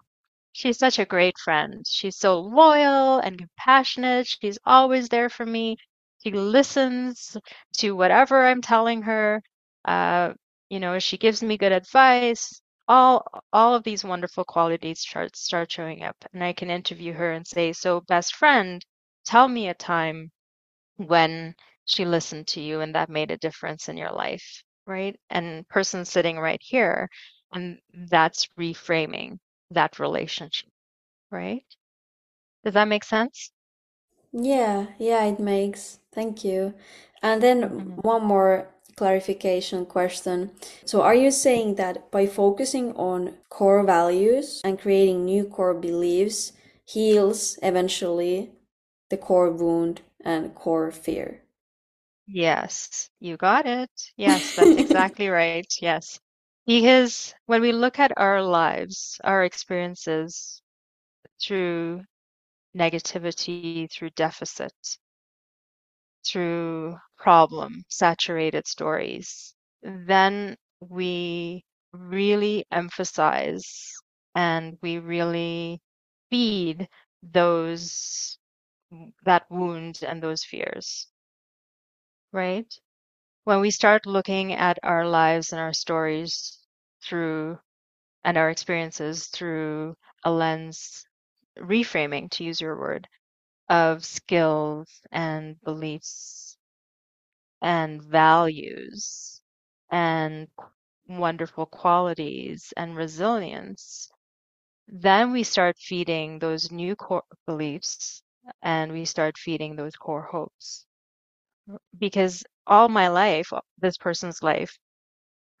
she's 0.58 0.78
such 0.78 0.98
a 0.98 1.04
great 1.06 1.38
friend. 1.38 1.84
She's 1.88 2.16
so 2.16 2.40
loyal 2.40 3.18
and 3.20 3.38
compassionate. 3.38 4.26
She's 4.26 4.58
always 4.66 5.08
there 5.08 5.28
for 5.30 5.46
me. 5.46 5.76
She 6.24 6.32
listens 6.32 7.36
to 7.78 7.92
whatever 7.96 8.46
I'm 8.46 8.62
telling 8.62 9.02
her. 9.02 9.42
Uh, 9.84 10.34
you 10.68 10.80
know, 10.80 10.98
she 10.98 11.16
gives 11.18 11.42
me 11.42 11.56
good 11.58 11.72
advice. 11.72 12.60
All 12.88 13.26
all 13.52 13.74
of 13.74 13.84
these 13.84 14.04
wonderful 14.04 14.44
qualities 14.44 15.00
start 15.00 15.36
start 15.36 15.70
showing 15.72 16.02
up, 16.02 16.16
and 16.32 16.42
I 16.42 16.52
can 16.54 16.70
interview 16.70 17.12
her 17.14 17.32
and 17.32 17.46
say, 17.46 17.72
"So, 17.72 18.00
best 18.00 18.34
friend, 18.34 18.84
tell 19.24 19.48
me 19.48 19.68
a 19.68 19.74
time 19.74 20.30
when 20.96 21.54
she 21.86 22.04
listened 22.04 22.48
to 22.48 22.60
you 22.60 22.80
and 22.80 22.94
that 22.94 23.08
made 23.10 23.30
a 23.30 23.38
difference 23.38 23.88
in 23.88 23.96
your 23.96 24.12
life, 24.12 24.62
right? 24.86 25.18
And 25.30 25.68
person 25.68 26.04
sitting 26.04 26.38
right 26.38 26.60
here, 26.62 27.08
and 27.52 27.80
that's 28.10 28.48
reframing 28.58 29.38
that 29.70 29.98
relationship, 29.98 30.70
right? 31.30 31.64
Does 32.62 32.74
that 32.74 32.86
make 32.88 33.02
sense? 33.04 33.50
Yeah, 34.32 34.86
yeah, 34.98 35.24
it 35.26 35.38
makes. 35.38 35.98
Thank 36.12 36.42
you. 36.44 36.72
And 37.22 37.42
then 37.42 37.64
hmm 37.68 38.00
one 38.02 38.24
more 38.24 38.68
clarification 38.96 39.84
question. 39.86 40.52
So, 40.86 41.02
are 41.02 41.14
you 41.14 41.30
saying 41.30 41.74
that 41.74 42.10
by 42.10 42.26
focusing 42.26 42.94
on 42.96 43.36
core 43.50 43.84
values 43.84 44.60
and 44.64 44.78
creating 44.78 45.24
new 45.26 45.44
core 45.44 45.74
beliefs 45.74 46.52
heals 46.86 47.58
eventually 47.62 48.52
the 49.10 49.18
core 49.18 49.50
wound 49.50 50.00
and 50.24 50.54
core 50.54 50.90
fear? 50.90 51.42
Yes, 52.28 53.10
you 53.18 53.36
got 53.36 53.66
it. 53.66 53.90
Yes, 54.16 54.52
that's 54.52 54.76
exactly 54.76 55.28
right. 55.28 55.66
Yes. 55.80 56.20
Because 56.68 57.34
when 57.46 57.62
we 57.62 57.72
look 57.72 57.98
at 57.98 58.12
our 58.16 58.40
lives, 58.44 59.20
our 59.24 59.42
experiences 59.42 60.62
through 61.42 62.04
negativity, 62.76 63.90
through 63.92 64.10
deficit, 64.10 64.74
through 66.24 66.96
problem 67.16 67.84
saturated 67.88 68.66
stories, 68.68 69.54
then 69.82 70.56
we 70.80 71.64
really 71.92 72.64
emphasize 72.70 73.94
and 74.34 74.78
we 74.82 74.98
really 74.98 75.80
feed 76.30 76.88
those 77.22 78.38
that 79.24 79.50
wound 79.50 80.00
and 80.06 80.22
those 80.22 80.44
fears, 80.44 81.08
right? 82.32 82.74
When 83.44 83.60
we 83.60 83.70
start 83.70 84.06
looking 84.06 84.52
at 84.52 84.78
our 84.82 85.06
lives 85.08 85.52
and 85.52 85.60
our 85.60 85.72
stories 85.74 86.57
through 87.02 87.58
and 88.24 88.36
our 88.36 88.50
experiences 88.50 89.26
through 89.26 89.96
a 90.24 90.30
lens 90.30 91.06
reframing, 91.58 92.30
to 92.32 92.44
use 92.44 92.60
your 92.60 92.78
word, 92.78 93.08
of 93.68 94.04
skills 94.04 94.88
and 95.12 95.60
beliefs 95.62 96.56
and 97.62 98.02
values 98.02 99.40
and 99.90 100.48
wonderful 101.08 101.66
qualities 101.66 102.72
and 102.76 102.96
resilience, 102.96 104.10
then 104.88 105.32
we 105.32 105.42
start 105.42 105.76
feeding 105.78 106.38
those 106.38 106.70
new 106.70 106.96
core 106.96 107.24
beliefs 107.46 108.22
and 108.62 108.92
we 108.92 109.04
start 109.04 109.36
feeding 109.38 109.76
those 109.76 109.96
core 109.96 110.22
hopes. 110.22 110.86
Because 111.98 112.44
all 112.66 112.88
my 112.88 113.08
life, 113.08 113.52
this 113.78 113.98
person's 113.98 114.42
life, 114.42 114.78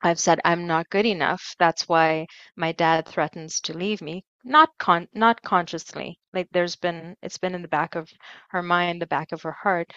I've 0.02 0.20
said 0.20 0.40
I'm 0.44 0.66
not 0.66 0.90
good 0.90 1.06
enough. 1.06 1.54
That's 1.58 1.88
why 1.88 2.26
my 2.56 2.72
dad 2.72 3.06
threatens 3.08 3.60
to 3.62 3.74
leave 3.76 4.02
me. 4.02 4.24
Not 4.44 4.70
con 4.78 5.08
not 5.14 5.42
consciously. 5.42 6.18
Like 6.32 6.48
there's 6.52 6.76
been 6.76 7.16
it's 7.22 7.38
been 7.38 7.54
in 7.54 7.62
the 7.62 7.68
back 7.68 7.94
of 7.96 8.10
her 8.50 8.62
mind, 8.62 9.02
the 9.02 9.06
back 9.06 9.32
of 9.32 9.42
her 9.42 9.52
heart. 9.52 9.92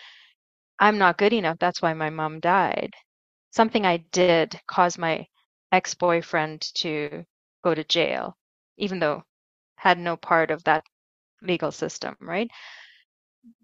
I'm 0.80 0.97
not 0.97 1.18
good 1.18 1.34
enough. 1.34 1.58
That's 1.60 1.82
why 1.82 1.93
my 1.93 2.10
mom 2.10 2.39
died. 2.41 2.93
Something 3.52 3.86
I 3.86 3.97
did 4.12 4.60
caused 4.68 4.97
my 4.99 5.28
ex-boyfriend 5.72 6.62
to 6.76 7.26
go 7.64 7.76
to 7.76 7.84
jail, 7.86 8.38
even 8.78 8.99
though 8.99 9.24
had 9.78 9.99
no 9.99 10.18
part 10.18 10.52
of 10.52 10.64
that 10.66 10.84
legal 11.43 11.72
system, 11.72 12.16
right? 12.22 12.49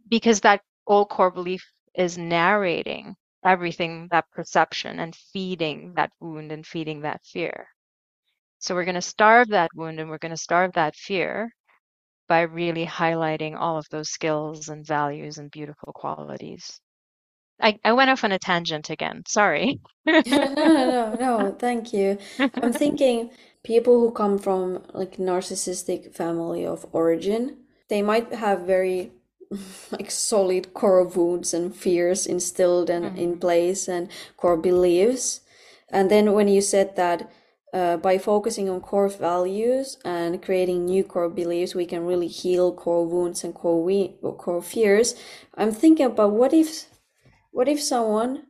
Because 0.10 0.42
that 0.42 0.62
old 0.88 1.10
core 1.10 1.32
belief 1.32 1.64
is 1.96 2.18
narrating 2.18 3.16
everything, 3.44 4.08
that 4.12 4.30
perception, 4.32 5.00
and 5.00 5.16
feeding 5.16 5.94
that 5.96 6.12
wound 6.20 6.52
and 6.52 6.66
feeding 6.66 7.02
that 7.02 7.22
fear. 7.26 7.68
So 8.60 8.76
we're 8.76 8.86
going 8.86 8.96
to 8.96 9.02
starve 9.02 9.50
that 9.50 9.72
wound 9.76 10.00
and 10.00 10.10
we're 10.10 10.18
going 10.18 10.32
to 10.32 10.38
starve 10.38 10.74
that 10.74 10.96
fear 10.96 11.52
by 12.28 12.42
really 12.42 12.86
highlighting 12.86 13.56
all 13.58 13.78
of 13.78 13.88
those 13.90 14.10
skills 14.10 14.70
and 14.70 14.86
values 14.86 15.38
and 15.38 15.52
beautiful 15.52 15.94
qualities. 15.94 16.80
I, 17.60 17.80
I 17.84 17.94
went 17.94 18.10
off 18.10 18.24
on 18.24 18.32
a 18.32 18.40
tangent 18.40 18.90
again. 18.90 19.24
Sorry. 19.28 19.80
no, 20.06 20.22
no, 20.26 20.56
no, 20.56 21.16
no, 21.16 21.56
thank 21.58 21.94
you. 21.94 22.18
I'm 22.62 22.74
thinking 22.74 23.32
people 23.64 24.00
who 24.00 24.12
come 24.12 24.38
from 24.38 24.84
like 24.94 25.18
narcissistic 25.18 26.14
family 26.16 26.66
of 26.66 26.86
origin, 26.92 27.58
they 27.90 28.02
might 28.02 28.34
have 28.34 28.62
very 28.62 29.12
like 29.92 30.12
solid 30.12 30.74
core 30.74 31.06
wounds 31.06 31.54
and 31.54 31.76
fears 31.76 32.26
instilled 32.26 32.90
and 32.90 33.06
mm-hmm. 33.06 33.18
in 33.18 33.40
place 33.40 33.88
and 33.88 34.10
core 34.36 34.58
beliefs. 34.58 35.42
And 35.90 36.12
then 36.12 36.34
when 36.34 36.48
you 36.48 36.62
said 36.62 36.96
that 36.96 37.32
uh, 37.74 37.98
by 37.98 38.18
focusing 38.18 38.70
on 38.70 38.82
core 38.82 39.10
values 39.10 39.98
and 40.04 40.42
creating 40.42 40.86
new 40.86 41.04
core 41.04 41.30
beliefs, 41.30 41.76
we 41.76 41.86
can 41.86 42.06
really 42.06 42.28
heal 42.28 42.74
core 42.74 43.06
wounds 43.06 43.44
and 43.44 43.54
core 43.54 43.84
we- 43.84 44.16
core 44.22 44.62
fears. 44.62 45.16
I'm 45.56 45.72
thinking 45.72 46.06
about 46.06 46.32
what 46.32 46.54
if, 46.54 46.86
what 47.52 47.68
if 47.68 47.82
someone 47.82 48.44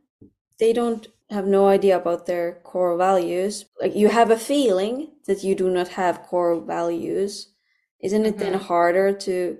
they 0.58 0.72
don't 0.72 1.06
have 1.30 1.46
no 1.46 1.68
idea 1.68 1.96
about 1.96 2.26
their 2.26 2.60
core 2.64 2.96
values. 2.96 3.66
Like 3.80 3.94
you 3.94 4.08
have 4.08 4.30
a 4.30 4.38
feeling 4.38 5.12
that 5.26 5.44
you 5.44 5.54
do 5.54 5.70
not 5.70 5.88
have 5.88 6.22
core 6.22 6.60
values. 6.60 7.52
Isn't 8.00 8.24
it 8.24 8.36
mm-hmm. 8.36 8.52
then 8.52 8.54
harder 8.54 9.12
to 9.12 9.58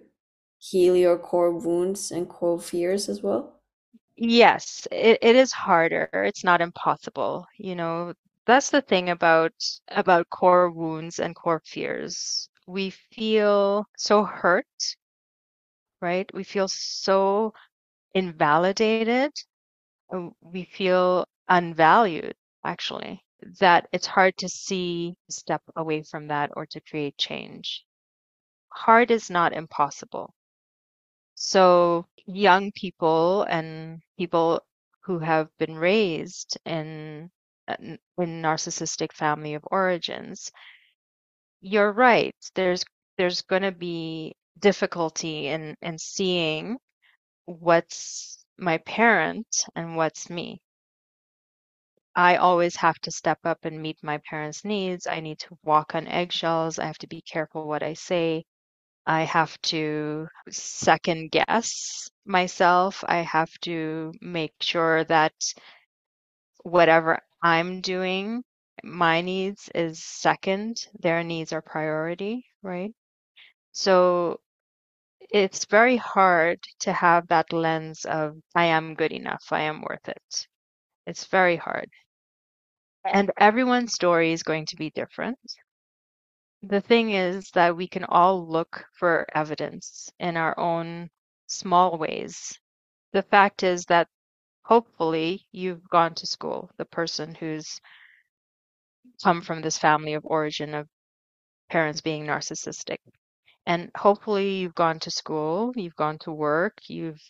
heal 0.58 0.96
your 0.96 1.18
core 1.18 1.50
wounds 1.52 2.10
and 2.10 2.28
core 2.28 2.60
fears 2.60 3.08
as 3.08 3.22
well? 3.22 3.60
Yes, 4.16 4.86
it, 4.92 5.18
it 5.22 5.34
is 5.36 5.52
harder. 5.52 6.08
It's 6.12 6.44
not 6.44 6.60
impossible. 6.60 7.46
You 7.56 7.74
know, 7.74 8.12
that's 8.46 8.68
the 8.70 8.82
thing 8.82 9.08
about 9.08 9.52
about 9.88 10.28
core 10.30 10.70
wounds 10.70 11.18
and 11.18 11.34
core 11.34 11.62
fears. 11.64 12.48
We 12.66 12.90
feel 12.90 13.86
so 13.96 14.24
hurt, 14.24 14.66
right? 16.00 16.28
We 16.34 16.44
feel 16.44 16.68
so 16.68 17.52
invalidated. 18.14 19.32
Uh, 20.12 20.30
we 20.42 20.64
feel 20.64 21.26
unvalued, 21.48 22.34
actually, 22.64 23.24
that 23.60 23.88
it's 23.92 24.06
hard 24.06 24.36
to 24.38 24.48
see 24.48 25.16
step 25.30 25.62
away 25.76 26.02
from 26.04 26.28
that 26.28 26.52
or 26.56 26.66
to 26.66 26.80
create 26.80 27.18
change. 27.18 27.84
Hard 28.72 29.10
is 29.10 29.30
not 29.30 29.52
impossible. 29.54 30.34
So 31.38 32.06
young 32.26 32.70
people 32.72 33.44
and 33.44 34.02
people 34.18 34.62
who 35.04 35.18
have 35.20 35.48
been 35.56 35.76
raised 35.78 36.58
in 36.66 37.30
uh, 37.66 37.76
in 37.80 38.42
narcissistic 38.42 39.12
family 39.14 39.54
of 39.54 39.66
origins, 39.70 40.52
you're 41.60 41.92
right. 41.92 42.34
There's 42.54 42.84
there's 43.16 43.42
going 43.42 43.62
to 43.62 43.72
be 43.72 44.34
difficulty 44.58 45.46
in 45.48 45.76
in 45.82 45.98
seeing 45.98 46.78
what's 47.46 48.44
my 48.58 48.78
parent 48.78 49.48
and 49.76 49.96
what's 49.96 50.30
me. 50.30 50.62
I 52.16 52.36
always 52.36 52.76
have 52.76 52.98
to 53.00 53.10
step 53.10 53.38
up 53.44 53.64
and 53.64 53.80
meet 53.80 54.02
my 54.02 54.18
parents' 54.18 54.62
needs. 54.62 55.06
I 55.06 55.20
need 55.20 55.38
to 55.38 55.58
walk 55.62 55.94
on 55.94 56.06
eggshells. 56.06 56.78
I 56.78 56.84
have 56.84 56.98
to 56.98 57.06
be 57.06 57.22
careful 57.22 57.66
what 57.66 57.82
I 57.82 57.94
say. 57.94 58.44
I 59.08 59.22
have 59.22 59.58
to 59.62 60.28
second 60.50 61.30
guess 61.30 62.10
myself. 62.26 63.02
I 63.08 63.22
have 63.22 63.50
to 63.62 64.12
make 64.20 64.52
sure 64.60 65.04
that 65.04 65.32
whatever 66.62 67.18
I'm 67.42 67.80
doing, 67.80 68.44
my 68.84 69.22
needs 69.22 69.70
is 69.74 70.04
second, 70.04 70.86
their 71.00 71.24
needs 71.24 71.54
are 71.54 71.62
priority, 71.62 72.44
right? 72.62 72.92
So 73.72 74.40
it's 75.30 75.64
very 75.64 75.96
hard 75.96 76.60
to 76.80 76.92
have 76.92 77.28
that 77.28 77.50
lens 77.50 78.04
of 78.04 78.36
I 78.54 78.66
am 78.66 78.94
good 78.94 79.12
enough, 79.12 79.44
I 79.50 79.62
am 79.62 79.80
worth 79.80 80.06
it. 80.06 80.46
It's 81.06 81.24
very 81.24 81.56
hard. 81.56 81.88
And 83.04 83.32
everyone's 83.38 83.94
story 83.94 84.32
is 84.32 84.42
going 84.42 84.66
to 84.66 84.76
be 84.76 84.90
different 84.90 85.38
the 86.62 86.80
thing 86.80 87.12
is 87.12 87.50
that 87.52 87.76
we 87.76 87.86
can 87.86 88.04
all 88.04 88.46
look 88.46 88.84
for 88.94 89.26
evidence 89.34 90.10
in 90.18 90.36
our 90.36 90.58
own 90.58 91.08
small 91.46 91.98
ways. 91.98 92.58
The 93.12 93.22
fact 93.22 93.62
is 93.62 93.84
that 93.86 94.08
hopefully 94.62 95.46
you've 95.52 95.88
gone 95.88 96.14
to 96.16 96.26
school, 96.26 96.70
the 96.76 96.84
person 96.84 97.34
who's 97.34 97.80
come 99.22 99.40
from 99.40 99.62
this 99.62 99.78
family 99.78 100.14
of 100.14 100.24
origin 100.26 100.74
of 100.74 100.88
parents 101.70 102.00
being 102.00 102.26
narcissistic. 102.26 102.98
And 103.66 103.90
hopefully 103.96 104.58
you've 104.58 104.74
gone 104.74 104.98
to 105.00 105.10
school, 105.10 105.72
you've 105.76 105.96
gone 105.96 106.18
to 106.20 106.32
work, 106.32 106.78
you've 106.88 107.22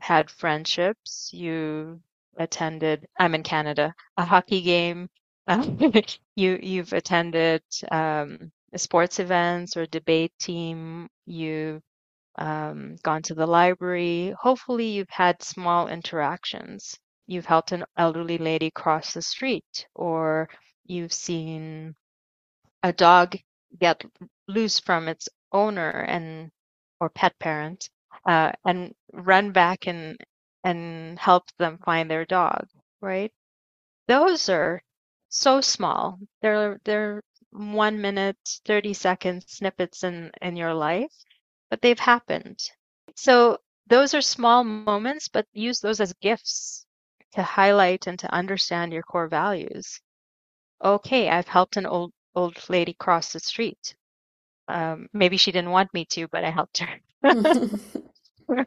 had 0.00 0.30
friendships, 0.30 1.30
you 1.32 2.00
attended, 2.36 3.06
I'm 3.18 3.34
in 3.34 3.42
Canada, 3.42 3.94
a 4.16 4.24
hockey 4.24 4.62
game, 4.62 5.08
you 6.36 6.58
you've 6.62 6.92
attended 6.92 7.62
um, 7.90 8.52
sports 8.78 9.18
events 9.18 9.76
or 9.76 9.86
debate 9.86 10.32
team, 10.40 11.08
you've 11.26 11.82
um, 12.38 12.96
gone 13.02 13.22
to 13.22 13.34
the 13.34 13.46
library. 13.46 14.34
Hopefully, 14.40 14.86
you've 14.88 15.10
had 15.10 15.42
small 15.42 15.88
interactions. 15.88 16.98
You've 17.26 17.46
helped 17.46 17.72
an 17.72 17.84
elderly 17.96 18.38
lady 18.38 18.70
cross 18.70 19.14
the 19.14 19.22
street, 19.22 19.86
or 19.94 20.48
you've 20.86 21.12
seen 21.12 21.94
a 22.82 22.92
dog 22.92 23.36
get 23.78 24.04
loose 24.48 24.80
from 24.80 25.08
its 25.08 25.28
owner 25.52 25.90
and 25.90 26.50
or 27.00 27.08
pet 27.10 27.38
parent 27.38 27.88
uh, 28.26 28.52
and 28.64 28.94
run 29.12 29.52
back 29.52 29.86
and 29.86 30.16
and 30.64 31.18
help 31.18 31.44
them 31.58 31.78
find 31.84 32.10
their 32.10 32.24
dog 32.26 32.66
right 33.00 33.32
those 34.08 34.48
are 34.48 34.82
so 35.28 35.60
small 35.60 36.18
they're 36.42 36.78
they're 36.84 37.22
one 37.52 38.00
minute, 38.00 38.38
30 38.66 38.94
second 38.94 39.44
snippets 39.48 40.04
in, 40.04 40.30
in 40.42 40.56
your 40.56 40.74
life, 40.74 41.12
but 41.70 41.82
they've 41.82 41.98
happened. 41.98 42.58
So 43.16 43.58
those 43.88 44.14
are 44.14 44.22
small 44.22 44.64
moments, 44.64 45.28
but 45.28 45.46
use 45.52 45.80
those 45.80 46.00
as 46.00 46.12
gifts 46.20 46.86
to 47.32 47.42
highlight 47.42 48.06
and 48.06 48.18
to 48.20 48.32
understand 48.34 48.92
your 48.92 49.02
core 49.02 49.28
values. 49.28 50.00
Okay, 50.84 51.28
I've 51.30 51.48
helped 51.48 51.76
an 51.76 51.86
old 51.86 52.12
old 52.34 52.56
lady 52.68 52.94
cross 52.94 53.32
the 53.32 53.40
street. 53.40 53.94
Um, 54.68 55.08
maybe 55.12 55.36
she 55.36 55.52
didn't 55.52 55.70
want 55.70 55.92
me 55.94 56.06
to, 56.06 56.28
but 56.28 56.44
I 56.44 56.50
helped 56.50 56.78
her. 56.78 57.00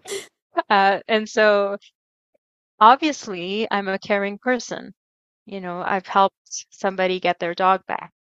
uh, 0.70 1.00
and 1.08 1.30
so 1.30 1.78
obviously 2.80 3.68
I'm 3.72 3.88
a 3.88 4.00
caring 4.00 4.38
person. 4.38 4.94
You 5.46 5.62
know, 5.62 5.84
I've 5.86 6.08
helped 6.08 6.68
somebody 6.72 7.20
get 7.20 7.40
their 7.40 7.56
dog 7.56 7.86
back. 7.88 8.13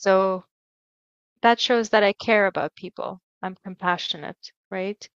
So 0.00 0.44
that 1.42 1.60
shows 1.60 1.90
that 1.90 2.02
I 2.02 2.14
care 2.14 2.46
about 2.46 2.74
people. 2.74 3.20
I'm 3.42 3.54
compassionate, 3.62 4.50
right? 4.70 5.06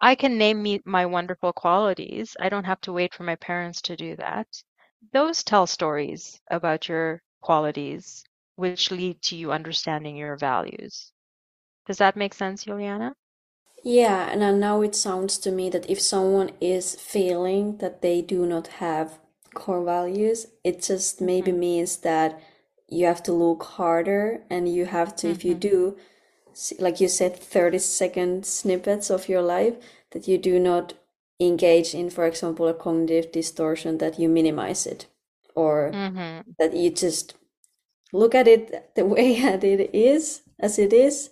I 0.00 0.14
can 0.14 0.38
name 0.38 0.62
me 0.62 0.80
my 0.84 1.06
wonderful 1.06 1.52
qualities. 1.52 2.36
I 2.38 2.48
don't 2.48 2.66
have 2.66 2.80
to 2.82 2.92
wait 2.92 3.12
for 3.12 3.24
my 3.24 3.34
parents 3.34 3.82
to 3.82 3.96
do 3.96 4.14
that. 4.14 4.46
Those 5.12 5.42
tell 5.42 5.66
stories 5.66 6.40
about 6.48 6.88
your 6.88 7.20
qualities, 7.40 8.22
which 8.54 8.92
lead 8.92 9.20
to 9.22 9.34
you 9.34 9.50
understanding 9.50 10.16
your 10.16 10.36
values. 10.36 11.10
Does 11.86 11.98
that 11.98 12.14
make 12.14 12.34
sense, 12.34 12.62
Juliana? 12.62 13.12
Yeah, 13.82 14.30
and 14.30 14.60
now 14.60 14.82
it 14.82 14.94
sounds 14.94 15.36
to 15.38 15.50
me 15.50 15.68
that 15.70 15.90
if 15.90 16.00
someone 16.00 16.52
is 16.60 16.94
feeling 16.94 17.78
that 17.78 18.02
they 18.02 18.22
do 18.22 18.46
not 18.46 18.68
have 18.78 19.18
core 19.54 19.84
values, 19.84 20.46
it 20.62 20.82
just 20.82 21.20
maybe 21.20 21.50
mm-hmm. 21.50 21.60
means 21.60 21.96
that 21.98 22.40
you 22.88 23.06
have 23.06 23.22
to 23.24 23.32
look 23.32 23.64
harder 23.64 24.42
and 24.50 24.72
you 24.72 24.86
have 24.86 25.14
to 25.16 25.26
mm-hmm. 25.26 25.36
if 25.36 25.44
you 25.44 25.52
mm-hmm. 25.52 25.60
do 25.60 25.96
like 26.78 27.00
you 27.00 27.08
said 27.08 27.36
30 27.36 27.78
second 27.78 28.46
snippets 28.46 29.10
of 29.10 29.28
your 29.28 29.42
life 29.42 29.74
that 30.12 30.26
you 30.26 30.38
do 30.38 30.58
not 30.58 30.94
engage 31.38 31.94
in 31.94 32.08
for 32.08 32.26
example 32.26 32.66
a 32.66 32.74
cognitive 32.74 33.30
distortion 33.30 33.98
that 33.98 34.18
you 34.18 34.28
minimize 34.28 34.86
it 34.86 35.06
or 35.54 35.90
mm-hmm. 35.92 36.50
that 36.58 36.74
you 36.74 36.90
just 36.90 37.34
look 38.12 38.34
at 38.34 38.48
it 38.48 38.90
the 38.94 39.04
way 39.04 39.40
that 39.40 39.62
it 39.64 39.90
is 39.94 40.42
as 40.58 40.78
it 40.78 40.92
is 40.92 41.30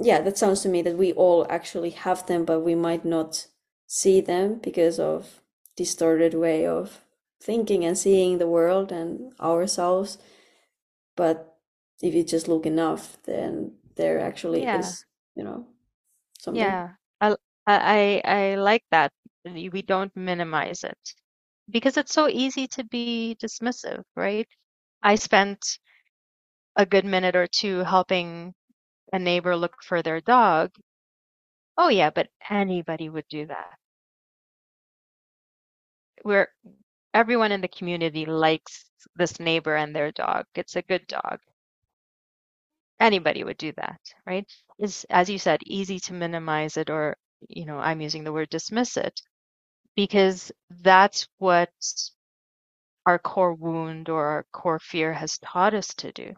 yeah 0.00 0.20
that 0.20 0.36
sounds 0.36 0.62
to 0.62 0.68
me 0.68 0.82
that 0.82 0.98
we 0.98 1.12
all 1.12 1.46
actually 1.48 1.90
have 1.90 2.26
them 2.26 2.44
but 2.44 2.60
we 2.60 2.74
might 2.74 3.04
not 3.04 3.46
see 3.86 4.20
them 4.20 4.58
because 4.62 4.98
of 4.98 5.40
distorted 5.76 6.34
way 6.34 6.66
of 6.66 7.00
thinking 7.40 7.84
and 7.84 7.96
seeing 7.96 8.38
the 8.38 8.48
world 8.48 8.90
and 8.90 9.32
ourselves 9.40 10.18
but 11.16 11.56
if 12.02 12.14
you 12.14 12.24
just 12.24 12.48
look 12.48 12.66
enough 12.66 13.18
then 13.24 13.72
there 13.96 14.20
actually 14.20 14.62
yeah. 14.62 14.78
is 14.78 15.04
you 15.36 15.44
know 15.44 15.66
something 16.38 16.62
yeah 16.62 16.90
I, 17.20 17.36
I 17.66 18.22
i 18.24 18.54
like 18.56 18.84
that 18.90 19.12
we 19.44 19.82
don't 19.82 20.14
minimize 20.16 20.84
it 20.84 20.98
because 21.70 21.96
it's 21.96 22.12
so 22.12 22.28
easy 22.28 22.66
to 22.68 22.84
be 22.84 23.36
dismissive 23.42 24.02
right 24.16 24.48
i 25.02 25.14
spent 25.14 25.78
a 26.76 26.86
good 26.86 27.04
minute 27.04 27.36
or 27.36 27.46
two 27.46 27.78
helping 27.80 28.54
a 29.12 29.18
neighbor 29.18 29.56
look 29.56 29.76
for 29.82 30.02
their 30.02 30.20
dog, 30.20 30.72
oh 31.78 31.88
yeah, 31.88 32.10
but 32.10 32.28
anybody 32.50 33.08
would 33.08 33.26
do 33.28 33.46
that. 33.46 33.78
We're 36.24 36.48
everyone 37.14 37.52
in 37.52 37.62
the 37.62 37.68
community 37.68 38.26
likes 38.26 38.86
this 39.16 39.40
neighbor 39.40 39.76
and 39.76 39.96
their 39.96 40.12
dog. 40.12 40.46
It's 40.56 40.76
a 40.76 40.82
good 40.82 41.06
dog. 41.08 41.40
Anybody 43.00 43.44
would 43.44 43.58
do 43.58 43.72
that, 43.74 44.00
right? 44.26 44.46
Is 44.78 45.06
as 45.10 45.30
you 45.30 45.38
said, 45.38 45.60
easy 45.66 46.00
to 46.00 46.14
minimize 46.14 46.76
it 46.78 46.90
or, 46.90 47.16
you 47.48 47.66
know, 47.66 47.78
I'm 47.78 48.00
using 48.02 48.24
the 48.24 48.32
word 48.32 48.50
dismiss 48.50 48.96
it 48.96 49.20
because 49.96 50.52
that's 50.70 51.28
what 51.38 51.70
our 53.06 53.18
core 53.18 53.54
wound 53.54 54.08
or 54.08 54.26
our 54.26 54.46
core 54.52 54.78
fear 54.80 55.12
has 55.12 55.38
taught 55.38 55.74
us 55.74 55.88
to 55.96 56.12
do. 56.12 56.34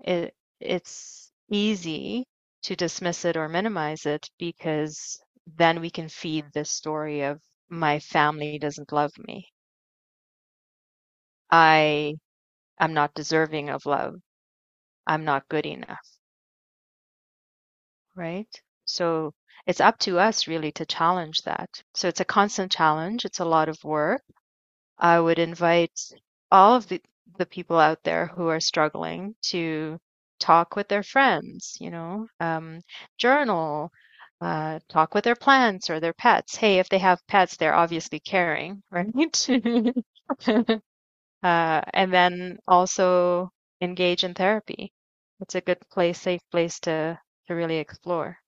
It, 0.00 0.34
it's 0.60 1.32
easy 1.50 2.26
to 2.64 2.76
dismiss 2.76 3.24
it 3.24 3.36
or 3.36 3.48
minimize 3.48 4.06
it 4.06 4.28
because 4.38 5.20
then 5.56 5.80
we 5.80 5.90
can 5.90 6.08
feed 6.08 6.46
this 6.52 6.70
story 6.70 7.22
of 7.22 7.40
my 7.70 8.00
family 8.00 8.58
doesn't 8.58 8.92
love 8.92 9.12
me. 9.18 9.48
I 11.52 12.14
am 12.80 12.94
not 12.94 13.14
deserving 13.14 13.70
of 13.70 13.86
love. 13.86 14.16
I'm 15.06 15.24
not 15.24 15.48
good 15.48 15.66
enough. 15.66 16.18
Right? 18.14 18.48
So 18.84 19.34
it's 19.66 19.80
up 19.80 19.98
to 20.00 20.18
us 20.20 20.46
really 20.46 20.70
to 20.72 20.86
challenge 20.86 21.42
that. 21.42 21.82
So 21.94 22.06
it's 22.08 22.20
a 22.20 22.24
constant 22.24 22.70
challenge. 22.72 23.24
It's 23.24 23.40
a 23.40 23.44
lot 23.44 23.68
of 23.68 23.82
work. 23.84 24.22
I 24.98 25.20
would 25.20 25.38
invite 25.38 25.98
all 26.52 26.76
of 26.76 26.88
the, 26.88 27.02
the 27.38 27.46
people 27.46 27.78
out 27.78 28.02
there 28.04 28.26
who 28.28 28.48
are 28.48 28.60
struggling 28.60 29.36
to 29.50 29.98
talk 30.40 30.76
with 30.76 30.88
their 30.88 31.02
friends, 31.04 31.76
you 31.80 31.90
know, 31.90 32.28
um, 32.40 32.80
journal, 33.18 33.90
uh, 34.40 34.80
talk 34.88 35.14
with 35.14 35.24
their 35.24 35.36
plants 35.36 35.90
or 35.90 36.00
their 36.00 36.12
pets. 36.14 36.56
Hey, 36.56 36.78
if 36.78 36.88
they 36.88 36.98
have 36.98 37.26
pets, 37.26 37.56
they're 37.56 37.74
obviously 37.74 38.20
caring, 38.20 38.82
right? 38.90 39.08
uh, 41.42 41.80
and 41.92 42.12
then 42.12 42.58
also 42.68 43.50
engage 43.80 44.24
in 44.24 44.34
therapy. 44.34 44.92
It's 45.40 45.54
a 45.54 45.60
good 45.60 45.80
place, 45.90 46.20
safe 46.20 46.42
place 46.50 46.80
to 46.80 47.20
to 47.48 47.54
really 47.54 47.78
explore. 47.78 48.38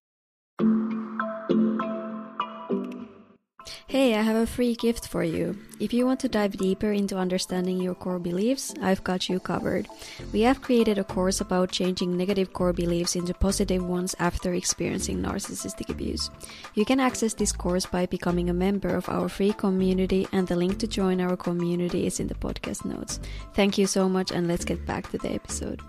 Hey, 3.92 4.14
I 4.14 4.22
have 4.22 4.36
a 4.36 4.46
free 4.46 4.74
gift 4.74 5.06
for 5.06 5.22
you. 5.22 5.54
If 5.78 5.92
you 5.92 6.06
want 6.06 6.18
to 6.20 6.28
dive 6.30 6.56
deeper 6.56 6.92
into 6.92 7.18
understanding 7.18 7.78
your 7.78 7.94
core 7.94 8.18
beliefs, 8.18 8.72
I've 8.80 9.04
got 9.04 9.28
you 9.28 9.38
covered. 9.38 9.86
We 10.32 10.40
have 10.48 10.62
created 10.62 10.96
a 10.96 11.04
course 11.04 11.42
about 11.42 11.72
changing 11.72 12.16
negative 12.16 12.54
core 12.54 12.72
beliefs 12.72 13.16
into 13.16 13.34
positive 13.34 13.84
ones 13.84 14.14
after 14.18 14.54
experiencing 14.54 15.18
narcissistic 15.18 15.90
abuse. 15.90 16.30
You 16.72 16.86
can 16.86 17.00
access 17.00 17.34
this 17.34 17.52
course 17.52 17.84
by 17.84 18.06
becoming 18.06 18.48
a 18.48 18.54
member 18.54 18.88
of 18.88 19.10
our 19.10 19.28
free 19.28 19.52
community, 19.52 20.26
and 20.32 20.48
the 20.48 20.56
link 20.56 20.78
to 20.78 20.86
join 20.86 21.20
our 21.20 21.36
community 21.36 22.06
is 22.06 22.18
in 22.18 22.28
the 22.28 22.34
podcast 22.34 22.86
notes. 22.86 23.20
Thank 23.52 23.76
you 23.76 23.86
so 23.86 24.08
much, 24.08 24.32
and 24.32 24.48
let's 24.48 24.64
get 24.64 24.86
back 24.86 25.10
to 25.10 25.18
the 25.18 25.32
episode. 25.32 25.82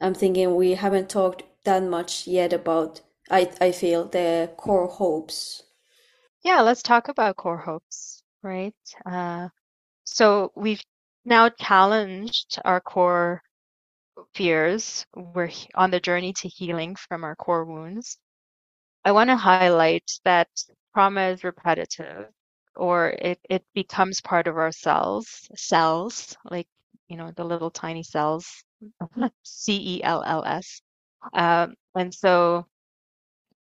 I'm 0.00 0.14
thinking 0.14 0.54
we 0.54 0.74
haven't 0.74 1.10
talked 1.10 1.42
that 1.64 1.82
much 1.82 2.28
yet 2.28 2.52
about 2.52 3.00
I 3.30 3.50
I 3.60 3.72
feel 3.72 4.04
the 4.04 4.50
core 4.56 4.86
hopes. 4.88 5.62
Yeah, 6.42 6.60
let's 6.62 6.82
talk 6.82 7.08
about 7.08 7.36
core 7.36 7.58
hopes, 7.58 8.22
right? 8.42 8.74
Uh, 9.06 9.48
so 10.04 10.52
we've 10.56 10.82
now 11.24 11.48
challenged 11.50 12.58
our 12.64 12.80
core 12.80 13.42
fears. 14.34 15.06
We're 15.14 15.50
on 15.74 15.90
the 15.90 16.00
journey 16.00 16.32
to 16.34 16.48
healing 16.48 16.96
from 16.96 17.24
our 17.24 17.36
core 17.36 17.64
wounds. 17.64 18.18
I 19.04 19.12
want 19.12 19.30
to 19.30 19.36
highlight 19.36 20.10
that 20.24 20.48
trauma 20.94 21.28
is 21.30 21.44
repetitive 21.44 22.28
or 22.76 23.10
it, 23.10 23.40
it 23.50 23.64
becomes 23.74 24.20
part 24.20 24.46
of 24.48 24.56
our 24.58 24.72
cells, 24.72 25.48
cells, 25.56 26.36
like, 26.50 26.68
you 27.08 27.16
know, 27.16 27.32
the 27.32 27.44
little 27.44 27.70
tiny 27.70 28.02
cells, 28.04 28.64
C 29.44 29.98
E 29.98 30.02
L 30.04 30.22
L 30.26 30.44
S. 30.44 30.82
Um, 31.34 31.74
and 31.96 32.14
so 32.14 32.66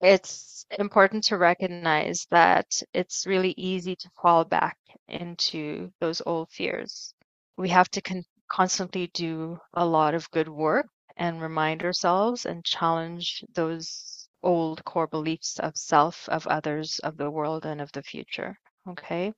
it's 0.02 0.66
important 0.78 1.24
to 1.26 1.38
recognize 1.38 2.28
that 2.32 2.68
it's 2.94 3.26
really 3.26 3.54
easy 3.58 3.96
to 3.96 4.10
fall 4.22 4.44
back 4.46 4.78
into 5.08 5.92
those 6.00 6.22
old 6.26 6.52
fears. 6.52 7.14
We 7.58 7.70
have 7.70 7.90
to 7.92 8.02
con- 8.02 8.26
constantly 8.50 9.08
do 9.14 9.60
a 9.74 9.86
lot 9.86 10.14
of 10.16 10.30
good 10.32 10.50
work 10.50 10.88
and 11.18 11.42
remind 11.42 11.84
ourselves 11.84 12.46
and 12.46 12.64
challenge 12.66 13.44
those 13.54 14.30
old 14.44 14.84
core 14.86 15.08
beliefs 15.08 15.60
of 15.60 15.76
self, 15.78 16.28
of 16.30 16.48
others, 16.48 17.00
of 17.00 17.18
the 17.18 17.30
world, 17.32 17.66
and 17.66 17.82
of 17.82 17.92
the 17.92 18.04
future. 18.04 18.58
Okay. 18.88 19.34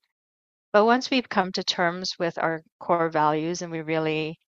But 0.74 0.86
once 0.86 1.10
we've 1.10 1.30
come 1.30 1.52
to 1.54 1.64
terms 1.64 2.18
with 2.20 2.38
our 2.38 2.64
core 2.80 3.10
values 3.10 3.62
and 3.62 3.72
we 3.72 3.82
really 3.82 4.40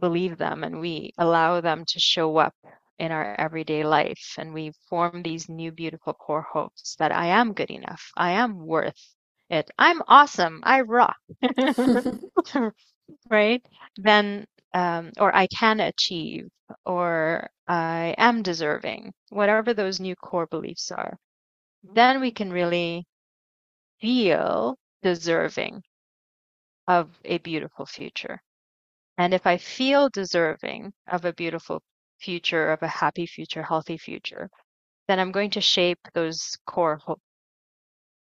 believe 0.00 0.38
them 0.38 0.64
and 0.64 0.80
we 0.80 1.12
allow 1.18 1.60
them 1.60 1.84
to 1.86 2.00
show 2.00 2.36
up 2.38 2.54
in 3.02 3.12
our 3.12 3.36
everyday 3.40 3.84
life 3.84 4.36
and 4.38 4.54
we 4.54 4.72
form 4.90 5.22
these 5.22 5.48
new 5.50 5.72
beautiful 5.72 6.14
core 6.14 6.42
hopes 6.52 6.96
that 7.00 7.12
I 7.12 7.26
am 7.28 7.54
good 7.54 7.70
enough, 7.70 8.12
I 8.16 8.32
am 8.32 8.66
worth 8.66 9.16
it, 9.50 9.70
I'm 9.78 10.02
awesome, 10.08 10.60
I 10.64 10.82
rock, 10.82 11.18
right? 13.30 13.64
Then, 13.96 14.46
um, 14.74 15.12
or 15.18 15.34
I 15.36 15.46
can 15.48 15.80
achieve, 15.80 16.48
or 16.86 17.50
I 17.68 18.14
am 18.18 18.42
deserving, 18.42 19.12
whatever 19.30 19.74
those 19.74 20.00
new 20.00 20.16
core 20.16 20.46
beliefs 20.46 20.90
are, 20.92 21.18
then 21.84 22.20
we 22.20 22.32
can 22.32 22.52
really 22.52 23.06
feel 24.00 24.78
deserving 25.02 25.82
of 26.88 27.20
a 27.24 27.38
beautiful 27.38 27.86
future. 27.86 28.42
And 29.18 29.34
if 29.34 29.46
I 29.46 29.58
feel 29.58 30.08
deserving 30.10 30.92
of 31.08 31.24
a 31.24 31.32
beautiful 31.32 31.82
future 32.22 32.72
of 32.72 32.82
a 32.82 32.88
happy 32.88 33.26
future, 33.26 33.62
healthy 33.62 33.98
future, 33.98 34.50
then 35.08 35.20
I'm 35.20 35.32
going 35.32 35.50
to 35.52 35.62
shape 35.62 36.00
those 36.14 36.58
core 36.66 36.96
hopes, 36.98 37.22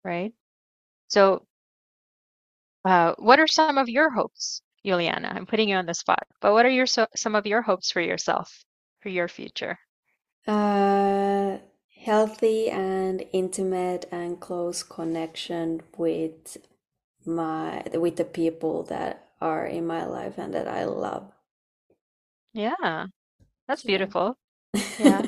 right? 0.04 0.32
So, 1.08 1.46
uh, 2.84 3.14
what 3.18 3.40
are 3.40 3.46
some 3.48 3.78
of 3.78 3.88
your 3.88 4.10
hopes, 4.10 4.62
Juliana? 4.84 5.28
I'm 5.34 5.46
putting 5.46 5.68
you 5.68 5.76
on 5.76 5.86
the 5.86 5.94
spot, 5.94 6.26
but 6.40 6.52
what 6.52 6.66
are 6.66 6.70
your 6.70 6.86
so, 6.86 7.06
some 7.16 7.34
of 7.34 7.46
your 7.46 7.62
hopes 7.62 7.90
for 7.90 8.00
yourself, 8.00 8.64
for 9.00 9.08
your 9.08 9.28
future? 9.28 9.78
Uh, 10.46 11.58
healthy 12.04 12.70
and 12.70 13.24
intimate 13.32 14.06
and 14.12 14.38
close 14.40 14.82
connection 14.84 15.82
with 15.98 16.58
my 17.26 17.82
with 17.94 18.16
the 18.16 18.24
people 18.24 18.84
that 18.84 19.30
are 19.40 19.66
in 19.66 19.86
my 19.86 20.04
life 20.06 20.38
and 20.38 20.54
that 20.54 20.68
I 20.68 20.84
love. 20.84 21.32
Yeah, 22.54 23.06
that's 23.72 23.84
beautiful. 23.84 24.36
Yeah. 24.98 25.22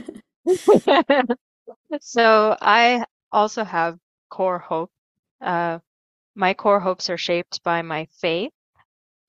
so 2.01 2.57
I 2.61 3.05
also 3.33 3.65
have 3.65 3.99
core 4.29 4.59
hope. 4.59 4.91
Uh, 5.41 5.79
my 6.35 6.53
core 6.53 6.81
hopes 6.81 7.09
are 7.09 7.17
shaped 7.17 7.63
by 7.65 7.81
my 7.81 8.07
faith, 8.21 8.53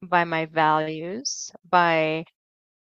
by 0.03 0.25
my 0.25 0.47
values, 0.47 1.49
by 1.69 2.25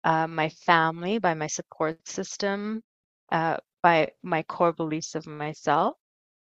uh, 0.03 0.27
my 0.27 0.49
family, 0.51 1.19
by 1.21 1.35
my 1.35 1.47
support 1.47 2.09
system, 2.09 2.83
uh, 3.31 3.59
by 3.81 4.11
my 4.25 4.43
core 4.43 4.73
beliefs 4.73 5.15
of 5.15 5.29
myself. 5.29 5.95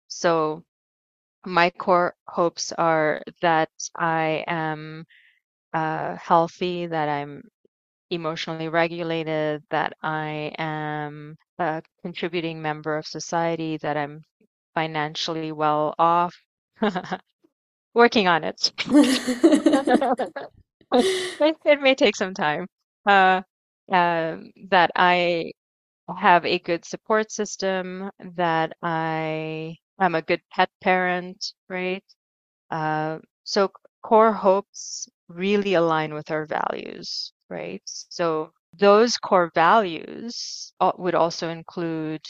So 0.07 0.63
my 1.47 1.71
core 1.71 2.15
hopes 2.27 2.73
are 2.73 3.23
that 3.41 3.71
I 3.97 4.43
am 4.45 5.05
uh, 5.73 6.15
healthy, 6.17 6.85
that 6.85 7.09
I'm 7.09 7.41
emotionally 8.09 8.69
regulated, 8.69 9.63
that 9.69 9.93
I 10.03 10.53
am 10.57 11.37
a 11.59 11.81
contributing 12.01 12.61
member 12.61 12.97
of 12.97 13.07
society, 13.07 13.77
that 13.77 13.97
I'm 13.97 14.23
financially 14.75 15.51
well 15.51 15.95
off. 15.99 16.35
Working 17.93 18.27
on 18.27 18.43
it. 18.45 18.71
it 20.91 21.81
may 21.81 21.95
take 21.95 22.15
some 22.15 22.33
time. 22.33 22.67
Uh, 23.05 23.41
uh, 23.91 24.37
that 24.69 24.91
I 24.95 25.51
have 26.17 26.45
a 26.45 26.59
good 26.59 26.85
support 26.85 27.31
system, 27.31 28.11
that 28.35 28.73
I 28.83 29.77
am 29.99 30.15
a 30.15 30.21
good 30.21 30.41
pet 30.51 30.69
parent, 30.81 31.53
right? 31.69 32.03
Uh, 32.71 33.19
so 33.43 33.71
core 34.03 34.33
hopes 34.33 35.09
really 35.27 35.73
align 35.75 36.13
with 36.13 36.31
our 36.31 36.45
values 36.45 37.33
right? 37.49 37.81
So 37.85 38.51
those 38.77 39.17
core 39.17 39.51
values 39.55 40.73
would 40.97 41.15
also 41.15 41.49
include 41.49 42.21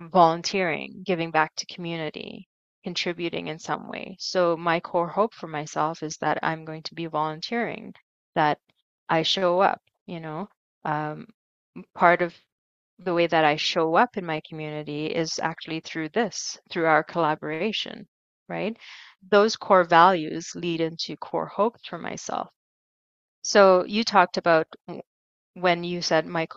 volunteering, 0.00 1.02
giving 1.04 1.30
back 1.30 1.54
to 1.56 1.66
community, 1.66 2.48
contributing 2.84 3.48
in 3.48 3.58
some 3.58 3.88
way. 3.88 4.16
So 4.18 4.56
my 4.56 4.80
core 4.80 5.08
hope 5.08 5.34
for 5.34 5.48
myself 5.48 6.02
is 6.02 6.16
that 6.18 6.38
I'm 6.42 6.64
going 6.64 6.82
to 6.84 6.94
be 6.94 7.06
volunteering, 7.06 7.92
that 8.34 8.58
I 9.08 9.22
show 9.22 9.60
up, 9.60 9.80
you 10.06 10.20
know. 10.20 10.48
Um, 10.84 11.26
part 11.94 12.22
of 12.22 12.34
the 13.00 13.14
way 13.14 13.26
that 13.26 13.44
I 13.44 13.56
show 13.56 13.94
up 13.96 14.16
in 14.16 14.24
my 14.26 14.40
community 14.48 15.06
is 15.06 15.38
actually 15.40 15.80
through 15.80 16.10
this, 16.10 16.58
through 16.70 16.86
our 16.86 17.02
collaboration, 17.04 18.06
right? 18.48 18.76
Those 19.30 19.56
core 19.56 19.84
values 19.84 20.52
lead 20.54 20.80
into 20.80 21.16
core 21.16 21.46
hopes 21.46 21.80
for 21.88 21.98
myself. 21.98 22.48
So 23.48 23.84
you 23.84 24.04
talked 24.04 24.36
about 24.36 24.68
when 25.54 25.84
you 25.84 26.02
said 26.02 26.26
my 26.26 26.48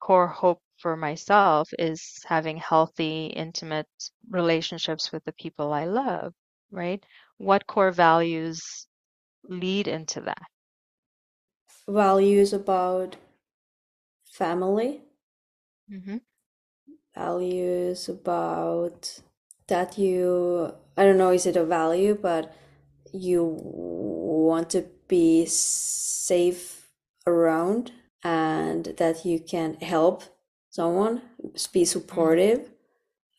core 0.00 0.28
hope 0.28 0.62
for 0.78 0.96
myself 0.96 1.70
is 1.78 2.20
having 2.26 2.58
healthy, 2.58 3.26
intimate 3.28 3.88
relationships 4.30 5.12
with 5.12 5.24
the 5.24 5.32
people 5.32 5.72
I 5.72 5.86
love, 5.86 6.34
right? 6.70 7.04
What 7.38 7.66
core 7.66 7.92
values 7.92 8.86
lead 9.44 9.88
into 9.88 10.20
that? 10.22 10.42
Values 11.88 12.52
about 12.52 13.16
family, 14.24 15.02
hmm 15.88 16.16
values 17.14 18.08
about 18.08 19.20
that 19.66 19.96
you, 19.98 20.72
I 20.96 21.04
don't 21.04 21.18
know, 21.18 21.30
is 21.30 21.46
it 21.46 21.56
a 21.56 21.64
value, 21.64 22.14
but 22.20 22.52
you 23.12 23.44
want 23.44 24.70
to 24.70 24.86
be 25.08 25.46
safe 25.46 26.88
around 27.26 27.92
and 28.22 28.86
that 28.98 29.24
you 29.24 29.40
can 29.40 29.74
help 29.76 30.24
someone, 30.70 31.22
be 31.72 31.84
supportive. 31.84 32.70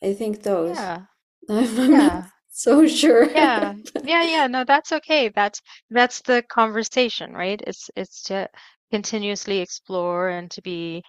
I 0.02 0.14
think 0.14 0.42
those. 0.42 0.76
Yeah, 0.76 1.06
I'm 1.48 1.96
not 1.96 2.12
yeah, 2.16 2.26
so 2.50 2.86
sure. 2.86 3.28
yeah, 3.32 3.74
yeah, 4.02 4.22
yeah. 4.24 4.46
No, 4.46 4.64
that's 4.64 4.92
okay. 4.92 5.28
That's 5.30 5.60
that's 5.90 6.22
the 6.22 6.42
conversation, 6.48 7.32
right? 7.32 7.60
It's 7.66 7.90
it's 7.96 8.22
to 8.24 8.48
continuously 8.90 9.58
explore 9.60 10.28
and 10.30 10.50
to 10.52 10.62
be 10.62 11.02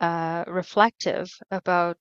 uh, 0.00 0.44
reflective 0.48 1.30
about 1.50 1.98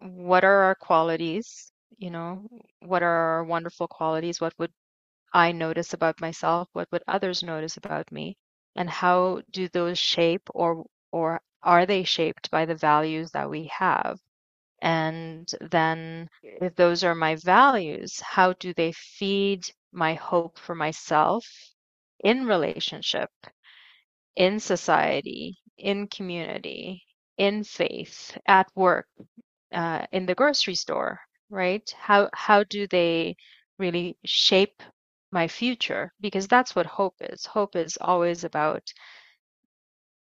what 0.00 0.44
are 0.44 0.62
our 0.64 0.74
qualities, 0.76 1.72
you 1.98 2.10
know, 2.10 2.48
what 2.80 3.02
are 3.02 3.08
our 3.38 3.44
wonderful 3.44 3.88
qualities, 3.88 4.40
what 4.40 4.54
would 4.58 4.72
I 5.34 5.52
notice 5.52 5.92
about 5.92 6.22
myself, 6.22 6.70
what 6.72 6.90
would 6.92 7.04
others 7.06 7.42
notice 7.42 7.76
about 7.76 8.10
me, 8.12 8.38
and 8.74 8.88
how 8.88 9.42
do 9.50 9.68
those 9.68 9.98
shape 9.98 10.48
or 10.54 10.86
or 11.12 11.42
are 11.62 11.86
they 11.86 12.04
shaped 12.04 12.50
by 12.50 12.64
the 12.64 12.74
values 12.76 13.32
that 13.32 13.50
we 13.50 13.66
have? 13.78 14.18
And 14.82 15.48
then 15.60 16.28
if 16.60 16.74
those 16.76 17.04
are 17.04 17.14
my 17.14 17.36
values, 17.36 18.20
how 18.20 18.54
do 18.54 18.72
they 18.74 18.92
feed 18.92 19.64
my 19.92 20.14
hope 20.14 20.58
for 20.58 20.74
myself 20.74 21.44
in 22.20 22.46
relationship, 22.46 23.30
in 24.36 24.58
society, 24.60 25.58
in 25.76 26.06
community, 26.08 27.02
in 27.36 27.64
faith, 27.64 28.36
at 28.46 28.68
work, 28.74 29.06
uh, 29.72 30.06
in 30.12 30.26
the 30.26 30.34
grocery 30.34 30.74
store, 30.74 31.20
right? 31.50 31.88
How 31.98 32.30
how 32.34 32.64
do 32.64 32.86
they 32.86 33.36
really 33.78 34.16
shape 34.24 34.82
my 35.34 35.48
future? 35.48 36.12
Because 36.20 36.48
that's 36.48 36.74
what 36.74 36.86
hope 36.86 37.16
is. 37.20 37.44
Hope 37.44 37.76
is 37.76 37.98
always 38.00 38.44
about 38.44 38.82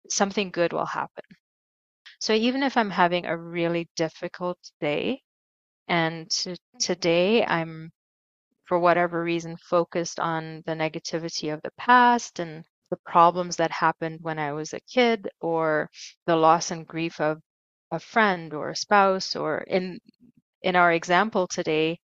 something 0.09 0.51
good 0.51 0.73
will 0.73 0.85
happen. 0.85 1.25
So 2.19 2.33
even 2.33 2.63
if 2.63 2.77
I'm 2.77 2.91
having 2.91 3.25
a 3.25 3.37
really 3.37 3.89
difficult 3.95 4.59
day, 4.81 5.21
and 5.87 6.29
to, 6.31 6.57
today 6.79 7.45
I'm, 7.45 7.91
for 8.65 8.79
whatever 8.79 9.23
reason, 9.23 9.57
focused 9.57 10.19
on 10.19 10.63
the 10.65 10.73
negativity 10.73 11.53
of 11.53 11.61
the 11.63 11.71
past 11.77 12.39
and 12.39 12.63
the 12.89 12.97
problems 13.05 13.57
that 13.57 13.71
happened 13.71 14.19
when 14.21 14.39
I 14.39 14.53
was 14.53 14.73
a 14.73 14.79
kid, 14.81 15.29
or 15.41 15.89
the 16.25 16.35
loss 16.35 16.71
and 16.71 16.87
grief 16.87 17.19
of 17.21 17.39
a 17.91 17.99
friend 17.99 18.53
or 18.53 18.69
a 18.69 18.75
spouse, 18.75 19.35
or 19.35 19.59
in 19.59 19.99
in 20.61 20.75
our 20.75 20.91
example 20.91 21.47
today, 21.47 21.99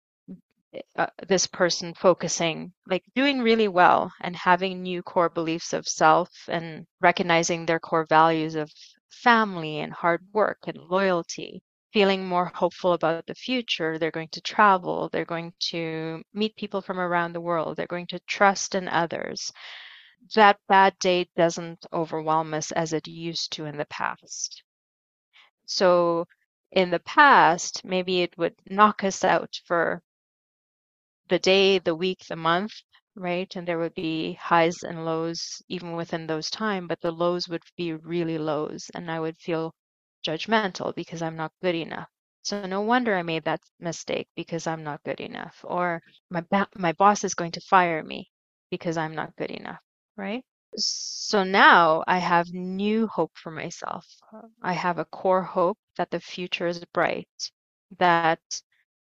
uh, 0.96 1.06
this 1.26 1.46
person 1.46 1.94
focusing, 1.94 2.72
like 2.86 3.04
doing 3.14 3.40
really 3.40 3.68
well 3.68 4.12
and 4.20 4.36
having 4.36 4.82
new 4.82 5.02
core 5.02 5.28
beliefs 5.28 5.72
of 5.72 5.88
self 5.88 6.30
and 6.48 6.86
recognizing 7.00 7.66
their 7.66 7.80
core 7.80 8.06
values 8.08 8.54
of 8.54 8.70
family 9.10 9.80
and 9.80 9.92
hard 9.92 10.24
work 10.32 10.58
and 10.66 10.78
loyalty, 10.78 11.62
feeling 11.92 12.26
more 12.26 12.52
hopeful 12.54 12.92
about 12.92 13.26
the 13.26 13.34
future. 13.34 13.98
They're 13.98 14.10
going 14.12 14.28
to 14.30 14.40
travel, 14.40 15.08
they're 15.08 15.24
going 15.24 15.52
to 15.70 16.22
meet 16.32 16.56
people 16.56 16.80
from 16.80 17.00
around 17.00 17.32
the 17.32 17.40
world, 17.40 17.76
they're 17.76 17.86
going 17.86 18.06
to 18.08 18.20
trust 18.20 18.74
in 18.74 18.88
others. 18.88 19.52
That 20.34 20.60
bad 20.68 20.98
day 21.00 21.28
doesn't 21.36 21.86
overwhelm 21.92 22.54
us 22.54 22.72
as 22.72 22.92
it 22.92 23.08
used 23.08 23.52
to 23.54 23.64
in 23.64 23.76
the 23.76 23.86
past. 23.86 24.62
So, 25.66 26.26
in 26.70 26.90
the 26.90 27.00
past, 27.00 27.84
maybe 27.84 28.22
it 28.22 28.36
would 28.38 28.54
knock 28.68 29.02
us 29.02 29.24
out 29.24 29.60
for 29.64 30.02
the 31.30 31.38
day, 31.40 31.78
the 31.78 31.94
week, 31.96 32.26
the 32.28 32.36
month, 32.36 32.72
right? 33.16 33.54
And 33.56 33.66
there 33.66 33.78
would 33.78 33.94
be 33.94 34.34
highs 34.34 34.82
and 34.84 35.06
lows 35.06 35.62
even 35.68 35.94
within 35.96 36.26
those 36.26 36.50
time, 36.50 36.88
but 36.88 37.00
the 37.00 37.12
lows 37.12 37.48
would 37.48 37.62
be 37.78 37.94
really 37.94 38.38
lows, 38.38 38.90
and 38.94 39.10
I 39.10 39.20
would 39.20 39.38
feel 39.38 39.74
judgmental 40.26 40.94
because 40.94 41.22
I'm 41.22 41.36
not 41.36 41.52
good 41.62 41.74
enough. 41.76 42.08
So 42.42 42.66
no 42.66 42.82
wonder 42.82 43.16
I 43.16 43.22
made 43.22 43.44
that 43.44 43.60
mistake 43.80 44.28
because 44.36 44.66
I'm 44.66 44.84
not 44.84 45.02
good 45.04 45.20
enough, 45.20 45.60
or 45.64 46.02
my 46.30 46.42
ba- 46.42 46.68
my 46.76 46.92
boss 46.92 47.24
is 47.24 47.34
going 47.34 47.52
to 47.52 47.60
fire 47.62 48.02
me 48.04 48.30
because 48.70 48.96
I'm 48.98 49.14
not 49.14 49.36
good 49.36 49.50
enough, 49.50 49.80
right? 50.16 50.44
So 50.76 51.44
now 51.44 52.04
I 52.06 52.18
have 52.18 52.52
new 52.52 53.06
hope 53.08 53.32
for 53.36 53.50
myself. 53.50 54.06
I 54.62 54.72
have 54.72 54.98
a 54.98 55.04
core 55.06 55.42
hope 55.42 55.78
that 55.96 56.10
the 56.10 56.20
future 56.20 56.66
is 56.66 56.84
bright, 56.86 57.28
that 57.98 58.40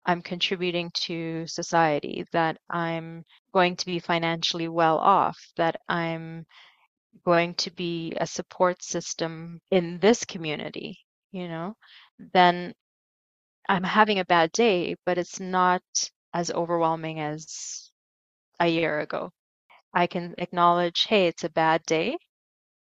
I'm 0.05 0.21
contributing 0.21 0.91
to 1.05 1.47
society, 1.47 2.25
that 2.31 2.57
I'm 2.69 3.25
going 3.53 3.75
to 3.77 3.85
be 3.85 3.99
financially 3.99 4.67
well 4.67 4.97
off, 4.99 5.37
that 5.57 5.81
I'm 5.89 6.45
going 7.25 7.55
to 7.55 7.71
be 7.71 8.13
a 8.17 8.27
support 8.27 8.83
system 8.83 9.61
in 9.71 9.99
this 9.99 10.25
community, 10.25 10.99
you 11.31 11.47
know, 11.47 11.75
then 12.19 12.73
I'm 13.69 13.83
having 13.83 14.19
a 14.19 14.25
bad 14.25 14.51
day, 14.51 14.95
but 15.05 15.17
it's 15.19 15.39
not 15.39 15.83
as 16.33 16.51
overwhelming 16.51 17.19
as 17.19 17.91
a 18.59 18.67
year 18.67 18.99
ago. 19.01 19.31
I 19.93 20.07
can 20.07 20.35
acknowledge, 20.39 21.05
hey, 21.07 21.27
it's 21.27 21.43
a 21.45 21.49
bad 21.49 21.83
day, 21.85 22.17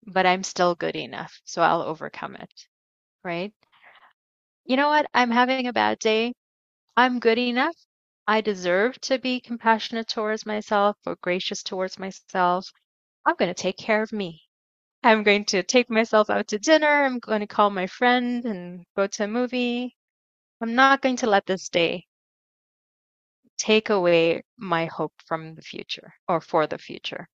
but 0.08 0.26
I'm 0.26 0.44
still 0.44 0.76
good 0.76 0.96
enough, 0.96 1.42
so 1.46 1.62
I'll 1.64 1.84
overcome 1.84 2.36
it, 2.38 2.54
right? 3.24 3.54
You 4.66 4.76
know 4.76 4.90
what? 4.90 5.06
I'm 5.14 5.32
having 5.32 5.68
a 5.68 5.74
bad 5.74 6.00
day. 6.00 6.34
I'm 6.98 7.20
good 7.20 7.38
enough. 7.38 7.76
I 8.28 8.42
deserve 8.42 9.00
to 9.02 9.20
be 9.20 9.40
compassionate 9.40 10.08
towards 10.08 10.46
myself 10.46 10.98
or 11.06 11.16
gracious 11.18 11.62
towards 11.62 12.00
myself. 12.00 12.72
I'm 13.26 13.36
going 13.36 13.54
to 13.54 13.62
take 13.62 13.78
care 13.78 14.02
of 14.02 14.12
me. 14.12 14.42
I'm 15.04 15.24
going 15.24 15.46
to 15.46 15.64
take 15.64 15.90
myself 15.90 16.30
out 16.30 16.48
to 16.50 16.60
dinner. 16.60 17.06
I'm 17.06 17.20
going 17.20 17.42
to 17.42 17.48
call 17.48 17.70
my 17.70 17.88
friend 17.88 18.46
and 18.46 18.86
go 18.96 19.08
to 19.08 19.26
a 19.26 19.28
movie. 19.28 19.96
I'm 20.62 20.76
not 20.76 21.02
going 21.02 21.18
to 21.18 21.28
let 21.28 21.46
this 21.46 21.70
day 21.70 22.08
take 23.58 23.90
away 23.90 24.44
my 24.58 24.86
hope 24.86 25.14
from 25.26 25.56
the 25.56 25.62
future 25.62 26.14
or 26.28 26.42
for 26.42 26.68
the 26.68 26.78
future, 26.78 27.28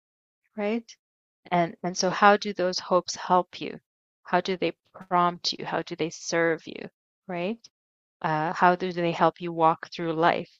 right? 0.57 0.85
And 1.51 1.77
and 1.83 1.97
so 1.97 2.11
how 2.11 2.37
do 2.37 2.53
those 2.55 2.79
hopes 2.79 3.17
help 3.17 3.61
you? 3.61 3.81
How 4.25 4.41
do 4.41 4.57
they 4.57 4.73
prompt 4.95 5.55
you? 5.55 5.65
How 5.67 5.83
do 5.83 5.97
they 5.97 6.11
serve 6.11 6.67
you, 6.67 6.91
right? 7.29 7.59
Uh, 8.23 8.53
how 8.53 8.75
do 8.77 8.93
they 8.93 9.13
help 9.13 9.41
you 9.41 9.53
walk 9.53 9.89
through 9.93 10.13
life 10.13 10.51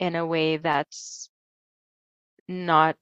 in 0.00 0.16
a 0.16 0.26
way 0.26 0.56
that's 0.56 1.30
not 2.48 2.96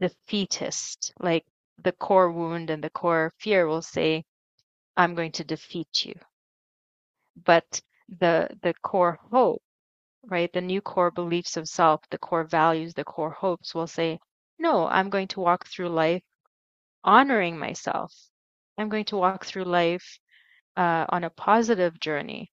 defeatist? 0.00 1.12
Like 1.20 1.44
the 1.82 1.92
core 1.92 2.32
wound 2.32 2.70
and 2.70 2.82
the 2.82 2.90
core 2.90 3.32
fear 3.38 3.66
will 3.66 3.82
say, 3.82 4.24
I'm 4.96 5.14
going 5.14 5.32
to 5.32 5.44
defeat 5.44 6.04
you. 6.04 6.14
But 7.44 7.80
the 8.08 8.48
the 8.62 8.74
core 8.82 9.18
hope, 9.30 9.62
right? 10.24 10.52
The 10.52 10.60
new 10.60 10.80
core 10.82 11.10
beliefs 11.10 11.56
of 11.56 11.68
self, 11.68 12.02
the 12.10 12.18
core 12.18 12.44
values, 12.44 12.94
the 12.94 13.04
core 13.04 13.30
hopes 13.30 13.74
will 13.74 13.86
say, 13.86 14.18
no, 14.58 14.86
I'm 14.88 15.10
going 15.10 15.28
to 15.28 15.40
walk 15.40 15.66
through 15.66 15.88
life 15.90 16.22
honoring 17.04 17.58
myself. 17.58 18.14
I'm 18.78 18.88
going 18.88 19.06
to 19.06 19.16
walk 19.16 19.44
through 19.46 19.64
life 19.64 20.18
uh, 20.76 21.06
on 21.10 21.24
a 21.24 21.30
positive 21.30 21.98
journey. 22.00 22.50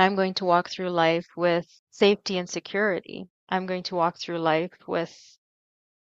I'm 0.00 0.16
going 0.16 0.34
to 0.34 0.46
walk 0.46 0.70
through 0.70 0.90
life 0.90 1.28
with 1.36 1.66
safety 1.90 2.38
and 2.38 2.48
security. 2.50 3.28
I'm 3.48 3.66
going 3.66 3.84
to 3.84 3.96
walk 3.96 4.18
through 4.18 4.38
life 4.40 4.72
with 4.88 5.38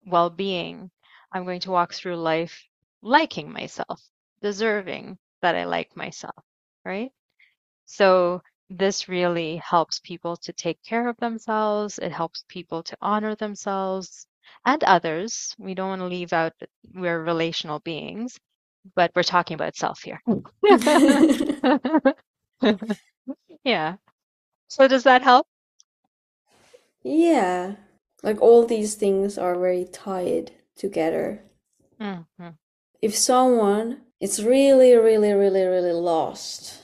well 0.06 0.30
being. 0.30 0.92
I'm 1.34 1.46
going 1.46 1.62
to 1.62 1.72
walk 1.72 1.94
through 1.94 2.18
life 2.18 2.66
liking 3.02 3.52
myself, 3.52 4.02
deserving 4.42 5.20
that 5.42 5.56
I 5.56 5.66
like 5.66 5.96
myself, 5.98 6.44
right? 6.86 7.12
So, 7.86 8.42
this 8.70 9.10
really 9.10 9.58
helps 9.58 10.00
people 10.00 10.38
to 10.38 10.54
take 10.54 10.82
care 10.84 11.10
of 11.10 11.18
themselves. 11.18 12.00
It 12.00 12.12
helps 12.14 12.46
people 12.50 12.84
to 12.84 12.98
honor 13.02 13.36
themselves 13.36 14.28
and 14.66 14.84
others. 14.86 15.56
We 15.60 15.76
don't 15.76 15.90
want 15.90 16.02
to 16.02 16.08
leave 16.08 16.34
out 16.34 16.54
that 16.60 16.70
we're 16.94 17.24
relational 17.24 17.80
beings. 17.82 18.40
but 18.96 19.12
we're 19.16 19.24
talking 19.24 19.56
about 19.56 19.76
self 19.78 20.02
here. 20.04 20.22
yeah. 23.70 23.96
So 24.68 24.88
does 24.88 25.04
that 25.04 25.22
help? 25.22 25.46
Yeah. 27.04 27.76
Like 28.24 28.42
all 28.42 28.66
these 28.66 28.96
things 28.96 29.38
are 29.38 29.58
very 29.58 29.86
tied 29.86 30.52
together. 30.76 31.44
Mm-hmm. 32.02 32.50
If 33.02 33.16
someone 33.16 34.02
is 34.20 34.44
really, 34.44 34.94
really, 34.96 35.34
really, 35.34 35.64
really 35.64 35.94
lost 35.94 36.82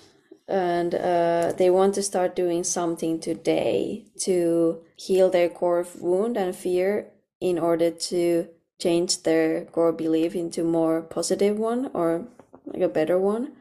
and 0.48 0.94
uh, 0.94 1.54
they 1.58 1.70
want 1.70 1.96
to 1.96 2.04
start 2.04 2.36
doing 2.36 2.64
something 2.64 3.20
today 3.20 4.06
to 4.20 4.82
heal 4.96 5.30
their 5.30 5.50
core 5.50 5.86
wound 6.00 6.38
and 6.38 6.56
fear 6.56 7.08
in 7.42 7.58
order 7.58 7.90
to 7.90 8.48
change 8.80 9.24
their 9.24 9.66
core 9.66 9.92
belief 9.92 10.36
into 10.36 10.64
more 10.64 11.02
positive 11.02 11.58
one 11.58 11.90
or 11.94 12.28
like 12.66 12.82
a 12.82 12.90
better 12.90 13.18
one 13.18 13.54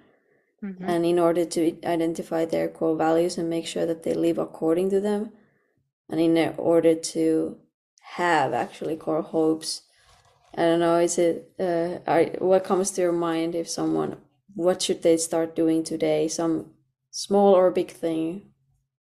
Mm-hmm. 0.64 0.84
and 0.88 1.06
in 1.06 1.18
order 1.18 1.44
to 1.44 1.76
identify 1.86 2.44
their 2.46 2.68
core 2.68 2.96
values 2.96 3.38
and 3.38 3.50
make 3.50 3.66
sure 3.66 3.86
that 3.86 4.02
they 4.02 4.14
live 4.14 4.38
according 4.38 4.90
to 4.90 5.00
them 5.00 5.32
and 6.10 6.20
in 6.20 6.54
order 6.58 6.94
to 6.94 7.58
have 8.16 8.52
actually 8.54 8.96
core 8.96 9.22
hopes 9.22 9.82
i 10.56 10.62
don't 10.62 10.80
know 10.80 10.98
is 10.98 11.18
it 11.18 11.52
uh, 11.60 11.98
are, 12.06 12.24
what 12.38 12.64
comes 12.64 12.90
to 12.92 13.02
your 13.02 13.12
mind 13.12 13.54
if 13.54 13.68
someone 13.68 14.16
what 14.54 14.82
should 14.82 15.02
they 15.02 15.16
start 15.16 15.56
doing 15.56 15.82
today 15.84 16.28
some 16.28 16.70
small 17.10 17.54
or 17.54 17.70
big 17.70 17.90
thing 17.90 18.42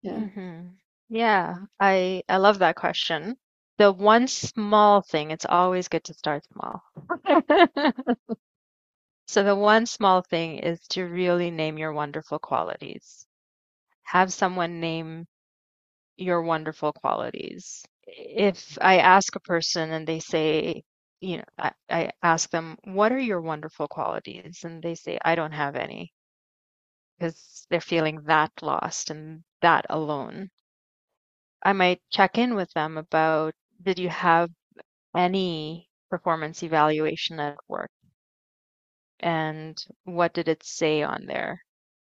yeah 0.02 0.20
Mm-hmm. 0.20 0.68
Yeah, 1.08 1.56
I 1.80 2.22
I 2.28 2.36
love 2.36 2.58
that 2.60 2.76
question. 2.76 3.36
The 3.78 3.92
one 3.92 4.28
small 4.28 5.02
thing, 5.02 5.30
it's 5.30 5.46
always 5.48 5.88
good 5.88 6.04
to 6.04 6.14
start 6.14 6.44
small. 6.52 6.82
So 9.30 9.44
the 9.44 9.54
one 9.54 9.86
small 9.86 10.22
thing 10.22 10.58
is 10.58 10.80
to 10.88 11.04
really 11.04 11.50
name 11.50 11.78
your 11.78 11.92
wonderful 11.92 12.38
qualities. 12.40 13.26
Have 14.04 14.32
someone 14.32 14.80
name 14.80 15.26
your 16.16 16.42
wonderful 16.42 16.92
qualities. 16.92 17.84
If 18.06 18.78
I 18.80 18.98
ask 18.98 19.36
a 19.36 19.40
person 19.40 19.92
and 19.92 20.06
they 20.06 20.20
say, 20.20 20.84
you 21.20 21.38
know, 21.38 21.44
I, 21.58 21.72
I 21.90 22.12
ask 22.22 22.50
them, 22.50 22.78
what 22.84 23.12
are 23.12 23.18
your 23.20 23.40
wonderful 23.40 23.88
qualities? 23.88 24.64
And 24.64 24.82
they 24.82 24.94
say, 24.96 25.18
I 25.24 25.34
don't 25.36 25.52
have 25.52 25.76
any 25.76 26.12
because 27.20 27.66
they're 27.70 27.80
feeling 27.80 28.20
that 28.24 28.50
lost 28.62 29.10
and 29.10 29.44
that 29.62 29.86
alone. 29.90 30.50
I 31.62 31.72
might 31.72 32.02
check 32.10 32.36
in 32.36 32.54
with 32.54 32.70
them 32.74 32.98
about, 32.98 33.54
did 33.80 33.98
you 33.98 34.10
have 34.10 34.50
any 35.16 35.90
performance 36.10 36.62
evaluation 36.62 37.40
at 37.40 37.58
work? 37.68 37.90
And 39.20 39.82
what 40.04 40.34
did 40.34 40.48
it 40.48 40.62
say 40.64 41.02
on 41.02 41.26
there? 41.26 41.64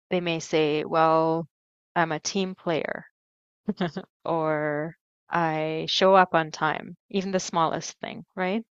They 0.09 0.21
may 0.21 0.39
say, 0.39 0.83
well, 0.85 1.47
I'm 1.95 2.11
a 2.11 2.19
team 2.19 2.55
player, 2.55 3.07
or 4.25 4.97
I 5.29 5.85
show 5.89 6.15
up 6.15 6.35
on 6.35 6.51
time, 6.51 6.97
even 7.09 7.31
the 7.31 7.39
smallest 7.39 7.99
thing, 7.99 8.25
right? 8.35 8.65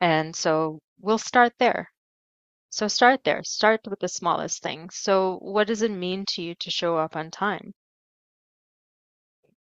And 0.00 0.36
so 0.36 0.80
we'll 1.00 1.18
start 1.18 1.54
there. 1.58 1.90
So 2.70 2.88
start 2.88 3.24
there. 3.24 3.44
Start 3.44 3.82
with 3.88 4.00
the 4.00 4.08
smallest 4.08 4.62
thing. 4.62 4.90
So 4.90 5.38
what 5.40 5.66
does 5.68 5.82
it 5.82 5.90
mean 5.90 6.26
to 6.30 6.42
you 6.42 6.54
to 6.56 6.70
show 6.70 6.98
up 6.98 7.16
on 7.16 7.30
time? 7.30 7.74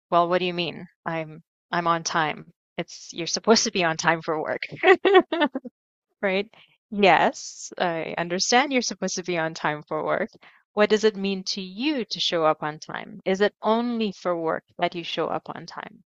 Well, 0.09 0.27
what 0.29 0.39
do 0.39 0.45
you 0.45 0.53
mean? 0.53 0.87
I'm 1.05 1.43
I'm 1.71 1.87
on 1.87 2.03
time. 2.03 2.53
It's 2.77 3.11
you're 3.13 3.27
supposed 3.27 3.63
to 3.65 3.71
be 3.71 3.83
on 3.83 3.97
time 3.97 4.21
for 4.21 4.41
work. 4.41 4.63
Right? 6.21 6.49
Yes, 6.91 7.71
I 7.77 8.13
understand 8.17 8.73
you're 8.73 8.81
supposed 8.81 9.15
to 9.15 9.23
be 9.23 9.37
on 9.37 9.53
time 9.53 9.83
for 9.83 10.03
work. 10.03 10.29
What 10.73 10.89
does 10.89 11.05
it 11.05 11.15
mean 11.15 11.43
to 11.45 11.61
you 11.61 12.03
to 12.05 12.19
show 12.19 12.43
up 12.45 12.61
on 12.61 12.79
time? 12.79 13.21
Is 13.25 13.39
it 13.39 13.55
only 13.61 14.11
for 14.11 14.35
work 14.37 14.65
that 14.77 14.93
you 14.93 15.03
show 15.05 15.27
up 15.27 15.43
on 15.49 15.65
time? 15.65 16.03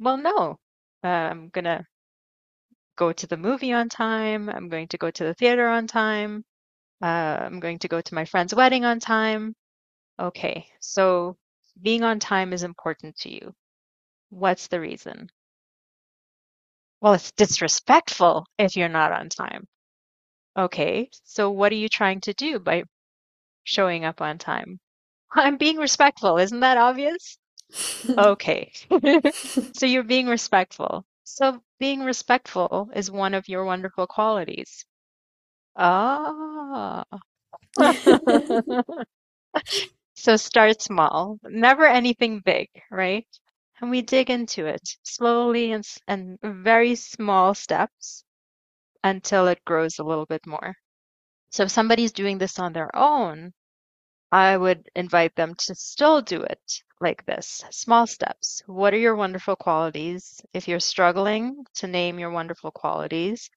Well, 0.00 0.18
no. 0.18 0.60
Uh, 1.04 1.08
I'm 1.08 1.50
gonna 1.50 1.86
go 2.96 3.12
to 3.12 3.26
the 3.26 3.36
movie 3.36 3.72
on 3.72 3.88
time. 3.88 4.48
I'm 4.48 4.68
going 4.68 4.88
to 4.88 4.98
go 4.98 5.10
to 5.10 5.24
the 5.24 5.34
theater 5.34 5.68
on 5.68 5.86
time. 5.86 6.44
Uh, 7.02 7.06
I'm 7.42 7.60
going 7.60 7.78
to 7.80 7.88
go 7.88 8.00
to 8.00 8.14
my 8.14 8.24
friend's 8.26 8.54
wedding 8.54 8.84
on 8.84 9.00
time. 9.00 9.54
Okay, 10.20 10.68
so 10.80 11.36
being 11.82 12.04
on 12.04 12.20
time 12.20 12.52
is 12.52 12.62
important 12.64 13.16
to 13.18 13.30
you. 13.34 13.54
What's 14.30 14.68
the 14.68 14.80
reason? 14.80 15.30
Well, 17.00 17.14
it's 17.14 17.32
disrespectful 17.32 18.44
if 18.58 18.76
you're 18.76 18.90
not 18.90 19.10
on 19.10 19.30
time. 19.30 19.66
Okay, 20.56 21.10
so 21.24 21.50
what 21.50 21.72
are 21.72 21.76
you 21.76 21.88
trying 21.88 22.20
to 22.22 22.34
do 22.34 22.58
by 22.60 22.84
showing 23.64 24.04
up 24.04 24.20
on 24.22 24.38
time? 24.38 24.80
I'm 25.32 25.58
being 25.58 25.78
respectful. 25.78 26.38
Isn't 26.38 26.60
that 26.60 26.78
obvious? 26.78 27.38
Okay. 28.18 28.72
So 29.74 29.86
you're 29.86 30.04
being 30.04 30.26
respectful. 30.28 31.04
So 31.24 31.62
being 31.80 32.02
respectful 32.02 32.90
is 32.94 33.10
one 33.10 33.34
of 33.34 33.48
your 33.48 33.64
wonderful 33.64 34.06
qualities. 34.06 34.84
Ah. 35.76 37.04
So 40.16 40.36
start 40.36 40.82
small, 40.82 41.38
never 41.44 41.86
anything 41.86 42.40
big, 42.40 42.70
right? 42.90 43.28
And 43.80 43.88
we 43.90 44.02
dig 44.02 44.30
into 44.30 44.66
it 44.66 44.82
slowly 45.04 45.70
and, 45.72 45.84
and 46.08 46.40
very 46.42 46.96
small 46.96 47.54
steps 47.54 48.24
until 49.06 49.46
it 49.46 49.64
grows 49.64 49.98
a 49.98 50.04
little 50.04 50.26
bit 50.26 50.44
more. 50.46 50.74
So 51.50 51.62
if 51.62 51.70
somebody's 51.70 52.12
doing 52.12 52.38
this 52.38 52.58
on 52.58 52.72
their 52.72 52.94
own, 52.94 53.52
I 54.32 54.56
would 54.56 54.88
invite 54.96 55.34
them 55.36 55.54
to 55.66 55.74
still 55.74 56.20
do 56.20 56.42
it 56.42 56.82
like 57.00 57.24
this, 57.24 57.64
small 57.70 58.06
steps. 58.06 58.62
What 58.66 58.92
are 58.94 58.98
your 58.98 59.14
wonderful 59.14 59.54
qualities? 59.54 60.42
If 60.52 60.66
you're 60.66 60.80
struggling 60.80 61.64
to 61.76 61.86
name 61.86 62.18
your 62.18 62.30
wonderful 62.30 62.72
qualities, 62.72 63.48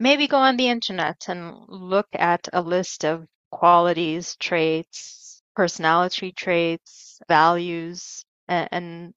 maybe 0.00 0.26
go 0.26 0.38
on 0.38 0.56
the 0.56 0.68
internet 0.68 1.28
and 1.28 1.54
look 1.68 2.08
at 2.12 2.48
a 2.52 2.60
list 2.60 3.04
of 3.04 3.26
qualities, 3.50 4.36
traits, 4.36 5.40
personality 5.54 6.32
traits, 6.32 7.20
values, 7.28 8.24
and, 8.48 8.68
and 8.72 9.14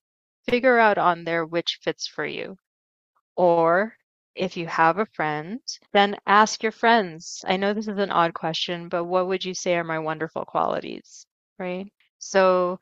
figure 0.48 0.78
out 0.78 1.00
on 1.00 1.24
there 1.24 1.46
which 1.46 1.80
fits 1.82 2.08
for 2.08 2.26
you. 2.26 2.58
Or 3.36 3.96
if 4.38 4.58
you 4.58 4.68
have 4.68 5.00
a 5.00 5.06
friend, 5.08 5.60
then 5.94 6.18
ask 6.28 6.64
your 6.64 6.72
friends. 6.72 7.44
I 7.48 7.58
know 7.58 7.74
this 7.74 7.88
is 7.88 7.98
an 8.00 8.12
odd 8.12 8.34
question, 8.34 8.90
but 8.90 9.06
what 9.06 9.28
would 9.28 9.46
you 9.46 9.54
say 9.54 9.76
are 9.78 9.84
my 9.84 10.00
wonderful 10.00 10.46
qualities, 10.46 11.26
right? 11.60 11.92
So 12.20 12.80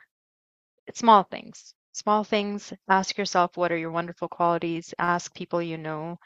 small 0.96 1.22
things. 1.24 1.76
Small 1.94 2.24
things, 2.24 2.74
ask 2.90 3.18
yourself 3.20 3.56
what 3.56 3.72
are 3.72 3.78
your 3.78 3.92
wonderful 3.92 4.28
qualities, 4.28 4.96
ask 4.98 5.32
people 5.36 5.62
you 5.62 5.78
know, 5.78 6.18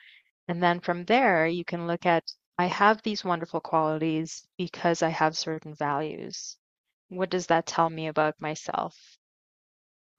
and 0.48 0.64
then 0.64 0.80
from 0.80 1.06
there 1.06 1.48
you 1.48 1.66
can 1.66 1.88
look 1.88 2.06
at 2.06 2.24
I 2.58 2.68
have 2.68 3.02
these 3.04 3.24
wonderful 3.26 3.62
qualities 3.62 4.48
because 4.58 5.04
I 5.04 5.10
have 5.10 5.38
certain 5.38 5.76
values. 5.76 6.58
What 7.10 7.30
does 7.32 7.48
that 7.48 7.66
tell 7.68 7.90
me 7.90 8.08
about 8.08 8.42
myself, 8.42 9.18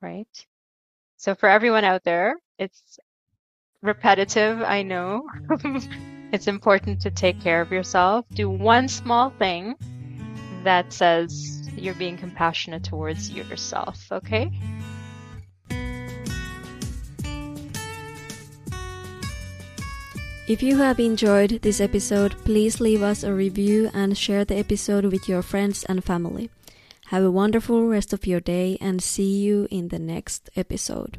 right? 0.03 0.47
So 1.19 1.35
for 1.35 1.49
everyone 1.49 1.85
out 1.85 2.05
there, 2.05 2.37
it's 2.59 2.99
repetitive, 3.83 4.63
I 4.63 4.83
know. 4.83 5.27
It's 6.33 6.47
important 6.47 7.01
to 7.01 7.11
take 7.11 7.41
care 7.41 7.61
of 7.61 7.73
yourself. 7.73 8.25
Do 8.33 8.49
one 8.49 8.87
small 8.87 9.31
thing 9.31 9.75
that 10.63 10.93
says 10.93 11.69
you're 11.77 11.95
being 11.95 12.17
compassionate 12.17 12.85
towards 12.85 13.31
yourself, 13.31 14.07
okay? 14.13 14.53
If 20.47 20.63
you 20.63 20.77
have 20.79 20.99
enjoyed 20.99 21.63
this 21.63 21.81
episode, 21.81 22.35
please 22.45 22.81
leave 22.81 23.03
us 23.03 23.23
a 23.23 23.33
review 23.33 23.91
and 23.95 24.17
share 24.17 24.45
the 24.45 24.57
episode 24.57 25.07
with 25.07 25.29
your 25.29 25.43
friends 25.43 25.85
and 25.85 26.03
family. 26.03 26.51
Have 27.07 27.25
a 27.25 27.31
wonderful 27.31 27.87
rest 27.87 28.13
of 28.13 28.27
your 28.27 28.41
day 28.41 28.79
and 28.81 29.03
see 29.03 29.39
you 29.39 29.67
in 29.71 29.89
the 29.89 29.99
next 29.99 30.51
episode. 30.57 31.19